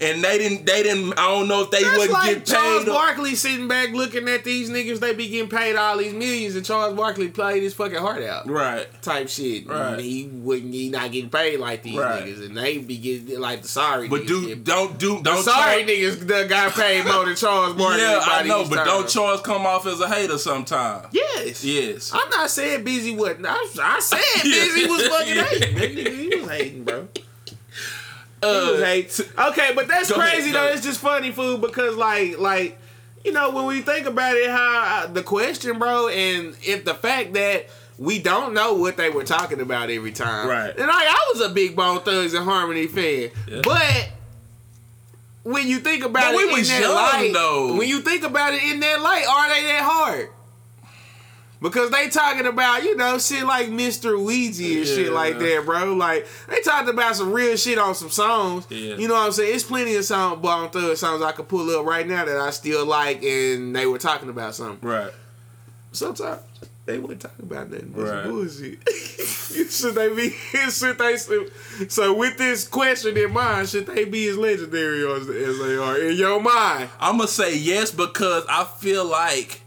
and 0.00 0.22
they 0.24 0.38
didn't. 0.38 0.66
They 0.66 0.82
didn't. 0.82 1.12
I 1.18 1.28
don't 1.28 1.48
know 1.48 1.62
if 1.62 1.70
they 1.70 1.82
That's 1.82 1.96
wouldn't 1.98 2.12
like 2.12 2.34
get 2.36 2.46
Charles 2.46 2.84
paid. 2.84 2.90
or- 2.90 2.94
Barkley 2.94 3.34
sitting 3.34 3.68
back 3.68 3.90
looking 3.90 4.28
at 4.28 4.44
these 4.44 4.70
niggas. 4.70 5.00
They 5.00 5.14
be 5.14 5.28
getting 5.28 5.48
paid 5.50 5.76
all 5.76 5.98
these 5.98 6.12
millions, 6.14 6.56
and 6.56 6.64
Charles 6.64 6.96
Barkley 6.96 7.28
played 7.28 7.62
his 7.62 7.74
fucking 7.74 7.98
heart 7.98 8.22
out. 8.22 8.48
Right. 8.48 8.86
Type 9.02 9.28
shit. 9.28 9.68
Right. 9.68 9.92
And 9.94 10.00
he 10.00 10.26
wouldn't. 10.32 10.72
He 10.72 10.88
not 10.88 11.12
getting 11.12 11.30
paid 11.30 11.58
like 11.60 11.82
these 11.82 11.98
Right. 11.98 12.24
niggas, 12.24 12.46
and 12.46 12.56
they 12.56 12.78
be 12.78 12.96
getting 12.98 13.38
like 13.40 13.62
the 13.62 13.68
sorry. 13.68 14.08
But 14.08 14.26
do 14.26 14.54
don't 14.56 14.98
do 14.98 15.20
don't 15.22 15.42
sorry 15.42 15.84
Charles- 15.84 16.16
niggas 16.16 16.26
that 16.28 16.48
got 16.48 16.72
paid 16.74 17.04
more 17.04 17.24
than 17.26 17.36
Charles 17.36 17.74
Barkley. 17.76 18.00
Yeah, 18.02 18.20
I 18.24 18.42
know, 18.44 18.64
but 18.68 18.76
times. 18.76 18.88
don't 18.88 19.08
Charles 19.08 19.40
come 19.42 19.66
off 19.66 19.86
as 19.86 20.00
a 20.00 20.08
hater 20.08 20.38
sometimes. 20.38 21.06
Yes. 21.12 21.62
Yes. 21.64 22.10
I'm 22.14 22.28
not 22.30 22.50
saying 22.50 22.84
Bizzy 22.84 23.16
wasn't. 23.16 23.46
I, 23.46 23.54
I 23.82 24.00
said 24.00 24.18
Bizzy 24.40 24.88
was 24.88 25.08
fucking 25.08 25.44
hating. 25.80 26.30
He 26.30 26.36
was 26.40 26.50
hating, 26.50 26.84
bro. 26.84 27.08
Uh. 28.42 28.46
Okay, 29.48 29.72
but 29.74 29.86
that's 29.88 30.10
Go 30.10 30.16
ahead, 30.16 30.32
crazy 30.34 30.50
though. 30.52 30.66
It's 30.68 30.82
just 30.82 31.00
funny, 31.00 31.30
food, 31.30 31.60
because 31.60 31.96
like, 31.96 32.38
like, 32.38 32.78
you 33.24 33.32
know, 33.32 33.50
when 33.50 33.66
we 33.66 33.82
think 33.82 34.06
about 34.06 34.34
it, 34.36 34.48
how 34.50 35.04
uh, 35.04 35.06
the 35.12 35.22
question, 35.22 35.78
bro, 35.78 36.08
and 36.08 36.56
if 36.62 36.84
the 36.84 36.94
fact 36.94 37.34
that 37.34 37.66
we 37.98 38.18
don't 38.18 38.54
know 38.54 38.72
what 38.74 38.96
they 38.96 39.10
were 39.10 39.24
talking 39.24 39.60
about 39.60 39.90
every 39.90 40.12
time, 40.12 40.48
Right. 40.48 40.70
And 40.70 40.86
like, 40.86 41.06
I 41.06 41.30
was 41.34 41.42
a 41.42 41.50
big 41.50 41.76
Bone 41.76 42.00
Thugs-n-Harmony 42.00 42.86
fan, 42.86 43.30
Yeah. 43.46 43.60
but 43.62 44.08
when 45.42 45.68
you 45.68 45.80
think 45.80 46.04
about 46.04 46.32
But 46.32 46.34
it 46.34 46.36
we 46.38 46.44
in 46.44 46.58
was 46.58 46.68
that 46.68 46.80
young, 46.80 46.94
light, 46.94 47.30
though. 47.34 47.76
when 47.76 47.88
you 47.88 48.00
think 48.00 48.24
about 48.24 48.54
it 48.54 48.62
in 48.62 48.80
that 48.80 49.00
light, 49.02 49.24
are 49.28 49.48
they 49.50 49.66
that 49.66 49.82
hard? 49.82 50.28
Because 51.60 51.90
they 51.90 52.08
talking 52.08 52.46
about, 52.46 52.82
you 52.84 52.96
know, 52.96 53.18
shit 53.18 53.44
like 53.44 53.68
Mr. 53.68 54.18
Ouija 54.18 54.78
and 54.78 54.86
shit 54.86 55.12
like 55.12 55.38
that, 55.38 55.62
bro. 55.66 55.92
Like 55.94 56.26
they 56.48 56.60
talked 56.62 56.88
about 56.88 57.16
some 57.16 57.32
real 57.32 57.56
shit 57.56 57.76
on 57.78 57.94
some 57.94 58.08
songs. 58.10 58.66
Yeah. 58.70 58.94
You 58.96 59.08
know 59.08 59.14
what 59.14 59.26
I'm 59.26 59.32
saying? 59.32 59.54
It's 59.54 59.64
plenty 59.64 59.94
of 59.96 60.04
song 60.06 60.40
Bone 60.40 60.70
Thug 60.70 60.96
songs 60.96 61.22
I 61.22 61.32
could 61.32 61.48
pull 61.48 61.68
up 61.78 61.84
right 61.84 62.06
now 62.08 62.24
that 62.24 62.36
I 62.38 62.48
still 62.50 62.86
like 62.86 63.22
and 63.22 63.76
they 63.76 63.84
were 63.84 63.98
talking 63.98 64.30
about 64.30 64.54
something. 64.54 64.88
Right. 64.88 65.12
Sometimes 65.92 66.40
they 66.86 66.98
wouldn't 66.98 67.20
talk 67.20 67.38
about 67.38 67.70
nothing. 67.70 67.92
That's 67.94 68.10
Right. 68.10 68.24
bullshit. 68.24 68.78
should 69.70 69.94
they 69.96 70.08
be 70.14 70.30
should 70.70 70.96
they 70.96 71.16
so 71.88 72.14
with 72.14 72.38
this 72.38 72.66
question 72.66 73.16
in 73.18 73.32
mind, 73.34 73.68
should 73.68 73.86
they 73.86 74.04
be 74.06 74.28
as 74.28 74.36
legendary 74.38 75.04
as, 75.12 75.28
as 75.28 75.58
they 75.58 75.76
are 75.76 75.98
in 75.98 76.16
your 76.16 76.40
mind? 76.40 76.88
I'm 76.98 77.16
gonna 77.18 77.28
say 77.28 77.56
yes 77.58 77.90
because 77.90 78.44
I 78.48 78.64
feel 78.64 79.04
like 79.04 79.60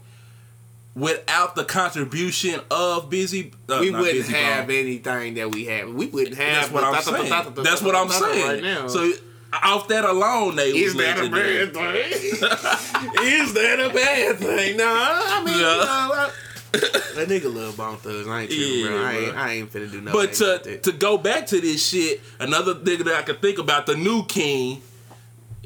without 0.94 1.54
the 1.56 1.64
contribution 1.64 2.60
of 2.70 3.10
Bizzy, 3.10 3.52
uh, 3.68 3.78
we 3.80 3.90
wouldn't 3.90 4.26
Bizzy 4.26 4.32
have 4.32 4.66
Bone, 4.68 4.76
anything 4.76 5.34
that 5.34 5.52
we 5.54 5.64
have. 5.66 5.92
We 5.92 6.06
wouldn't 6.06 6.36
have 6.36 6.70
That's 6.70 6.70
what 6.70 6.84
I'm 6.84 7.02
saying. 7.02 7.54
That's 7.64 7.82
what 7.82 7.94
I'm 7.96 8.08
saying. 8.08 8.88
So 8.88 9.12
off 9.62 9.88
that 9.88 10.04
alone, 10.04 10.56
they 10.56 10.70
is 10.70 10.94
that 10.94 11.18
a 11.24 11.28
bad 11.30 11.74
thing? 11.74 13.22
is 13.22 13.54
that 13.54 13.80
a 13.80 13.92
bad 13.94 14.36
thing? 14.38 14.76
No, 14.76 14.84
I 14.86 15.42
mean, 15.44 15.54
Yeah. 15.54 15.60
you 15.60 15.78
know, 15.78 16.14
I- 16.14 16.30
that 16.74 17.28
nigga 17.28 17.54
love 17.54 17.76
Bone 17.76 17.96
Thugs. 17.98 18.26
I 18.26 18.40
ain't 18.42 18.50
tripping, 18.50 18.78
Yeah, 18.80 18.86
bro. 18.88 18.96
I 19.04 19.12
ain't, 19.12 19.32
bro. 19.32 19.40
I 19.42 19.50
ain't 19.52 19.72
finna 19.72 19.92
do 19.92 20.00
nothing. 20.00 20.20
But 20.20 20.32
to 20.34 20.78
to 20.78 20.92
go 20.92 21.16
back 21.16 21.46
to 21.48 21.60
this 21.60 21.86
shit, 21.86 22.20
another 22.40 22.74
nigga 22.74 23.04
that 23.04 23.14
I 23.14 23.22
could 23.22 23.40
think 23.40 23.58
about, 23.58 23.86
the 23.86 23.94
new 23.94 24.24
king, 24.26 24.82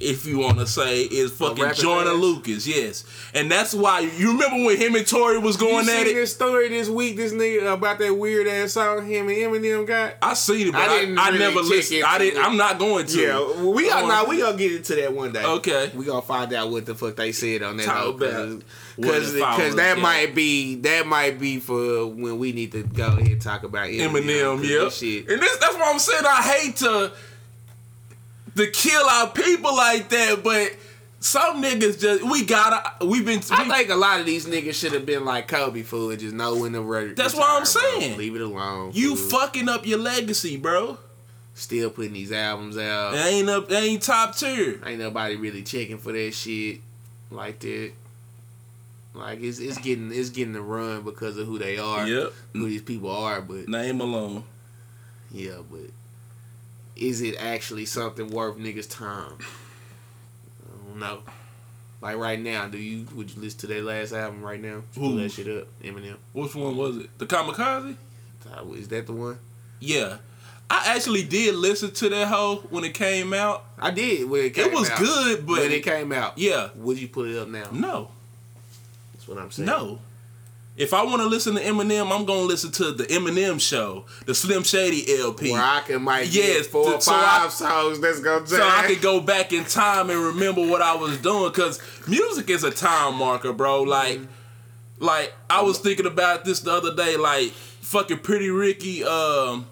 if 0.00 0.26
you 0.26 0.38
want 0.38 0.58
to 0.58 0.66
say, 0.66 1.02
is 1.02 1.32
fucking 1.32 1.74
Joyner 1.74 2.06
fast? 2.06 2.16
Lucas. 2.16 2.66
Yes, 2.66 3.04
and 3.34 3.50
that's 3.50 3.74
why 3.74 4.00
you 4.00 4.32
remember 4.32 4.64
when 4.64 4.76
him 4.76 4.94
and 4.94 5.06
Tory 5.06 5.38
was 5.38 5.56
going 5.56 5.86
see 5.86 6.00
at 6.00 6.06
it. 6.06 6.14
this 6.14 6.34
story 6.34 6.68
this 6.68 6.88
week, 6.88 7.16
this 7.16 7.32
nigga 7.32 7.72
about 7.72 7.98
that 7.98 8.14
weird 8.14 8.46
ass 8.46 8.72
song 8.72 9.06
him 9.06 9.28
and 9.28 9.36
Eminem 9.36 9.86
got. 9.86 10.14
I 10.22 10.34
seen 10.34 10.68
it, 10.68 10.72
but 10.72 10.80
I 10.82 10.84
I, 10.86 11.00
didn't 11.00 11.18
I, 11.18 11.26
really 11.28 11.38
never 11.38 11.60
listened. 11.60 12.04
I 12.04 12.18
didn't. 12.18 12.40
it. 12.40 12.46
I'm 12.46 12.56
not 12.56 12.78
going 12.78 13.06
to. 13.06 13.20
Yeah, 13.20 13.62
we 13.62 13.90
are 13.90 14.06
now. 14.06 14.26
We 14.26 14.38
gonna 14.38 14.56
get 14.56 14.72
into 14.72 14.94
that 14.96 15.12
one 15.12 15.32
day. 15.32 15.44
Okay. 15.44 15.90
we 15.94 16.04
gonna 16.04 16.22
find 16.22 16.52
out 16.52 16.70
what 16.70 16.86
the 16.86 16.94
fuck 16.94 17.16
they 17.16 17.32
said 17.32 17.62
on 17.62 17.76
that. 17.76 17.86
Talk 17.86 18.16
about 18.16 18.62
because 18.96 19.32
because 19.32 19.76
that 19.76 19.96
gay. 19.96 20.02
might 20.02 20.34
be 20.34 20.76
that 20.76 21.06
might 21.06 21.38
be 21.38 21.60
for 21.60 22.06
when 22.06 22.38
we 22.38 22.52
need 22.52 22.72
to 22.72 22.82
go 22.82 23.06
ahead 23.06 23.26
and 23.26 23.40
talk 23.40 23.62
about 23.62 23.88
Eminem. 23.88 24.22
Eminem, 24.22 24.64
yeah. 24.64 24.88
shit. 24.88 25.28
And 25.28 25.40
this 25.40 25.56
that's 25.58 25.74
what 25.74 25.86
I'm 25.86 25.98
saying. 25.98 26.24
I 26.26 26.42
hate 26.42 26.76
to 26.76 27.12
to 28.56 28.70
kill 28.70 29.04
our 29.06 29.28
people 29.30 29.74
like 29.76 30.08
that, 30.10 30.40
but 30.42 30.72
some 31.20 31.60
niggas 31.62 32.00
just 32.00 32.22
we 32.30 32.44
gotta 32.44 33.04
we've 33.04 33.26
been 33.26 33.40
I 33.50 33.68
think 33.68 33.90
a 33.90 33.96
lot 33.96 34.20
of 34.20 34.26
these 34.26 34.46
niggas 34.46 34.74
should 34.74 34.92
have 34.92 35.04
been 35.04 35.24
like 35.24 35.48
Kobe 35.48 35.82
fool 35.82 36.10
and 36.10 36.20
just 36.20 36.34
know 36.34 36.56
when 36.56 36.72
to 36.72 36.80
re- 36.80 37.12
That's 37.14 37.34
what 37.34 37.48
I'm 37.48 37.62
bro. 37.62 37.64
saying. 37.64 38.16
Leave 38.18 38.36
it 38.36 38.40
alone. 38.42 38.92
you 38.94 39.16
fucking 39.16 39.68
up 39.68 39.84
your 39.86 39.98
legacy, 39.98 40.56
bro. 40.56 40.96
still 41.54 41.90
putting 41.90 42.12
these 42.12 42.30
albums 42.30 42.78
out. 42.78 43.14
It 43.14 43.18
ain't 43.18 43.48
up 43.50 43.70
ain't 43.72 44.02
top 44.02 44.36
tier. 44.36 44.80
Ain't 44.86 45.00
nobody 45.00 45.34
really 45.36 45.62
checking 45.64 45.98
for 45.98 46.12
that 46.12 46.32
shit 46.34 46.80
like 47.32 47.58
that. 47.60 47.90
Like 49.14 49.40
it's 49.42 49.58
it's 49.58 49.78
getting 49.78 50.12
it's 50.12 50.30
getting 50.30 50.52
the 50.52 50.62
run 50.62 51.02
because 51.02 51.36
of 51.36 51.46
who 51.48 51.58
they 51.58 51.78
are, 51.78 52.06
Yep. 52.06 52.32
who 52.52 52.68
these 52.68 52.82
people 52.82 53.10
are. 53.10 53.40
But 53.40 53.68
Name 53.68 54.00
alone. 54.00 54.44
yeah, 55.32 55.56
but 55.68 55.80
is 56.98 57.20
it 57.22 57.36
actually 57.38 57.86
something 57.86 58.28
worth 58.30 58.56
niggas' 58.58 58.88
time? 58.90 59.38
I 59.40 60.88
don't 60.88 60.98
know. 60.98 61.20
Like 62.00 62.16
right 62.16 62.38
now, 62.40 62.68
do 62.68 62.78
you 62.78 63.06
would 63.14 63.30
you 63.34 63.40
listen 63.42 63.58
to 63.60 63.66
their 63.66 63.82
last 63.82 64.12
album 64.12 64.42
right 64.42 64.60
now? 64.60 64.82
Pull 64.94 65.12
Who? 65.12 65.20
that 65.22 65.30
shit 65.32 65.48
up, 65.48 65.66
Eminem. 65.82 66.16
Which 66.32 66.54
one 66.54 66.76
was 66.76 66.96
it? 66.98 67.18
The 67.18 67.26
Kamikaze? 67.26 67.96
Is 68.76 68.88
that 68.88 69.06
the 69.06 69.12
one? 69.12 69.38
Yeah. 69.80 70.18
I 70.70 70.94
actually 70.94 71.22
did 71.24 71.54
listen 71.54 71.90
to 71.92 72.08
that 72.10 72.28
hoe 72.28 72.56
when 72.70 72.84
it 72.84 72.94
came 72.94 73.32
out. 73.32 73.64
I 73.78 73.90
did 73.90 74.28
when 74.28 74.44
it 74.44 74.54
came 74.54 74.66
It 74.66 74.72
was 74.72 74.90
out. 74.90 74.98
good, 74.98 75.46
but 75.46 75.58
when 75.60 75.70
it 75.72 75.82
came 75.82 76.12
out. 76.12 76.36
yeah. 76.38 76.68
Would 76.76 76.98
you 77.00 77.08
put 77.08 77.28
it 77.28 77.38
up 77.38 77.48
now? 77.48 77.68
No. 77.72 78.10
That's 79.14 79.26
what 79.26 79.38
I'm 79.38 79.50
saying. 79.50 79.66
No. 79.66 79.98
If 80.78 80.94
I 80.94 81.02
want 81.02 81.20
to 81.22 81.26
listen 81.26 81.56
to 81.56 81.60
Eminem, 81.60 82.12
I'm 82.16 82.24
gonna 82.24 82.42
listen 82.42 82.70
to 82.72 82.92
the 82.92 83.02
Eminem 83.04 83.60
show, 83.60 84.04
the 84.26 84.34
Slim 84.34 84.62
Shady 84.62 85.04
LP. 85.20 85.50
Where 85.50 85.60
I 85.60 85.80
can 85.80 86.02
might 86.02 86.28
Yes, 86.28 86.68
four 86.68 86.94
or 86.94 87.00
so 87.00 87.12
I- 87.12 87.40
five 87.40 87.52
songs 87.52 87.98
that's 87.98 88.20
gonna 88.20 88.46
so 88.46 88.62
I 88.62 88.86
could 88.86 89.02
go 89.02 89.18
back 89.20 89.52
in 89.52 89.64
time 89.64 90.08
and 90.08 90.18
remember 90.22 90.64
what 90.64 90.80
I 90.80 90.94
was 90.94 91.18
doing 91.18 91.50
because 91.50 91.80
music 92.06 92.48
is 92.48 92.62
a 92.62 92.70
time 92.70 93.16
marker, 93.16 93.52
bro. 93.52 93.82
Like, 93.82 94.20
like 95.00 95.34
I 95.50 95.62
was 95.62 95.78
thinking 95.78 96.06
about 96.06 96.44
this 96.44 96.60
the 96.60 96.72
other 96.72 96.94
day, 96.94 97.16
like 97.16 97.50
fucking 97.80 98.18
Pretty 98.18 98.50
Ricky, 98.50 99.02
um, 99.02 99.66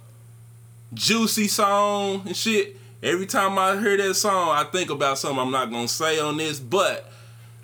Juicy 0.92 1.46
song 1.46 2.22
and 2.26 2.36
shit. 2.36 2.76
Every 3.00 3.26
time 3.26 3.56
I 3.60 3.78
hear 3.78 3.96
that 3.96 4.14
song, 4.14 4.56
I 4.56 4.64
think 4.64 4.90
about 4.90 5.18
something 5.18 5.38
I'm 5.38 5.52
not 5.52 5.70
gonna 5.70 5.86
say 5.86 6.18
on 6.18 6.36
this, 6.38 6.58
but 6.58 7.12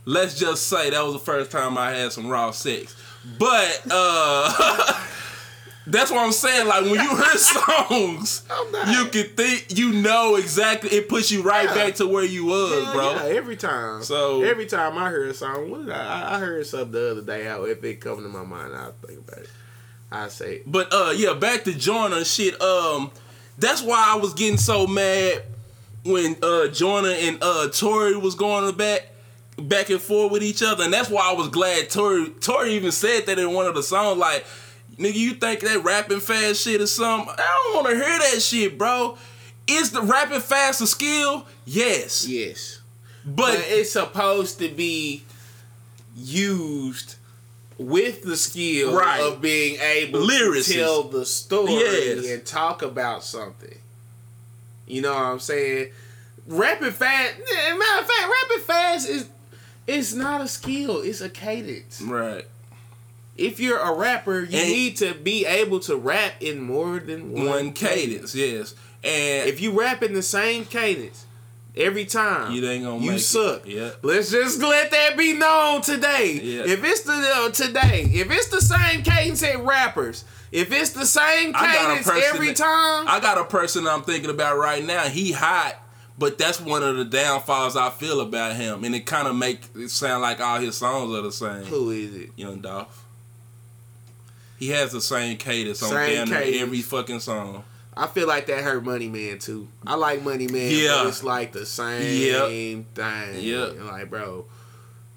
let's 0.05 0.38
just 0.38 0.68
say 0.68 0.90
that 0.90 1.05
was 1.05 1.14
the 1.14 1.18
first 1.18 1.51
time 1.51 1.76
I 1.76 1.90
had 1.90 2.12
some 2.12 2.28
raw 2.28 2.53
sex. 2.53 2.95
But 3.39 3.83
uh 3.91 4.99
that's 5.87 6.11
what 6.11 6.25
I'm 6.25 6.33
saying. 6.33 6.66
Like 6.68 6.83
when 6.83 6.95
you 6.95 7.16
hear 7.16 7.37
songs, 7.37 8.43
you 8.91 9.05
can 9.07 9.27
think 9.37 9.66
you 9.77 9.93
know 9.93 10.37
exactly. 10.37 10.91
It 10.91 11.09
puts 11.09 11.31
you 11.31 11.43
right 11.43 11.64
Yeah. 11.68 11.75
back 11.75 11.95
to 11.97 12.07
where 12.09 12.25
you 12.25 12.47
was, 12.47 12.85
Yeah, 12.85 12.93
bro. 12.93 13.11
yeah, 13.12 13.23
every 13.37 13.57
time. 13.57 14.03
So- 14.03 14.43
every 14.43 14.66
time 14.66 14.97
I 14.99 15.11
hear 15.11 15.25
a 15.27 15.35
song, 15.35 15.70
what 15.70 15.87
did 15.87 15.95
I, 15.95 16.23
I 16.31 16.37
I 16.37 16.39
heard 16.41 16.66
something 16.66 16.93
the 16.93 17.11
other 17.12 17.23
day. 17.23 17.45
How 17.45 17.64
if 17.64 17.83
it 17.85 18.01
come 18.01 18.23
to 18.23 18.29
my 18.29 18.43
mind, 18.45 18.75
I'll 18.75 18.93
think 19.07 19.20
about 19.20 19.39
it. 19.45 19.51
I 20.11 20.29
say, 20.29 20.61
But 20.66 20.93
uh, 20.93 21.12
yeah, 21.16 21.33
back 21.35 21.64
to 21.64 21.73
Joyner 21.73 22.16
and 22.18 22.27
shit. 22.27 22.61
Um, 22.61 23.11
that's 23.57 23.83
why 23.83 24.05
I 24.09 24.16
was 24.16 24.35
getting 24.35 24.59
so 24.59 24.87
mad 24.87 25.43
when 26.05 26.37
uh 26.43 26.66
Joyner 26.68 27.11
and 27.12 27.39
uh 27.41 27.68
Tory 27.70 28.16
was 28.16 28.35
going 28.35 28.66
to 28.70 28.77
back 28.77 29.07
back 29.69 29.91
and 29.91 30.01
forth 30.01 30.33
with 30.33 30.43
each 30.43 30.63
other, 30.63 30.85
and 30.85 30.93
that's 30.93 31.09
why 31.11 31.31
I 31.31 31.33
was 31.35 31.49
glad 31.49 31.91
Tory 31.91 32.29
Tory 32.41 32.75
even 32.75 32.93
said 32.93 33.27
that 33.27 33.39
in 33.39 33.53
one 33.53 33.67
of 33.67 33.75
the 33.75 33.83
songs. 33.83 34.19
Like, 34.19 34.45
nigga, 34.97 35.15
you 35.15 35.35
think 35.35 35.61
that 35.61 35.83
rapping 35.85 36.21
fast 36.21 36.63
shit 36.63 36.81
is 36.81 36.93
something? 36.93 37.35
I 37.37 37.71
don't 37.73 37.85
want 37.85 37.89
to 37.99 38.05
hear 38.05 38.19
that 38.19 38.41
shit, 38.43 38.77
bro. 38.79 39.17
Is 39.67 39.91
the 39.93 40.03
rapping 40.03 40.41
fast 40.41 40.81
a 40.81 40.87
skill? 40.87 41.47
Yes, 41.65 42.27
yes, 42.27 42.81
but, 43.25 43.37
but 43.55 43.65
it's 43.69 43.93
supposed 43.93 44.59
to 44.59 44.69
be 44.69 45.23
used 46.17 47.17
with 47.79 48.23
the 48.23 48.37
skill 48.37 48.95
Right. 48.95 49.21
of 49.21 49.41
being 49.41 49.81
able 49.81 50.21
Lyricist. 50.21 50.67
to 50.69 50.75
tell 50.75 51.03
the 51.05 51.25
story 51.27 51.73
Yes. 51.75 52.27
and 52.29 52.45
talk 52.45 52.83
about 52.83 53.25
something. 53.25 53.79
You 54.87 55.01
know 55.03 55.13
what 55.15 55.23
I'm 55.23 55.41
saying? 55.41 55.91
Rapping 56.47 56.91
fast. 56.91 57.35
Matter 57.39 58.01
of 58.01 58.07
fact, 58.07 58.33
rapping 58.43 58.65
fast 58.65 59.09
is 59.09 59.25
it's 59.87 60.12
not 60.14 60.41
a 60.41 60.49
skill. 60.49 61.01
It's 61.01 61.20
a 61.20 61.28
cadence. 61.28 62.01
right. 62.03 62.47
if 63.37 63.59
you're 63.59 63.78
a 63.78 63.95
rapper, 63.95 64.41
you 64.41 64.59
And- 64.59 64.68
need 64.68 64.97
to 64.99 65.14
be 65.14 65.47
able 65.47 65.80
to 65.80 65.97
rap 65.97 66.35
in 66.41 66.61
more 66.61 66.99
than 67.01 67.33
one, 67.33 67.47
One 67.47 67.72
cadence, 67.72 68.35
yes, 68.35 68.74
and 69.03 69.49
If 69.49 69.61
you 69.61 69.70
rap 69.78 70.03
in 70.03 70.12
the 70.12 70.22
same 70.22 70.64
cadence 70.66 71.24
every 71.74 72.05
time, 72.05 72.53
You 72.53 72.68
ain't 72.68 72.85
gonna 72.85 73.03
you 73.03 73.11
make 73.12 73.20
it. 73.20 73.22
suck. 73.24 73.62
Yeah. 73.66 73.91
Let's 74.03 74.30
just 74.30 74.61
let 74.61 74.91
that 74.91 75.16
be 75.16 75.33
known 75.33 75.80
today. 75.80 76.39
Yeah. 76.43 76.64
If 76.66 76.85
it's 76.85 77.01
the 77.01 77.12
uh, 77.12 77.49
today, 77.51 78.03
if 78.12 78.30
it's 78.30 78.49
the 78.49 78.61
same 78.61 79.03
cadence 79.03 79.43
at 79.43 79.59
rappers, 79.64 80.24
if 80.53 80.70
it's 80.70 80.91
the 80.91 81.07
same 81.07 81.53
I 81.57 81.72
got 81.72 81.85
a 81.93 82.05
cadence 82.05 82.09
every 82.35 82.49
that- 82.49 82.57
time, 82.59 83.09
I 83.09 83.18
got 83.20 83.39
a 83.39 83.45
person 83.45 83.87
I'm 83.89 84.03
thinking 84.03 84.28
about 84.30 84.59
right 84.59 84.85
now. 84.85 85.05
He 85.05 85.33
hot, 85.33 85.82
but 86.19 86.39
that's 86.39 86.61
one 86.61 86.83
of 86.83 86.97
the 86.97 87.05
downfalls 87.05 87.77
I 87.77 87.91
feel 87.91 88.21
about 88.21 88.57
him, 88.57 88.85
and 88.85 88.95
it 88.95 89.07
kind 89.07 89.27
of 89.29 89.35
make 89.37 89.61
it 89.77 89.91
sound 89.91 90.23
like 90.23 90.41
all 90.41 90.59
his 90.61 90.77
songs 90.77 91.15
are 91.15 91.23
the 91.23 91.33
same. 91.33 91.65
who 91.65 91.91
is 91.91 92.15
it? 92.15 92.31
Young 92.37 92.61
Dolph. 92.61 93.05
He 94.59 94.69
has 94.69 94.93
the 94.93 95.01
same 95.01 95.37
cadence 95.39 95.83
on 95.83 95.91
damn 95.93 96.29
cadence. 96.29 96.57
every 96.63 96.83
fucking 96.83 97.21
song. 97.21 97.65
I 97.97 98.07
feel 98.07 98.27
like 98.29 98.47
that 98.47 98.63
hurt 98.63 98.85
Money 98.85 99.09
Man 99.09 99.39
too. 99.39 99.69
I 99.87 99.97
like 99.97 100.23
Money 100.23 100.47
Man, 100.47 100.71
Yeah. 100.71 101.01
but 101.03 101.09
it's 101.09 101.23
like 101.25 101.53
the 101.53 101.67
same 101.67 102.85
thing. 102.95 103.35
Yeah, 103.41 103.65
Like, 103.85 104.09
bro. 104.09 104.47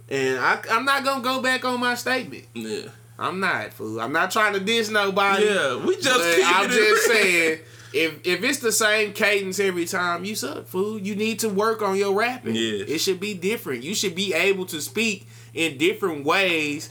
And 0.09 0.39
I, 0.39 0.59
I'm 0.71 0.83
not 0.85 1.03
gonna 1.03 1.23
go 1.23 1.41
back 1.41 1.63
on 1.65 1.79
my 1.79 1.95
statement. 1.95 2.45
Yeah, 2.53 2.89
I'm 3.17 3.39
not, 3.39 3.71
fool. 3.73 4.01
I'm 4.01 4.11
not 4.11 4.29
trying 4.31 4.53
to 4.53 4.59
diss 4.59 4.89
nobody. 4.89 5.45
yeah. 5.45 5.77
We 5.85 5.95
just 5.95 6.43
I'm 6.45 6.69
just 6.69 7.05
saying, 7.07 7.59
if 7.95 8.27
if 8.27 8.43
it's 8.43 8.59
the 8.59 8.73
same 8.73 9.13
cadence 9.13 9.59
every 9.59 9.85
time, 9.85 10.25
you 10.25 10.35
suck, 10.35 10.67
fool. 10.67 10.99
You 10.99 11.15
need 11.15 11.39
to 11.39 11.49
work 11.49 11.81
on 11.81 11.95
your 11.95 12.13
rapping. 12.13 12.55
Yes. 12.55 12.89
It 12.89 12.99
should 12.99 13.19
be 13.21 13.33
different. 13.33 13.83
You 13.83 13.95
should 13.95 14.15
be 14.15 14.33
able 14.33 14.65
to 14.67 14.81
speak 14.81 15.27
in 15.53 15.77
different 15.77 16.25
ways 16.25 16.89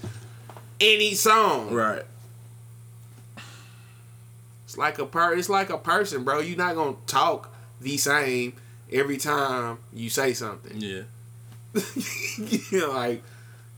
in 0.81 1.01
each 1.01 1.19
song. 1.19 1.73
Right. 1.75 2.05
It's 4.65 4.79
like 4.79 4.99
a 4.99 5.05
per. 5.05 5.35
It's 5.35 5.51
like 5.51 5.69
a 5.69 5.77
person, 5.79 6.25
bro. 6.25 6.41
You're 6.41 6.57
not 6.57 6.75
gonna 6.75 6.97
talk 7.07 7.55
the 7.83 7.99
same 7.99 8.55
every 8.91 9.19
time 9.19 9.79
you 9.93 10.09
say 10.09 10.33
something. 10.33 10.81
Yeah. 10.81 11.03
you 12.39 12.81
know, 12.81 12.93
like 12.93 13.23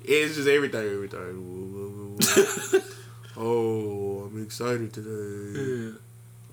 it's 0.04 0.36
just 0.36 0.46
everything, 0.48 0.86
everything. 0.86 2.20
oh, 3.36 4.30
I'm 4.30 4.42
excited 4.44 4.92
today. 4.92 5.98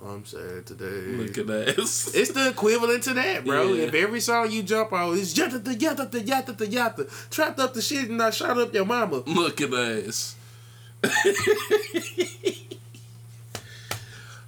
I'm 0.05 0.25
sad 0.25 0.65
today. 0.65 1.15
Look 1.15 1.37
at 1.37 1.47
that. 1.47 1.75
It's 1.77 2.31
the 2.31 2.49
equivalent 2.49 3.03
to 3.03 3.13
that, 3.13 3.45
bro. 3.45 3.71
Yeah. 3.71 3.85
If 3.85 3.93
every 3.93 4.19
song 4.19 4.51
you 4.51 4.61
jump 4.61 4.91
on 4.91 5.17
is 5.17 5.33
yatta 5.33 5.63
the 5.63 5.75
yatta 5.75 6.11
the 6.11 6.19
yatta 6.19 6.57
the 6.57 6.65
yatta, 6.65 7.29
trapped 7.29 7.59
up 7.59 7.73
the 7.73 7.81
shit 7.81 8.09
and 8.09 8.21
I 8.21 8.29
shot 8.31 8.57
up 8.57 8.73
your 8.73 8.85
mama. 8.85 9.23
Look 9.25 9.61
at 9.61 9.71
that. 9.71 10.33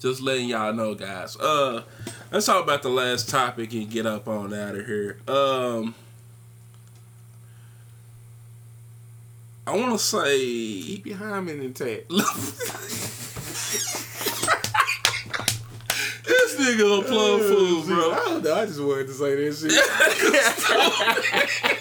Just 0.00 0.20
letting 0.20 0.48
y'all 0.48 0.74
know, 0.74 0.94
guys. 0.94 1.36
Uh, 1.36 1.82
let's 2.30 2.46
talk 2.46 2.62
about 2.62 2.82
the 2.82 2.90
last 2.90 3.28
topic 3.28 3.72
and 3.72 3.88
get 3.88 4.04
up 4.04 4.28
on 4.28 4.52
out 4.52 4.74
of 4.74 4.84
here. 4.86 5.18
Um, 5.28 5.94
I 9.66 9.76
want 9.76 9.92
to 9.92 9.98
say 9.98 10.38
Keep 10.38 11.06
your 11.06 11.16
hymen 11.16 11.60
intact. 11.62 12.10
this 16.26 16.56
nigga 16.58 17.00
a 17.00 17.02
plum 17.02 17.40
fool, 17.40 17.82
I 17.82 17.84
bro. 17.86 18.10
don't 18.14 18.44
know. 18.44 18.54
I 18.54 18.66
just 18.66 18.80
wanted 18.80 19.06
to 19.08 19.12
say 19.12 19.34
that 19.36 19.54
shit. 19.56 19.72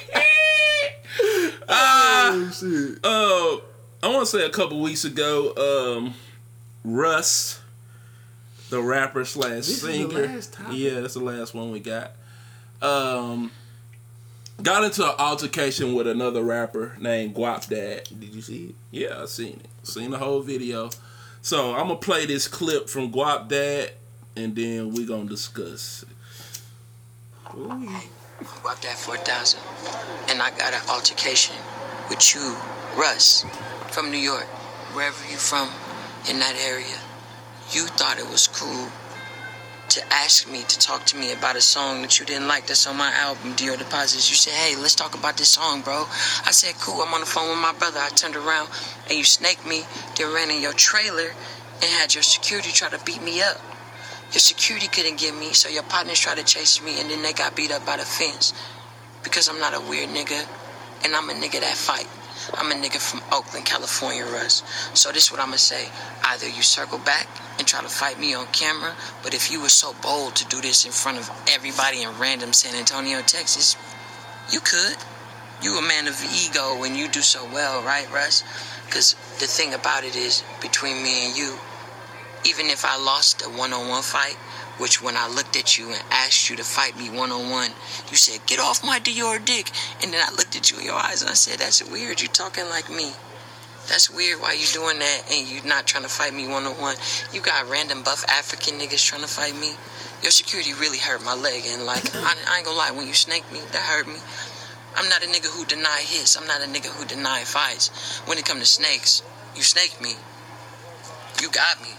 Ah, 1.74 2.32
oh 2.34 2.51
shit. 2.51 2.99
uh, 3.05 3.57
I 4.05 4.11
want 4.13 4.22
to 4.22 4.38
say 4.38 4.45
a 4.45 4.49
couple 4.49 4.82
weeks 4.82 5.05
ago, 5.05 5.53
um, 5.97 6.13
Russ, 6.84 7.61
the 8.69 8.82
rapper 8.82 9.24
slash 9.24 9.67
This 9.67 9.82
singer, 9.82 10.39
yeah, 10.72 10.99
that's 10.99 11.13
the 11.13 11.22
last 11.22 11.53
one 11.53 11.72
we 11.72 11.80
got. 11.80 12.11
Um, 12.82 13.51
got 14.61 14.84
into 14.84 15.03
an 15.05 15.15
altercation 15.17 15.93
with 15.93 16.07
another 16.07 16.41
rapper 16.43 16.97
named 16.99 17.36
Guapdad. 17.36 18.19
Did 18.19 18.36
you 18.36 18.41
see 18.41 18.65
it? 18.69 18.76
Yeah, 18.91 19.22
I 19.22 19.26
seen 19.26 19.61
it, 19.63 19.88
seen 19.88 20.11
the 20.11 20.17
whole 20.17 20.41
video. 20.41 20.89
So 21.43 21.73
I'm 21.73 21.87
gonna 21.87 21.95
play 21.95 22.27
this 22.27 22.47
clip 22.47 22.87
from 22.87 23.11
Guapdad, 23.11 23.91
and 24.35 24.55
then 24.55 24.91
we 24.91 25.05
gonna 25.05 25.25
discuss. 25.25 26.05
Guapdad 27.45 28.95
4,000. 28.95 29.59
And 30.29 30.41
I 30.41 30.51
got 30.51 30.73
an 30.73 30.81
altercation 30.89 31.55
with 32.09 32.35
you, 32.35 32.55
Russ, 32.95 33.45
from 33.89 34.11
New 34.11 34.17
York, 34.17 34.45
wherever 34.93 35.23
you 35.29 35.37
from 35.37 35.69
in 36.29 36.39
that 36.39 36.55
area. 36.55 36.99
You 37.71 37.87
thought 37.87 38.19
it 38.19 38.29
was 38.29 38.47
cool 38.47 38.91
to 39.91 40.13
ask 40.13 40.49
me 40.49 40.63
to 40.63 40.79
talk 40.79 41.05
to 41.05 41.17
me 41.17 41.33
about 41.33 41.57
a 41.57 41.61
song 41.61 42.01
that 42.01 42.17
you 42.17 42.25
didn't 42.25 42.47
like 42.47 42.65
that's 42.65 42.87
on 42.87 42.95
my 42.95 43.11
album, 43.11 43.53
Dior 43.53 43.77
Deposits. 43.77 44.29
You 44.29 44.35
said, 44.35 44.53
hey, 44.53 44.75
let's 44.75 44.95
talk 44.95 45.15
about 45.15 45.35
this 45.35 45.49
song, 45.49 45.81
bro. 45.81 46.05
I 46.45 46.51
said, 46.51 46.75
cool, 46.79 47.01
I'm 47.01 47.13
on 47.13 47.19
the 47.19 47.25
phone 47.25 47.49
with 47.49 47.59
my 47.59 47.73
brother. 47.73 47.99
I 47.99 48.07
turned 48.09 48.37
around 48.37 48.69
and 49.09 49.17
you 49.17 49.25
snaked 49.25 49.67
me, 49.67 49.83
then 50.15 50.33
ran 50.33 50.49
in 50.49 50.61
your 50.61 50.71
trailer 50.73 51.35
and 51.81 51.91
had 51.99 52.15
your 52.15 52.23
security 52.23 52.71
try 52.71 52.89
to 52.89 53.03
beat 53.03 53.21
me 53.21 53.41
up. 53.41 53.59
Your 54.31 54.39
security 54.39 54.87
couldn't 54.87 55.19
get 55.19 55.35
me, 55.35 55.51
so 55.51 55.67
your 55.67 55.83
partners 55.83 56.19
tried 56.19 56.37
to 56.37 56.45
chase 56.45 56.81
me, 56.81 57.01
and 57.01 57.09
then 57.09 57.21
they 57.21 57.33
got 57.33 57.53
beat 57.53 57.71
up 57.71 57.85
by 57.85 57.97
the 57.97 58.05
fence. 58.05 58.53
Because 59.23 59.49
I'm 59.49 59.59
not 59.59 59.73
a 59.73 59.81
weird 59.89 60.09
nigga, 60.09 60.47
and 61.03 61.13
I'm 61.13 61.29
a 61.29 61.33
nigga 61.33 61.59
that 61.59 61.75
fight. 61.75 62.07
I'm 62.55 62.71
a 62.71 62.75
nigga 62.75 62.97
from 62.97 63.21
Oakland, 63.31 63.65
California, 63.65 64.25
Russ. 64.25 64.63
So 64.93 65.11
this 65.11 65.25
is 65.25 65.31
what 65.31 65.39
I'ma 65.39 65.57
say. 65.57 65.89
Either 66.23 66.47
you 66.47 66.61
circle 66.61 66.97
back 66.99 67.27
and 67.57 67.67
try 67.67 67.81
to 67.81 67.89
fight 67.89 68.19
me 68.19 68.33
on 68.33 68.47
camera, 68.47 68.95
but 69.23 69.33
if 69.33 69.51
you 69.51 69.61
were 69.61 69.69
so 69.69 69.93
bold 70.01 70.35
to 70.35 70.45
do 70.47 70.61
this 70.61 70.85
in 70.85 70.91
front 70.91 71.17
of 71.17 71.29
everybody 71.49 72.01
in 72.01 72.09
random 72.19 72.53
San 72.53 72.75
Antonio, 72.75 73.21
Texas, 73.21 73.75
you 74.51 74.59
could. 74.59 74.97
You 75.61 75.77
a 75.77 75.81
man 75.81 76.07
of 76.07 76.19
ego 76.33 76.83
and 76.83 76.97
you 76.97 77.07
do 77.07 77.21
so 77.21 77.45
well, 77.53 77.83
right, 77.83 78.11
Russ? 78.11 78.43
Because 78.85 79.13
the 79.39 79.45
thing 79.45 79.73
about 79.73 80.03
it 80.03 80.15
is, 80.15 80.43
between 80.59 81.03
me 81.03 81.27
and 81.27 81.37
you, 81.37 81.55
even 82.45 82.65
if 82.65 82.83
I 82.83 82.97
lost 82.97 83.45
a 83.45 83.49
one-on-one 83.49 84.01
fight, 84.01 84.37
which 84.78 85.01
when 85.01 85.15
I 85.17 85.28
looked 85.28 85.55
at 85.55 85.78
you 85.78 85.91
and 85.91 86.03
asked 86.11 86.49
you 86.49 86.55
to 86.55 86.63
fight 86.63 86.97
me 86.97 87.09
one-on-one, 87.09 87.72
you 88.09 88.17
said, 88.17 88.45
get 88.47 88.59
off 88.59 88.84
my 88.84 88.99
Dior 88.99 89.43
dick. 89.43 89.72
And 90.01 90.11
then 90.11 90.22
I 90.26 90.32
looked 90.32 90.55
at 90.55 90.72
you 90.72 90.80
in 90.80 90.86
your 90.86 90.95
eyes 90.95 91.22
and 91.22 91.30
I 91.30 91.36
said, 91.36 91.59
that's 91.59 91.84
weird, 91.84 92.22
you 92.22 92.28
talking 92.28 92.67
like 92.69 92.89
me. 92.89 93.11
That's 93.88 94.09
weird 94.09 94.39
why 94.39 94.53
you 94.53 94.65
doing 94.74 94.99
that 94.99 95.24
and 95.32 95.47
you 95.47 95.61
not 95.63 95.88
trying 95.88 96.03
to 96.03 96.09
fight 96.09 96.34
me 96.34 96.47
one-on-one. 96.47 96.95
You 97.34 97.41
got 97.41 97.69
random 97.69 98.03
buff 98.03 98.24
African 98.30 98.80
niggas 98.80 99.05
trying 99.05 99.22
to 99.22 99.28
fight 99.28 99.55
me. 99.55 99.74
Your 100.22 100.32
security 100.32 100.74
really 100.74 100.99
hurt 100.99 101.24
my 101.26 101.34
leg 101.34 101.63
and 101.65 101.86
like, 101.86 102.03
I, 102.15 102.36
I 102.47 102.57
ain't 102.57 102.65
gonna 102.65 102.78
lie, 102.78 102.91
when 102.91 103.07
you 103.07 103.13
snaked 103.13 103.51
me, 103.51 103.59
that 103.72 103.82
hurt 103.82 104.07
me. 104.07 104.19
I'm 104.95 105.09
not 105.09 105.24
a 105.24 105.28
nigga 105.28 105.47
who 105.47 105.65
deny 105.65 106.03
hits. 106.05 106.38
I'm 106.38 106.45
not 106.47 106.61
a 106.61 106.65
nigga 106.65 106.88
who 106.88 107.05
deny 107.05 107.43
fights. 107.43 108.19
When 108.28 108.38
it 108.38 108.45
come 108.45 108.59
to 108.59 108.65
snakes, 108.65 109.24
you 109.55 109.63
snaked 109.63 110.01
me. 110.01 110.13
You 111.41 111.49
got 111.49 111.82
me. 111.82 111.89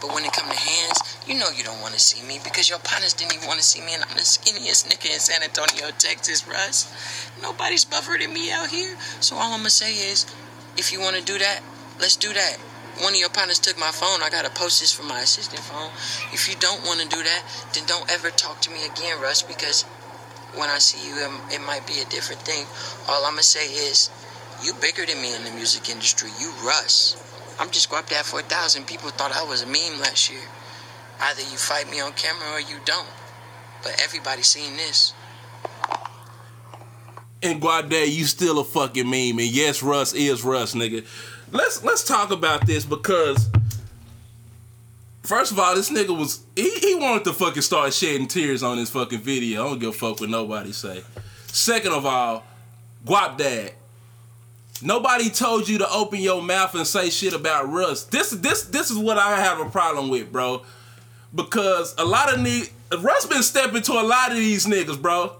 But 0.00 0.14
when 0.14 0.24
it 0.24 0.32
come 0.32 0.48
to 0.50 0.56
hands, 0.56 1.11
you 1.26 1.38
know 1.38 1.50
you 1.50 1.62
don't 1.62 1.80
want 1.80 1.94
to 1.94 2.00
see 2.00 2.26
me 2.26 2.40
because 2.42 2.68
your 2.68 2.78
partners 2.80 3.14
didn't 3.14 3.34
even 3.34 3.46
want 3.46 3.58
to 3.60 3.64
see 3.64 3.80
me, 3.80 3.94
and 3.94 4.02
I'm 4.02 4.16
the 4.16 4.22
skinniest 4.22 4.88
nigga 4.90 5.12
in 5.12 5.20
San 5.20 5.42
Antonio, 5.42 5.90
Texas, 5.98 6.46
Russ. 6.46 6.90
Nobody's 7.40 7.84
buffer 7.84 8.18
than 8.18 8.32
me 8.32 8.50
out 8.50 8.70
here. 8.70 8.96
So 9.20 9.36
all 9.36 9.54
I'ma 9.54 9.68
say 9.68 9.94
is, 9.94 10.26
if 10.76 10.92
you 10.92 11.00
want 11.00 11.16
to 11.16 11.22
do 11.22 11.38
that, 11.38 11.60
let's 12.00 12.16
do 12.16 12.32
that. 12.32 12.56
One 12.98 13.14
of 13.14 13.18
your 13.20 13.30
partners 13.30 13.58
took 13.58 13.78
my 13.78 13.90
phone. 13.90 14.22
I 14.22 14.30
gotta 14.30 14.50
post 14.50 14.80
this 14.80 14.92
from 14.92 15.08
my 15.08 15.20
assistant 15.20 15.62
phone. 15.62 15.90
If 16.32 16.48
you 16.48 16.56
don't 16.58 16.84
want 16.84 17.00
to 17.00 17.08
do 17.08 17.22
that, 17.22 17.42
then 17.72 17.86
don't 17.86 18.10
ever 18.10 18.30
talk 18.30 18.60
to 18.62 18.70
me 18.70 18.84
again, 18.84 19.20
Russ, 19.20 19.42
because 19.42 19.82
when 20.54 20.68
I 20.68 20.78
see 20.78 21.08
you, 21.08 21.24
um, 21.24 21.40
it 21.50 21.62
might 21.62 21.86
be 21.86 22.00
a 22.00 22.04
different 22.06 22.42
thing. 22.42 22.66
All 23.08 23.24
I'ma 23.24 23.40
say 23.40 23.66
is, 23.66 24.10
you 24.62 24.74
bigger 24.74 25.06
than 25.06 25.22
me 25.22 25.34
in 25.34 25.44
the 25.44 25.50
music 25.52 25.88
industry. 25.88 26.30
You 26.38 26.52
Russ. 26.66 27.16
I'm 27.58 27.70
just 27.70 27.90
go 27.90 27.96
up 27.96 28.08
there 28.08 28.22
for 28.22 28.40
a 28.40 28.42
thousand. 28.42 28.86
People 28.86 29.10
thought 29.10 29.32
I 29.32 29.44
was 29.44 29.62
a 29.62 29.66
meme 29.66 30.00
last 30.00 30.30
year. 30.30 30.42
Either 31.22 31.42
you 31.42 31.56
fight 31.56 31.88
me 31.88 32.00
on 32.00 32.12
camera 32.14 32.50
or 32.50 32.60
you 32.60 32.78
don't. 32.84 33.06
But 33.82 34.00
everybody's 34.02 34.48
seen 34.48 34.76
this. 34.76 35.14
And 37.42 37.60
Guade, 37.60 38.08
you 38.08 38.24
still 38.24 38.58
a 38.58 38.64
fucking 38.64 39.08
meme. 39.08 39.38
And 39.38 39.48
yes, 39.48 39.82
Russ 39.82 40.14
is 40.14 40.42
Russ, 40.42 40.74
nigga. 40.74 41.06
Let's 41.52 41.84
let's 41.84 42.04
talk 42.04 42.30
about 42.30 42.66
this 42.66 42.84
because 42.84 43.48
first 45.22 45.52
of 45.52 45.58
all, 45.58 45.74
this 45.74 45.90
nigga 45.90 46.16
was 46.16 46.40
he, 46.56 46.70
he 46.78 46.94
wanted 46.96 47.24
to 47.24 47.32
fucking 47.32 47.62
start 47.62 47.92
shedding 47.92 48.26
tears 48.26 48.62
on 48.62 48.78
his 48.78 48.90
fucking 48.90 49.20
video. 49.20 49.64
I 49.64 49.68
don't 49.68 49.78
give 49.78 49.90
a 49.90 49.92
fuck 49.92 50.20
what 50.20 50.28
nobody 50.30 50.72
say. 50.72 51.04
Second 51.46 51.92
of 51.92 52.04
all, 52.04 52.44
Guapdad. 53.04 53.72
Nobody 54.84 55.30
told 55.30 55.68
you 55.68 55.78
to 55.78 55.88
open 55.92 56.18
your 56.20 56.42
mouth 56.42 56.74
and 56.74 56.84
say 56.84 57.10
shit 57.10 57.34
about 57.34 57.68
Russ. 57.68 58.04
This 58.04 58.30
this 58.30 58.64
this 58.64 58.90
is 58.90 58.98
what 58.98 59.18
I 59.18 59.40
have 59.40 59.60
a 59.60 59.70
problem 59.70 60.08
with, 60.08 60.32
bro. 60.32 60.62
Because 61.34 61.94
a 61.98 62.04
lot 62.04 62.32
of 62.32 62.40
niggas 62.40 62.70
Russ 63.00 63.26
been 63.26 63.42
stepping 63.42 63.82
to 63.82 63.92
a 63.92 64.02
lot 64.02 64.30
of 64.32 64.36
these 64.36 64.66
niggas, 64.66 65.00
bro. 65.00 65.32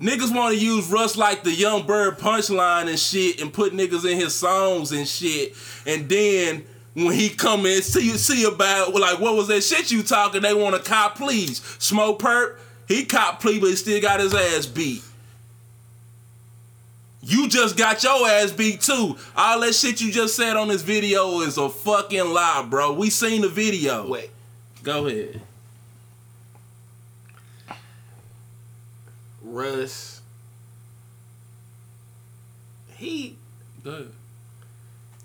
Niggas 0.00 0.34
want 0.34 0.54
to 0.54 0.60
use 0.60 0.88
Russ 0.90 1.16
like 1.16 1.44
the 1.44 1.52
Young 1.52 1.86
Bird 1.86 2.18
punchline 2.18 2.88
and 2.88 2.98
shit 2.98 3.40
and 3.40 3.52
put 3.52 3.72
niggas 3.72 4.10
in 4.10 4.18
his 4.18 4.34
songs 4.34 4.90
and 4.92 5.06
shit. 5.06 5.54
And 5.86 6.08
then 6.08 6.64
when 6.94 7.12
he 7.12 7.30
come 7.30 7.66
in, 7.66 7.82
see 7.82 8.06
you 8.06 8.16
see 8.18 8.44
about 8.44 8.92
like 8.94 9.20
what 9.20 9.36
was 9.36 9.48
that 9.48 9.62
shit 9.62 9.90
you 9.90 10.02
talking? 10.02 10.42
They 10.42 10.54
want 10.54 10.76
to 10.76 10.82
cop 10.82 11.16
please. 11.16 11.60
Smokepurpp, 11.60 12.58
he 12.88 13.04
cop 13.04 13.40
plea, 13.40 13.60
but 13.60 13.70
he 13.70 13.76
still 13.76 14.00
got 14.02 14.20
his 14.20 14.34
ass 14.34 14.66
beat. 14.66 15.02
You 17.22 17.48
just 17.48 17.76
got 17.76 18.02
your 18.02 18.28
ass 18.28 18.50
beat 18.50 18.80
too. 18.80 19.16
All 19.36 19.60
that 19.60 19.74
shit 19.74 20.00
you 20.00 20.10
just 20.10 20.34
said 20.34 20.56
on 20.56 20.66
this 20.66 20.82
video 20.82 21.40
is 21.40 21.56
a 21.56 21.68
fucking 21.68 22.28
lie, 22.28 22.66
bro. 22.68 22.92
We 22.92 23.08
seen 23.08 23.42
the 23.42 23.48
video. 23.48 24.08
Wait. 24.08 24.30
Go 24.82 25.06
ahead. 25.06 25.40
Russ. 29.42 30.20
He 32.96 33.36
Go 33.84 33.90
ahead. 33.90 34.06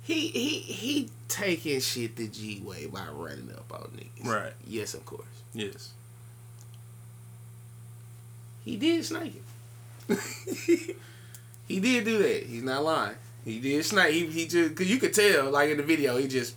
he 0.03 0.28
he 0.30 0.60
he 0.60 1.10
taking 1.28 1.80
shit 1.80 2.16
the 2.16 2.28
G 2.28 2.62
way 2.64 2.88
by 2.88 3.08
running 3.12 3.51
up 3.55 3.72
on 3.72 3.91
niggas. 3.95 4.28
Right. 4.28 4.53
Yes, 4.66 4.93
of 4.93 5.05
course. 5.05 5.26
Yes. 5.53 5.91
He 8.64 8.76
did 8.76 9.05
snake 9.05 9.34
him. 9.34 10.18
he 11.68 11.80
did 11.80 12.05
do 12.05 12.18
that. 12.18 12.43
He's 12.43 12.64
not 12.64 12.84
lying. 12.84 13.16
He 13.45 13.60
did 13.60 13.86
snake. 13.86 14.14
He, 14.14 14.26
he 14.28 14.47
just 14.47 14.76
cause 14.76 14.88
you 14.88 14.97
could 14.97 15.14
tell 15.14 15.49
like 15.51 15.70
in 15.70 15.78
the 15.78 15.84
video 15.84 16.18
he 16.18 16.28
just 16.28 16.55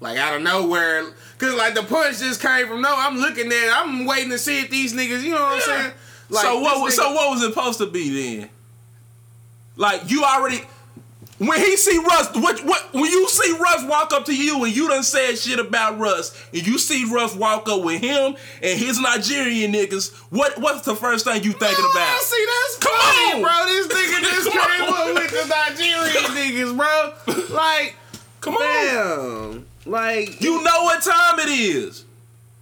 like 0.00 0.18
out 0.18 0.34
of 0.36 0.42
nowhere 0.42 1.04
cause 1.38 1.54
like 1.54 1.74
the 1.74 1.82
punch 1.82 2.18
just 2.18 2.40
came 2.42 2.66
from 2.68 2.80
no. 2.82 2.94
I'm 2.96 3.16
looking 3.18 3.46
at. 3.46 3.52
it, 3.52 3.72
I'm 3.74 4.04
waiting 4.06 4.30
to 4.30 4.38
see 4.38 4.60
if 4.60 4.70
these 4.70 4.92
niggas. 4.94 5.22
You 5.22 5.30
know 5.34 5.42
what 5.42 5.54
I'm 5.54 5.60
saying? 5.60 5.92
Like 6.28 6.42
so 6.44 6.60
what? 6.60 6.80
Was, 6.82 6.92
nigga- 6.94 6.96
so 6.96 7.12
what 7.14 7.30
was 7.30 7.42
it 7.42 7.48
supposed 7.54 7.78
to 7.78 7.86
be 7.86 8.36
then? 8.38 8.48
Like 9.76 10.10
you 10.10 10.24
already, 10.24 10.62
When 11.38 11.60
he 11.60 11.76
see 11.76 11.98
Russ, 11.98 12.34
what 12.34 12.64
what 12.64 12.92
when 12.94 13.04
you 13.04 13.28
see 13.28 13.52
Russ 13.58 13.84
walk 13.84 14.12
up 14.12 14.24
to 14.26 14.34
you 14.34 14.64
and 14.64 14.74
you 14.74 14.88
done 14.88 15.02
said 15.02 15.36
shit 15.38 15.58
about 15.58 15.98
Russ, 15.98 16.34
and 16.52 16.66
you 16.66 16.78
see 16.78 17.04
Russ 17.12 17.34
walk 17.34 17.68
up 17.68 17.82
with 17.82 18.00
him 18.00 18.36
and 18.62 18.78
his 18.78 18.98
Nigerian 19.00 19.72
niggas, 19.72 20.14
what 20.30 20.58
what's 20.58 20.82
the 20.82 20.96
first 20.96 21.24
thing 21.26 21.42
you 21.44 21.52
thinking 21.52 21.76
Oh, 21.78 21.90
about? 21.92 22.20
see, 22.20 22.46
that's 22.46 22.78
Come 22.78 23.00
funny, 23.00 23.32
on. 23.34 23.42
bro. 23.42 23.66
This 23.66 23.86
nigga 23.88 24.20
just 24.30 24.50
came 24.50 24.92
up 24.94 25.14
with 25.14 25.30
the 25.30 25.46
Nigerian 25.46 26.74
niggas, 26.74 26.76
bro. 26.76 27.54
Like, 27.56 27.96
Come 28.40 28.54
on. 28.54 29.66
Like, 29.86 30.40
You 30.40 30.62
know 30.62 30.82
what 30.82 31.02
time 31.02 31.38
it 31.40 31.48
is. 31.48 32.04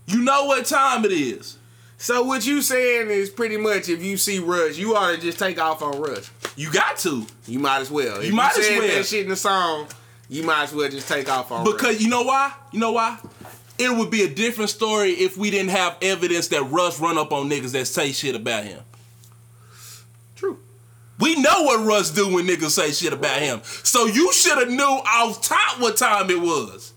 You 0.06 0.22
know 0.22 0.44
what 0.44 0.66
time 0.66 1.04
it 1.04 1.12
is. 1.12 1.56
so 1.96 2.22
what 2.22 2.46
you 2.46 2.60
saying 2.60 3.08
is 3.10 3.30
pretty 3.30 3.56
much 3.56 3.88
if 3.88 4.02
you 4.02 4.16
see 4.18 4.38
Russ, 4.38 4.76
you 4.76 4.94
ought 4.94 5.14
to 5.14 5.20
just 5.20 5.38
take 5.38 5.58
off 5.58 5.82
on 5.82 6.00
Russ. 6.00 6.30
You 6.56 6.70
got 6.70 6.98
to. 6.98 7.26
You 7.46 7.58
might 7.58 7.80
as 7.80 7.90
well. 7.90 8.20
If 8.20 8.32
might 8.32 8.56
as 8.58 8.66
said 8.66 8.78
well. 8.78 8.88
that 8.88 9.06
shit 9.06 9.22
in 9.24 9.30
the 9.30 9.36
song, 9.36 9.88
you 10.28 10.42
might 10.42 10.64
as 10.64 10.74
well 10.74 10.88
just 10.90 11.08
take 11.08 11.28
off 11.30 11.50
on 11.50 11.64
Russ. 11.64 11.72
Because 11.72 12.02
you 12.02 12.08
know 12.08 12.22
why? 12.22 12.52
You 12.72 12.80
know 12.80 12.92
why? 12.92 13.18
It 13.78 13.90
would 13.96 14.10
be 14.10 14.22
a 14.22 14.28
different 14.28 14.70
story 14.70 15.10
if 15.10 15.36
we 15.36 15.50
didn't 15.50 15.70
have 15.70 15.96
evidence 16.02 16.48
that 16.48 16.62
Russ 16.64 17.00
run 17.00 17.18
up 17.18 17.32
on 17.32 17.48
niggas 17.48 17.72
that 17.72 17.86
say 17.86 18.12
shit 18.12 18.36
about 18.36 18.64
him. 18.64 18.80
True. 20.36 20.60
We 21.18 21.40
know 21.40 21.62
what 21.62 21.84
Russ 21.84 22.10
do 22.10 22.34
when 22.34 22.46
niggas 22.46 22.70
say 22.70 22.92
shit 22.92 23.12
about 23.12 23.40
him. 23.40 23.62
So 23.64 24.06
you 24.06 24.32
should 24.32 24.58
have 24.58 24.68
knew 24.70 24.82
off 24.84 25.42
top 25.42 25.80
what 25.80 25.96
time 25.96 26.30
it 26.30 26.40
was. 26.40 26.92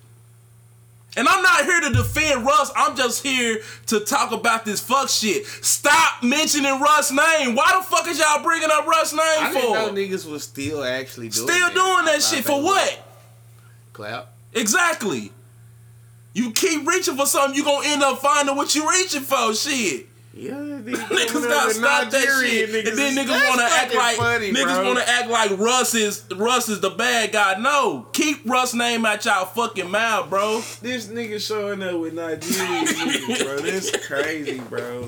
And 1.18 1.28
I'm 1.28 1.41
not 1.41 1.65
here 1.65 1.82
to 1.82 1.89
defend 1.89 2.45
Russ. 2.45 2.72
I'm 2.76 2.95
just 2.95 3.24
here 3.24 3.59
to 3.88 3.99
talk 4.01 4.32
about 4.32 4.65
this 4.65 4.80
fuck 4.80 5.09
shit. 5.09 5.47
Stop 5.47 6.22
mentioning 6.22 6.80
Russ' 6.80 7.11
name. 7.11 7.55
Why 7.55 7.76
the 7.76 7.84
fuck 7.84 8.07
is 8.07 8.20
y'all 8.20 8.43
bringing 8.43 8.70
up 8.72 8.86
Russ' 8.86 9.13
name 9.13 9.22
for? 9.22 9.26
I 9.41 9.51
didn't 9.53 9.74
know 9.74 9.89
niggas 9.93 10.30
was 10.30 10.43
still 10.43 10.84
actually 10.84 11.30
doing 11.30 11.47
Still 11.49 11.68
that. 11.68 11.74
doing 11.74 12.05
that 12.05 12.22
shit 12.22 12.45
for 12.45 12.61
what? 12.61 13.03
Clap. 13.93 14.32
Exactly. 14.53 15.32
You 16.34 16.51
keep 16.51 16.88
reaching 16.88 17.18
for 17.18 17.26
something, 17.26 17.55
you 17.57 17.63
gonna 17.65 17.88
end 17.88 18.03
up 18.03 18.20
finding 18.20 18.55
what 18.55 18.76
you 18.76 18.88
reaching 18.88 19.22
for. 19.24 19.55
Shit. 19.55 20.07
Yeah, 20.38 20.54
Niggas 20.54 21.50
gotta 21.50 21.74
stop 21.74 22.12
that 22.12 22.42
shit. 22.42 22.88
and 22.88 22.98
then 22.98 23.16
niggas 23.16 23.50
wanna 23.50 23.64
act 23.64 23.96
like 23.96 24.18
funny, 24.18 24.52
niggas 24.54 24.86
wanna 24.86 25.04
act 25.06 25.30
like 25.30 25.58
Russ 25.58 25.96
is 25.96 26.24
Russ 26.36 26.70
is 26.70 26.80
the 26.80 26.92
bad 26.92 27.32
guy. 27.32 27.56
No. 27.60 28.08
Keep 28.14 28.46
Russ 28.46 28.74
name 28.76 29.06
out 29.06 29.26
y'all 29.26 29.46
fucking 29.46 29.90
mouth, 29.90 30.30
bro. 30.30 30.60
This 30.82 31.08
nigga 31.08 31.40
showing 31.46 31.82
up 31.82 32.00
with 32.00 32.14
Nigerian 32.14 32.86
niggas, 32.86 33.44
bro. 33.44 33.58
This 33.58 34.08
crazy, 34.08 34.60
bro. 34.60 35.08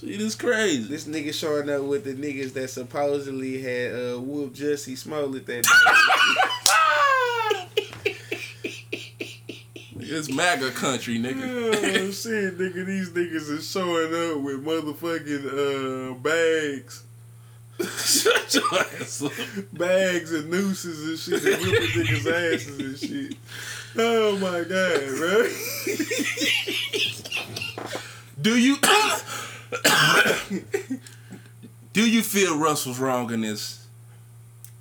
Shit 0.00 0.20
is 0.20 0.34
crazy. 0.34 0.82
This 0.88 1.06
nigga 1.06 1.32
showing 1.32 1.70
up 1.70 1.82
with 1.82 2.04
the 2.04 2.14
niggas 2.14 2.52
that 2.54 2.68
supposedly 2.68 3.62
had 3.62 3.92
uh, 3.94 4.20
whooped 4.20 4.56
Jussie 4.56 4.98
Smollett 4.98 5.46
that 5.46 5.62
day. 6.63 6.63
It's 10.06 10.30
MAGA 10.30 10.70
country, 10.72 11.18
nigga. 11.18 11.42
oh 11.42 12.10
shit, 12.10 12.58
nigga, 12.58 12.84
these 12.86 13.10
niggas 13.10 13.50
is 13.50 13.70
showing 13.70 14.12
up 14.36 14.42
with 14.42 14.64
motherfucking 14.64 15.46
uh, 15.46 16.14
bags, 16.14 17.02
Shut 18.04 18.54
your 18.54 18.80
ass 19.00 19.22
up. 19.22 19.32
bags 19.72 20.32
and 20.32 20.48
nooses 20.50 21.28
and 21.30 21.42
shit, 21.42 21.54
and 21.54 21.62
whipping 21.62 22.04
niggas 22.04 22.54
asses 22.54 22.78
and 22.80 22.98
shit. 22.98 23.36
Oh 23.96 24.36
my 24.38 24.62
god, 24.64 25.00
bro. 25.16 25.48
Do 28.40 28.58
you 28.58 28.76
Do 31.92 32.08
you 32.10 32.22
feel 32.22 32.58
Russell's 32.58 32.98
wrong 32.98 33.32
in 33.32 33.40
this? 33.42 33.86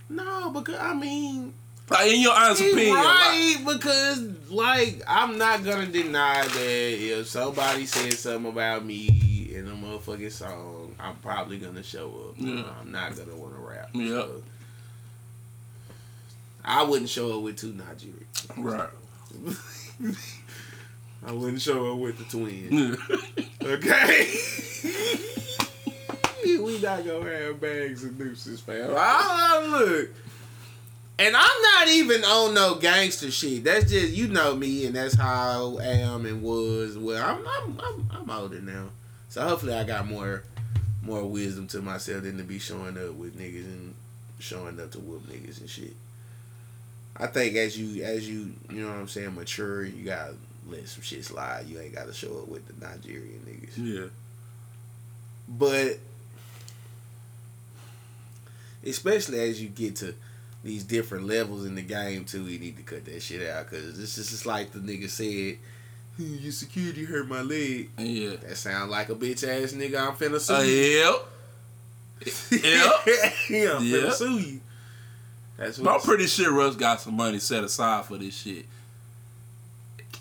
No, 0.10 0.50
because 0.52 0.76
I 0.80 0.94
mean, 0.94 1.54
Like 1.90 2.12
in 2.14 2.22
your 2.22 2.34
honest 2.34 2.62
He 2.62 2.72
opinion. 2.72 2.96
like- 2.96 3.06
right 3.06 3.58
because 3.66 4.20
like 4.50 5.02
I'm 5.08 5.38
not 5.38 5.64
gonna 5.64 5.86
deny 5.88 6.44
that 6.48 6.60
if 7.20 7.28
somebody 7.28 7.86
said 7.86 8.14
something 8.14 8.52
about 8.52 8.86
me 8.86 9.52
in 9.54 9.68
a 9.68 9.72
motherfucking 9.72 10.32
song, 10.32 10.96
I'm 11.00 11.16
probably 11.18 11.58
gonna 11.58 11.84
show 11.84 12.30
up. 12.30 12.36
Yeah. 12.38 12.64
I'm 12.80 12.92
not 12.92 13.16
gonna 13.16 13.36
want 13.36 13.54
to 13.56 13.60
rap. 13.62 13.90
Yeah. 13.94 14.08
So, 14.08 14.44
I 16.66 16.84
wouldn't 16.84 17.10
show 17.10 17.38
up 17.38 17.42
with 17.44 17.58
two 17.58 17.74
Nigerian. 17.74 18.26
right. 18.58 18.90
I 21.26 21.32
wouldn't 21.32 21.62
show 21.62 21.94
up 21.94 22.00
with 22.00 22.18
the 22.18 22.24
twins. 22.26 22.98
Okay. 23.62 24.34
we 26.64 26.80
not 26.82 27.06
gonna 27.06 27.30
have 27.30 27.60
bags 27.62 28.04
and 28.04 28.18
nooses, 28.20 28.60
fam. 28.62 28.94
I, 28.96 29.66
look. 29.70 30.10
And 31.20 31.36
I'm 31.36 31.62
not 31.62 31.88
even 31.90 32.24
on 32.24 32.54
no 32.56 32.76
gangster 32.76 33.30
shit. 33.30 33.64
That's 33.64 33.90
just 33.90 34.14
you 34.14 34.28
know 34.28 34.56
me, 34.56 34.86
and 34.86 34.96
that's 34.96 35.16
how 35.16 35.78
I 35.80 35.86
am 35.86 36.26
and 36.26 36.42
was. 36.42 36.98
Well, 36.98 37.24
I'm 37.24 37.46
I'm 37.48 37.80
I'm, 37.80 38.10
I'm 38.12 38.30
older 38.30 38.62
now, 38.62 38.90
so 39.30 39.48
hopefully 39.48 39.76
I 39.76 39.84
got 39.84 40.08
more 40.08 40.44
more 41.04 41.24
wisdom 41.26 41.68
to 41.68 41.82
myself 41.82 42.24
than 42.24 42.38
to 42.38 42.44
be 42.44 42.58
showing 42.58 42.98
up 42.98 43.14
with 43.14 43.38
niggas 43.38 43.66
and 43.66 43.94
showing 44.40 44.80
up 44.80 44.92
to 44.92 45.00
whoop 45.00 45.28
niggas 45.28 45.60
and 45.60 45.70
shit. 45.70 45.94
I 47.16 47.28
think 47.28 47.56
as 47.56 47.78
you 47.78 48.04
as 48.04 48.28
you 48.28 48.54
you 48.70 48.82
know 48.82 48.88
what 48.88 48.98
I'm 48.98 49.08
saying 49.08 49.36
mature, 49.36 49.84
you 49.84 50.06
gotta 50.06 50.36
let 50.68 50.88
some 50.88 51.04
shit 51.04 51.24
slide. 51.26 51.68
You 51.68 51.80
ain't 51.80 51.94
gotta 51.94 52.14
show 52.14 52.40
up 52.40 52.48
with 52.48 52.68
the 52.68 52.86
Nigerian 52.86 53.46
niggas. 53.48 53.78
Yeah. 53.78 54.08
But 55.48 56.00
especially 58.84 59.40
as 59.42 59.62
you 59.62 59.70
get 59.70 59.98
to 59.98 60.16
these 60.64 60.84
different 60.84 61.28
levels 61.28 61.66
in 61.66 61.76
the 61.76 61.82
game 61.82 62.26
too, 62.26 62.44
you 62.46 62.58
need 62.60 62.78
to 62.78 62.84
cut 62.84 63.04
that 63.06 63.22
shit 63.22 63.48
out 63.50 63.70
because 63.70 63.98
this 64.00 64.18
is 64.18 64.30
just 64.30 64.46
like 64.46 64.72
the 64.72 64.80
nigga 64.80 65.10
said. 65.10 65.58
"Hmm, 66.18 66.36
Your 66.42 66.52
security 66.52 67.04
hurt 67.06 67.28
my 67.28 67.42
leg. 67.42 67.90
Yeah. 67.98 68.36
That 68.38 68.56
sound 68.58 68.92
like 68.92 69.10
a 69.10 69.16
bitch 69.16 69.44
ass 69.48 69.74
nigga. 69.74 70.00
I'm 70.08 70.14
finna 70.16 70.40
sue 70.40 70.54
Uh, 70.54 70.62
you. 70.62 71.00
yep. 71.00 71.16
Yep. 72.52 72.64
yeah, 73.50 73.74
I'm 73.78 73.84
Yep. 73.84 74.04
finna 74.04 74.14
sue 74.14 74.40
you. 74.40 74.60
That's 75.58 75.78
But 75.80 75.88
I'm 75.90 75.96
what. 75.96 76.04
pretty 76.04 76.28
sure 76.28 76.52
Russ 76.54 76.76
got 76.76 77.02
some 77.02 77.16
money 77.16 77.40
set 77.40 77.64
aside 77.64 78.06
for 78.06 78.18
this 78.18 78.36
shit. 78.36 78.66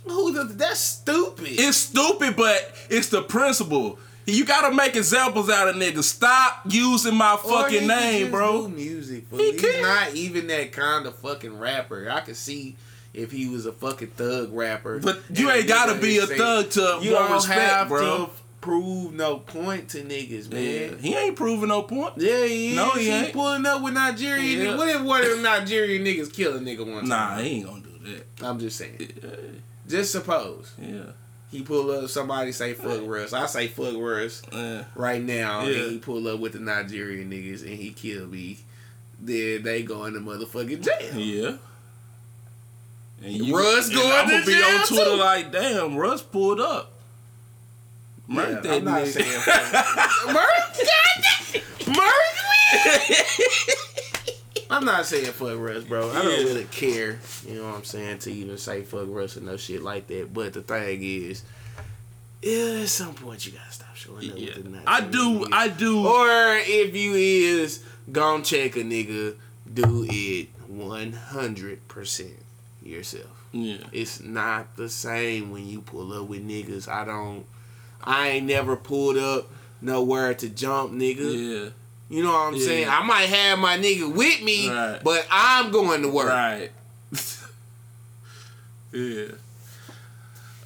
Who 0.05 0.33
that's 0.55 0.81
stupid. 0.81 1.47
It's 1.49 1.77
stupid, 1.77 2.35
but 2.37 2.75
it's 2.91 3.09
the 3.09 3.23
principle. 3.23 3.99
You 4.27 4.45
gotta 4.45 4.75
make 4.75 4.95
examples 4.97 5.51
out 5.51 5.69
of 5.69 5.77
niggas. 5.77 6.05
Stop 6.05 6.63
using 6.69 7.15
my 7.17 7.37
he 7.43 7.49
fucking 7.49 7.87
name, 7.89 8.31
bro. 8.31 8.69
Music, 8.69 9.25
but 9.31 9.41
He 9.41 9.53
he's 9.53 9.61
can. 9.61 9.83
not 9.83 10.15
even 10.15 10.47
that 10.47 10.73
kind 10.73 11.07
of 11.07 11.17
fucking 11.17 11.59
rapper. 11.59 12.09
I 12.11 12.21
could 12.21 12.37
see 12.37 12.77
if 13.15 13.33
he 13.33 13.49
was 13.49 13.67
a 13.67 13.73
fucking 13.73 14.09
thug 14.13 14.53
rapper. 14.53 14.99
But 15.01 15.21
you 15.35 15.51
ain't 15.51 15.67
gotta 15.69 15.95
be 16.01 16.19
a 16.19 16.27
thug 16.27 16.71
to 16.71 16.99
You 17.03 17.11
don't 17.11 17.33
respect, 17.33 17.61
have 17.61 17.89
bro. 17.89 18.27
to 18.27 18.31
prove 18.61 19.13
no 19.13 19.39
point 19.39 19.89
to 19.91 19.99
niggas, 20.05 20.47
Yeah, 20.53 20.91
man. 20.93 20.99
he 21.01 21.17
ain't 21.17 21.35
proving 21.35 21.69
no 21.69 21.83
point. 21.83 22.15
Yeah, 22.17 22.45
he 22.47 22.71
is. 22.71 22.77
No, 22.77 22.91
he 22.91 23.11
ain't. 23.11 23.33
pulling 23.33 23.67
up 23.67 23.83
with 23.83 23.93
Nigerian. 23.95 24.61
Yeah. 24.61 24.65
niggas. 24.67 24.79
What 24.79 24.89
if 24.89 25.03
one 25.03 25.23
of 25.25 25.31
them 25.31 25.43
Nigerian 25.43 26.05
niggas 26.05 26.33
kill 26.33 26.57
a 26.57 26.61
nigga 26.61 26.87
one 26.91 27.09
Nah, 27.09 27.31
time? 27.35 27.45
he 27.45 27.51
ain't 27.57 27.67
gonna 27.67 27.81
do 27.83 28.13
that. 28.13 28.47
I'm 28.47 28.61
just 28.61 28.79
saying. 28.79 29.13
Yeah, 29.21 29.31
Just 29.89 30.13
suppose 30.13 30.71
yeah, 30.81 31.11
he 31.53 31.63
pull 31.63 31.91
up. 31.93 32.09
Somebody 32.11 32.51
say 32.51 32.73
fuck 32.75 33.03
Russ. 33.05 33.33
I 33.33 33.47
say 33.47 33.69
fuck 33.69 33.95
Russ 33.97 34.43
yeah. 34.53 34.85
right 34.97 35.23
now, 35.23 35.63
Yeah. 35.67 35.83
and 35.83 35.93
he 35.93 35.99
pull 35.99 36.27
up 36.27 36.41
with 36.41 36.55
the 36.55 36.59
Nigerian 36.59 37.31
niggas 37.31 37.61
and 37.63 37.71
he 37.79 37.93
kill 37.93 38.27
me. 38.27 38.59
Then 39.21 39.63
they 39.63 39.85
go 39.85 40.05
into 40.07 40.19
motherfucking 40.19 40.83
jail. 40.83 41.17
yeah. 41.17 41.57
And 43.25 43.53
Russ 43.53 43.87
and 43.87 43.97
going 43.97 44.11
I'ma 44.13 44.45
be 44.45 44.53
jail 44.53 44.65
on 44.65 44.87
Twitter 44.89 45.05
too. 45.05 45.17
like, 45.17 45.53
damn, 45.53 45.97
Russ 45.97 46.23
pulled 46.23 46.59
up. 46.61 46.91
Yeah, 48.29 48.35
Murk 48.35 48.63
that 48.65 48.73
I'm 48.75 48.85
not 48.85 49.03
nigga. 49.03 49.13
saying. 49.13 50.35
Murk, 50.35 51.97
Murk. 51.97 52.33
I'm 54.73 54.85
not 54.85 55.07
saying 55.07 55.27
fuck 55.33 55.59
Russ, 55.59 55.85
bro. 55.85 56.11
I 56.11 56.23
don't 56.23 56.45
really 56.45 56.65
care. 56.65 57.19
You 57.47 57.57
know 57.57 57.65
what 57.69 57.77
I'm 57.77 57.85
saying 57.85 58.19
to 58.21 58.33
even 58.33 58.57
say 58.59 58.83
fuck 58.83 59.07
Russ 59.09 59.37
or 59.37 59.41
no 59.43 59.57
shit 59.57 59.83
like 59.83 60.07
that. 60.09 60.33
But 60.33 60.53
the 60.55 60.63
thing 60.63 61.03
is, 61.03 61.43
yeah, 62.43 62.81
at 62.83 62.89
some 62.89 63.15
point 63.15 63.47
you 63.47 63.53
gotta 63.53 63.71
stop 63.73 63.95
showing 63.95 64.31
up 64.31 64.37
Yeah. 64.39 64.47
with 64.57 64.65
the 64.65 64.71
Nigerian 64.71 64.83
I 64.87 65.01
do. 65.03 65.47
I 65.53 65.69
do. 65.69 66.07
Or 66.07 66.57
if 66.59 66.95
you 66.97 67.15
is 67.15 67.85
gon' 68.11 68.43
check 68.43 68.77
a 68.77 68.81
nigga, 68.81 69.37
do 69.73 70.07
it 70.09 70.49
100 70.69 71.87
percent 71.89 72.33
yourself. 72.83 73.47
yeah. 73.53 73.77
It's 73.93 74.21
not 74.21 74.77
the 74.77 74.89
same 74.89 75.51
when 75.51 75.67
you 75.69 75.83
pull 75.83 76.13
up 76.13 76.29
with 76.29 76.47
niggas. 76.47 76.89
I 76.89 77.05
don't. 77.05 77.45
I 78.03 78.29
ain't 78.29 78.47
never 78.47 78.75
pulled 78.75 79.17
up 79.19 79.49
nowhere 79.81 80.35
to 80.35 80.49
jump, 80.49 80.93
nigga. 80.93 81.65
Yeah. 81.65 81.71
You 82.13 82.23
know 82.23 82.31
what 82.33 82.49
I'm 82.49 82.55
Yeah. 82.57 82.67
saying? 82.67 82.89
I 82.91 83.03
might 83.05 83.29
have 83.31 83.59
my 83.59 83.79
nigga 83.79 84.13
with 84.13 84.43
me, 84.43 84.69
Right. 84.69 85.01
but 85.03 85.27
I'm 85.31 85.71
going 85.71 86.03
to 86.03 86.09
work. 86.09 86.29
Right. 86.29 86.71
yeah. 88.93 89.29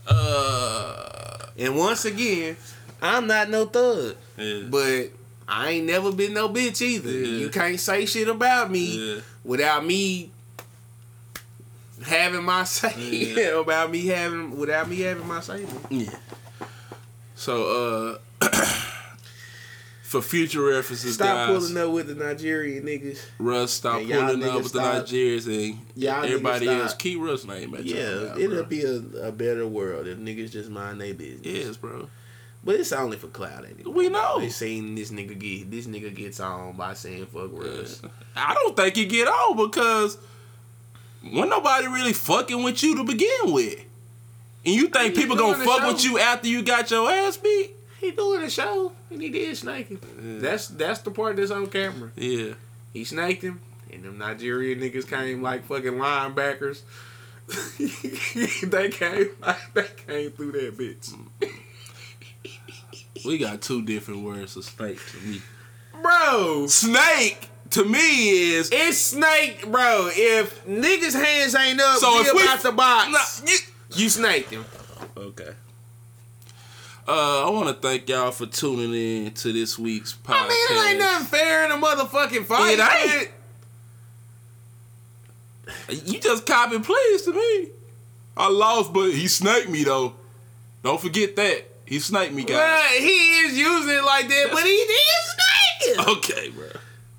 Uh. 0.08 1.02
And 1.58 1.76
once 1.76 2.04
again, 2.04 2.56
I'm 3.00 3.26
not 3.28 3.48
no 3.48 3.64
thug, 3.66 4.16
Yeah. 4.36 4.62
but 4.68 5.10
I 5.48 5.70
ain't 5.70 5.86
never 5.86 6.10
been 6.12 6.34
no 6.34 6.48
bitch 6.48 6.82
either. 6.82 7.10
Yeah. 7.10 7.38
You 7.38 7.48
can't 7.48 7.78
say 7.78 8.04
shit 8.06 8.28
about 8.28 8.70
me 8.70 9.22
without 9.44 9.86
me 9.86 10.30
having 12.04 12.44
my 12.44 12.64
say 12.78 12.92
Yeah. 12.98 13.60
about 13.60 13.90
me 13.92 14.06
having 14.06 14.56
without 14.58 14.88
me 14.90 14.98
having 15.00 15.26
my 15.28 15.40
say. 15.40 15.64
Yeah. 15.90 16.10
So 17.36 17.62
uh 18.14 18.18
for 20.22 20.28
future 20.28 20.62
references, 20.62 21.14
Stop 21.14 21.26
guys, 21.26 21.46
pulling 21.70 21.76
up 21.76 21.90
with 21.94 22.06
the 22.08 22.14
Nigerian 22.14 22.84
niggas. 22.84 23.18
Russ 23.38 23.72
stop 23.72 24.00
And 24.00 24.10
pulling 24.10 24.44
up 24.44 24.54
with 24.54 24.72
the 24.72 24.78
stop- 24.80 25.06
Nigerians 25.06 25.46
and 25.46 25.78
Y'all 25.94 26.24
everybody 26.24 26.68
else. 26.68 26.94
Keep 26.94 27.20
Russ 27.20 27.44
name 27.44 27.74
at 27.74 27.84
Yeah, 27.84 28.36
it'll 28.36 28.56
bro. 28.56 28.64
be 28.64 28.82
a, 28.82 28.96
a 29.28 29.32
better 29.32 29.66
world 29.66 30.06
if 30.06 30.18
niggas 30.18 30.50
just 30.50 30.70
mind 30.70 31.00
their 31.00 31.14
business. 31.14 31.40
Yes, 31.44 31.76
bro. 31.76 32.08
But 32.64 32.76
it's 32.76 32.90
only 32.92 33.16
for 33.16 33.28
cloud 33.28 33.64
anyway. 33.64 33.92
We 33.92 34.08
know. 34.08 34.40
They 34.40 34.48
seen 34.48 34.94
this 34.96 35.10
nigga 35.12 35.38
get 35.38 35.70
this 35.70 35.86
nigga 35.86 36.12
gets 36.14 36.40
on 36.40 36.72
by 36.76 36.94
saying 36.94 37.26
fuck 37.26 37.50
Russ. 37.52 38.02
I 38.34 38.54
don't 38.54 38.76
think 38.76 38.96
he 38.96 39.04
get 39.06 39.28
on 39.28 39.56
because 39.68 40.18
when 41.30 41.48
nobody 41.48 41.86
really 41.86 42.12
fucking 42.12 42.62
with 42.62 42.82
you 42.82 42.96
to 42.96 43.04
begin 43.04 43.52
with. 43.52 43.78
And 44.64 44.74
you 44.74 44.88
think 44.88 45.14
He 45.14 45.20
people 45.22 45.36
gonna 45.36 45.62
fuck 45.64 45.82
show. 45.82 45.92
with 45.92 46.04
you 46.04 46.18
after 46.18 46.48
you 46.48 46.60
got 46.62 46.90
your 46.90 47.08
ass 47.08 47.36
beat? 47.36 47.70
He 48.06 48.12
doing 48.12 48.42
a 48.42 48.50
show 48.50 48.92
and 49.10 49.20
he 49.20 49.28
did 49.30 49.56
snake 49.56 49.88
him. 49.88 50.00
That's 50.40 50.68
that's 50.68 51.00
the 51.00 51.10
part 51.10 51.36
that's 51.36 51.50
on 51.50 51.66
camera. 51.66 52.10
Yeah. 52.16 52.54
He 52.92 53.04
snaked 53.04 53.42
him, 53.42 53.60
and 53.92 54.04
them 54.04 54.16
Nigerian 54.18 54.78
niggas 54.80 55.08
came 55.08 55.42
like 55.42 55.64
fucking 55.66 55.94
linebackers. 55.94 56.82
they 58.70 58.88
came 58.90 59.30
like 59.40 59.58
they 59.74 59.86
came 60.06 60.30
through 60.30 60.52
that 60.52 60.76
bitch. 60.78 61.14
We 63.24 63.38
got 63.38 63.60
two 63.60 63.82
different 63.82 64.22
words 64.24 64.54
for 64.54 64.62
snake 64.62 65.00
to 65.10 65.18
me. 65.26 65.42
Bro, 66.00 66.66
Snake 66.68 67.48
to 67.70 67.84
me 67.84 68.52
is 68.54 68.68
it's 68.72 68.98
snake, 68.98 69.66
bro. 69.66 70.08
If 70.12 70.64
niggas' 70.66 71.14
hands 71.14 71.54
ain't 71.56 71.80
up, 71.80 71.98
So 71.98 72.20
if 72.20 72.32
we- 72.34 72.46
out 72.46 72.60
the 72.62 72.70
box, 72.72 73.10
Nah, 73.42 73.50
you- 73.50 74.02
you 74.04 74.08
snaked 74.10 74.50
him. 74.50 74.64
Okay. 75.16 75.50
Uh, 77.08 77.46
I 77.46 77.50
want 77.50 77.68
to 77.68 77.74
thank 77.74 78.08
y'all 78.08 78.32
for 78.32 78.46
tuning 78.46 78.92
in 79.26 79.32
to 79.32 79.52
this 79.52 79.78
week's 79.78 80.12
podcast. 80.12 80.46
I 80.46 80.48
mean, 80.48 80.78
it 80.78 80.90
ain't 80.90 80.98
nothing 80.98 81.26
fair 81.26 81.64
in 81.64 81.70
a 81.70 81.76
motherfucking 81.76 82.44
fight. 82.46 82.78
It 82.78 83.30
ain't. 85.88 86.06
You 86.06 86.18
just 86.18 86.46
copy 86.46 86.78
please 86.80 87.22
to 87.22 87.32
me. 87.32 87.68
I 88.36 88.48
lost, 88.48 88.92
but 88.92 89.10
he 89.10 89.28
snaked 89.28 89.68
me 89.68 89.84
though. 89.84 90.14
Don't 90.82 91.00
forget 91.00 91.36
that 91.36 91.64
he 91.84 92.00
snaked 92.00 92.32
me, 92.34 92.42
guys. 92.44 92.56
Well, 92.56 93.00
he 93.00 93.38
is 93.40 93.56
using 93.56 93.94
it 93.94 94.04
like 94.04 94.28
that, 94.28 94.48
but 94.50 94.64
he 94.64 94.84
did 94.86 95.00
snake 95.24 95.96
him. 96.06 96.16
Okay, 96.16 96.48
bro. 96.50 96.66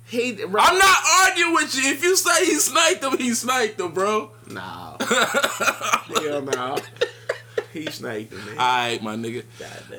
He, 0.06 0.32
bro. 0.32 0.62
I'm 0.62 0.78
not 0.78 0.98
arguing 1.24 1.54
with 1.54 1.74
you. 1.74 1.90
If 1.90 2.02
you 2.02 2.16
say 2.16 2.44
he 2.46 2.54
snaked 2.58 3.02
him, 3.02 3.16
he 3.18 3.34
snaked 3.34 3.80
him, 3.80 3.92
bro. 3.92 4.30
Nah. 4.46 4.96
Hell 5.00 6.42
no. 6.42 6.76
He 7.72 7.86
snaked 7.86 8.32
him, 8.32 8.44
man. 8.46 8.58
All 8.58 8.64
right, 8.64 9.02
my 9.02 9.16
nigga. 9.16 9.44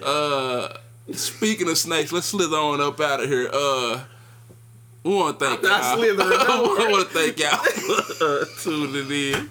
Uh, 0.03 0.77
speaking 1.13 1.69
of 1.69 1.77
snakes, 1.77 2.11
let's 2.11 2.27
slither 2.27 2.57
on 2.57 2.81
up 2.81 2.99
out 2.99 3.21
of 3.21 3.29
here. 3.29 3.49
Uh, 3.51 4.01
we 5.03 5.13
want 5.15 5.39
to 5.39 5.45
thank 5.45 5.59
I'm 5.63 5.69
y'all. 5.69 5.97
slithering. 5.97 6.39
I 6.39 6.87
want 6.91 7.09
to 7.09 7.13
thank 7.17 7.39
y'all 7.39 7.57
for 7.63 8.45
tuning 8.61 9.11
in 9.11 9.49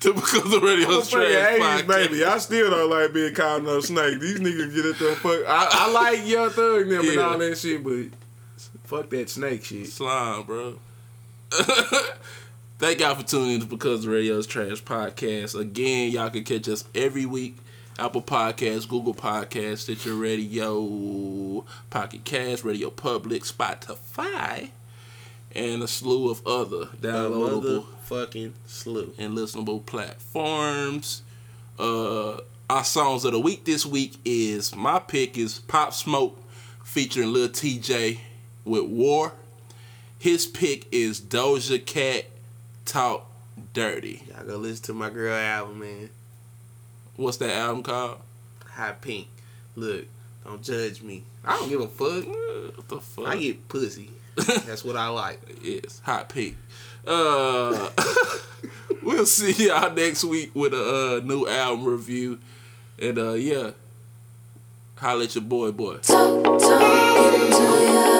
to 0.00 0.14
because 0.14 0.50
the 0.50 0.60
radio's 0.60 1.12
I'm 1.12 1.20
a 1.20 1.24
trash 1.26 1.58
80s 1.58 1.58
podcast. 1.58 1.86
baby. 1.88 2.24
I 2.24 2.38
still 2.38 2.70
don't 2.70 2.90
like 2.90 3.12
being 3.12 3.34
called 3.34 3.64
no 3.64 3.80
snake. 3.80 4.20
These 4.20 4.40
niggas 4.40 4.74
get 4.74 4.86
it 4.86 4.98
the 4.98 5.16
fuck. 5.16 5.40
I, 5.48 5.68
I 5.70 5.90
like 5.90 6.26
Young 6.26 6.50
Thug 6.50 6.88
them 6.88 7.08
and 7.08 7.18
all 7.18 7.38
that 7.38 7.58
shit, 7.58 7.82
but 7.82 8.06
fuck 8.84 9.10
that 9.10 9.28
snake 9.30 9.64
shit. 9.64 9.86
Slime, 9.88 10.44
bro. 10.44 10.78
Thank 12.76 13.00
y'all 13.00 13.14
for 13.14 13.22
tuning 13.22 13.52
in 13.52 13.60
to 13.60 13.66
Because 13.66 14.02
the 14.02 14.10
Radio's 14.10 14.48
Trash 14.48 14.82
podcast. 14.82 15.58
Again, 15.58 16.10
y'all 16.10 16.28
can 16.28 16.42
catch 16.42 16.68
us 16.68 16.84
every 16.94 17.24
week. 17.24 17.56
Apple 18.00 18.20
Podcasts, 18.22 18.88
Google 18.88 19.14
Podcasts, 19.14 19.78
Stitcher 19.78 20.14
Radio, 20.14 21.64
Pocket 21.90 22.24
Cast, 22.24 22.64
Radio 22.64 22.90
Public, 22.90 23.44
Spotify, 23.44 24.70
and 25.54 25.84
a 25.84 25.86
slew 25.86 26.28
of 26.28 26.44
other 26.44 26.86
downloadable 27.00 27.86
fucking 28.02 28.54
slew. 28.66 29.14
and 29.18 29.38
listenable 29.38 29.86
platforms. 29.86 31.22
Uh, 31.78 32.38
our 32.68 32.82
songs 32.82 33.24
of 33.24 33.30
the 33.30 33.38
week 33.40 33.64
this 33.64 33.86
week 33.86 34.14
is 34.24 34.74
my 34.74 34.98
pick 34.98 35.38
is 35.38 35.60
Pop 35.60 35.94
Smoke 35.94 36.36
featuring 36.82 37.32
Lil 37.32 37.50
Tjay 37.50 38.18
with 38.64 38.86
War. 38.86 39.32
His 40.18 40.46
pick 40.46 40.88
is 40.90 41.20
Doja 41.20 41.84
Cat 41.86 42.24
Talk 42.84 43.30
Dirty. 43.72 44.22
Y'all 44.28 44.44
go 44.44 44.56
listen 44.56 44.84
to 44.86 44.94
my 44.94 45.10
girl 45.10 45.34
album, 45.34 45.80
man. 45.80 46.10
What's 47.16 47.38
that 47.38 47.54
album 47.54 47.82
called? 47.82 48.18
Hot 48.72 49.00
pink. 49.00 49.28
Look, 49.76 50.06
don't 50.44 50.62
judge 50.62 51.02
me. 51.02 51.24
I 51.44 51.56
don't 51.56 51.68
give 51.68 51.80
a 51.80 51.88
fuck. 51.88 52.26
What 52.76 52.88
the 52.88 53.00
fuck? 53.00 53.26
I 53.26 53.36
get 53.36 53.68
pussy. 53.68 54.10
That's 54.66 54.84
what 54.84 54.96
I 54.96 55.08
like. 55.08 55.40
Yes, 55.62 56.00
hot 56.04 56.28
pink. 56.28 56.56
Uh, 57.06 57.90
we'll 59.02 59.26
see 59.26 59.66
y'all 59.66 59.92
next 59.92 60.24
week 60.24 60.54
with 60.54 60.74
a 60.74 61.18
uh, 61.18 61.20
new 61.24 61.46
album 61.46 61.84
review. 61.84 62.40
And 63.00 63.18
uh, 63.18 63.32
yeah, 63.34 63.70
holla 64.96 65.24
at 65.24 65.34
your 65.34 65.44
boy, 65.44 65.72
boy. 65.72 65.98
Talk, 65.98 66.42
talk, 66.60 67.34
into 67.34 67.84
ya. 67.84 68.13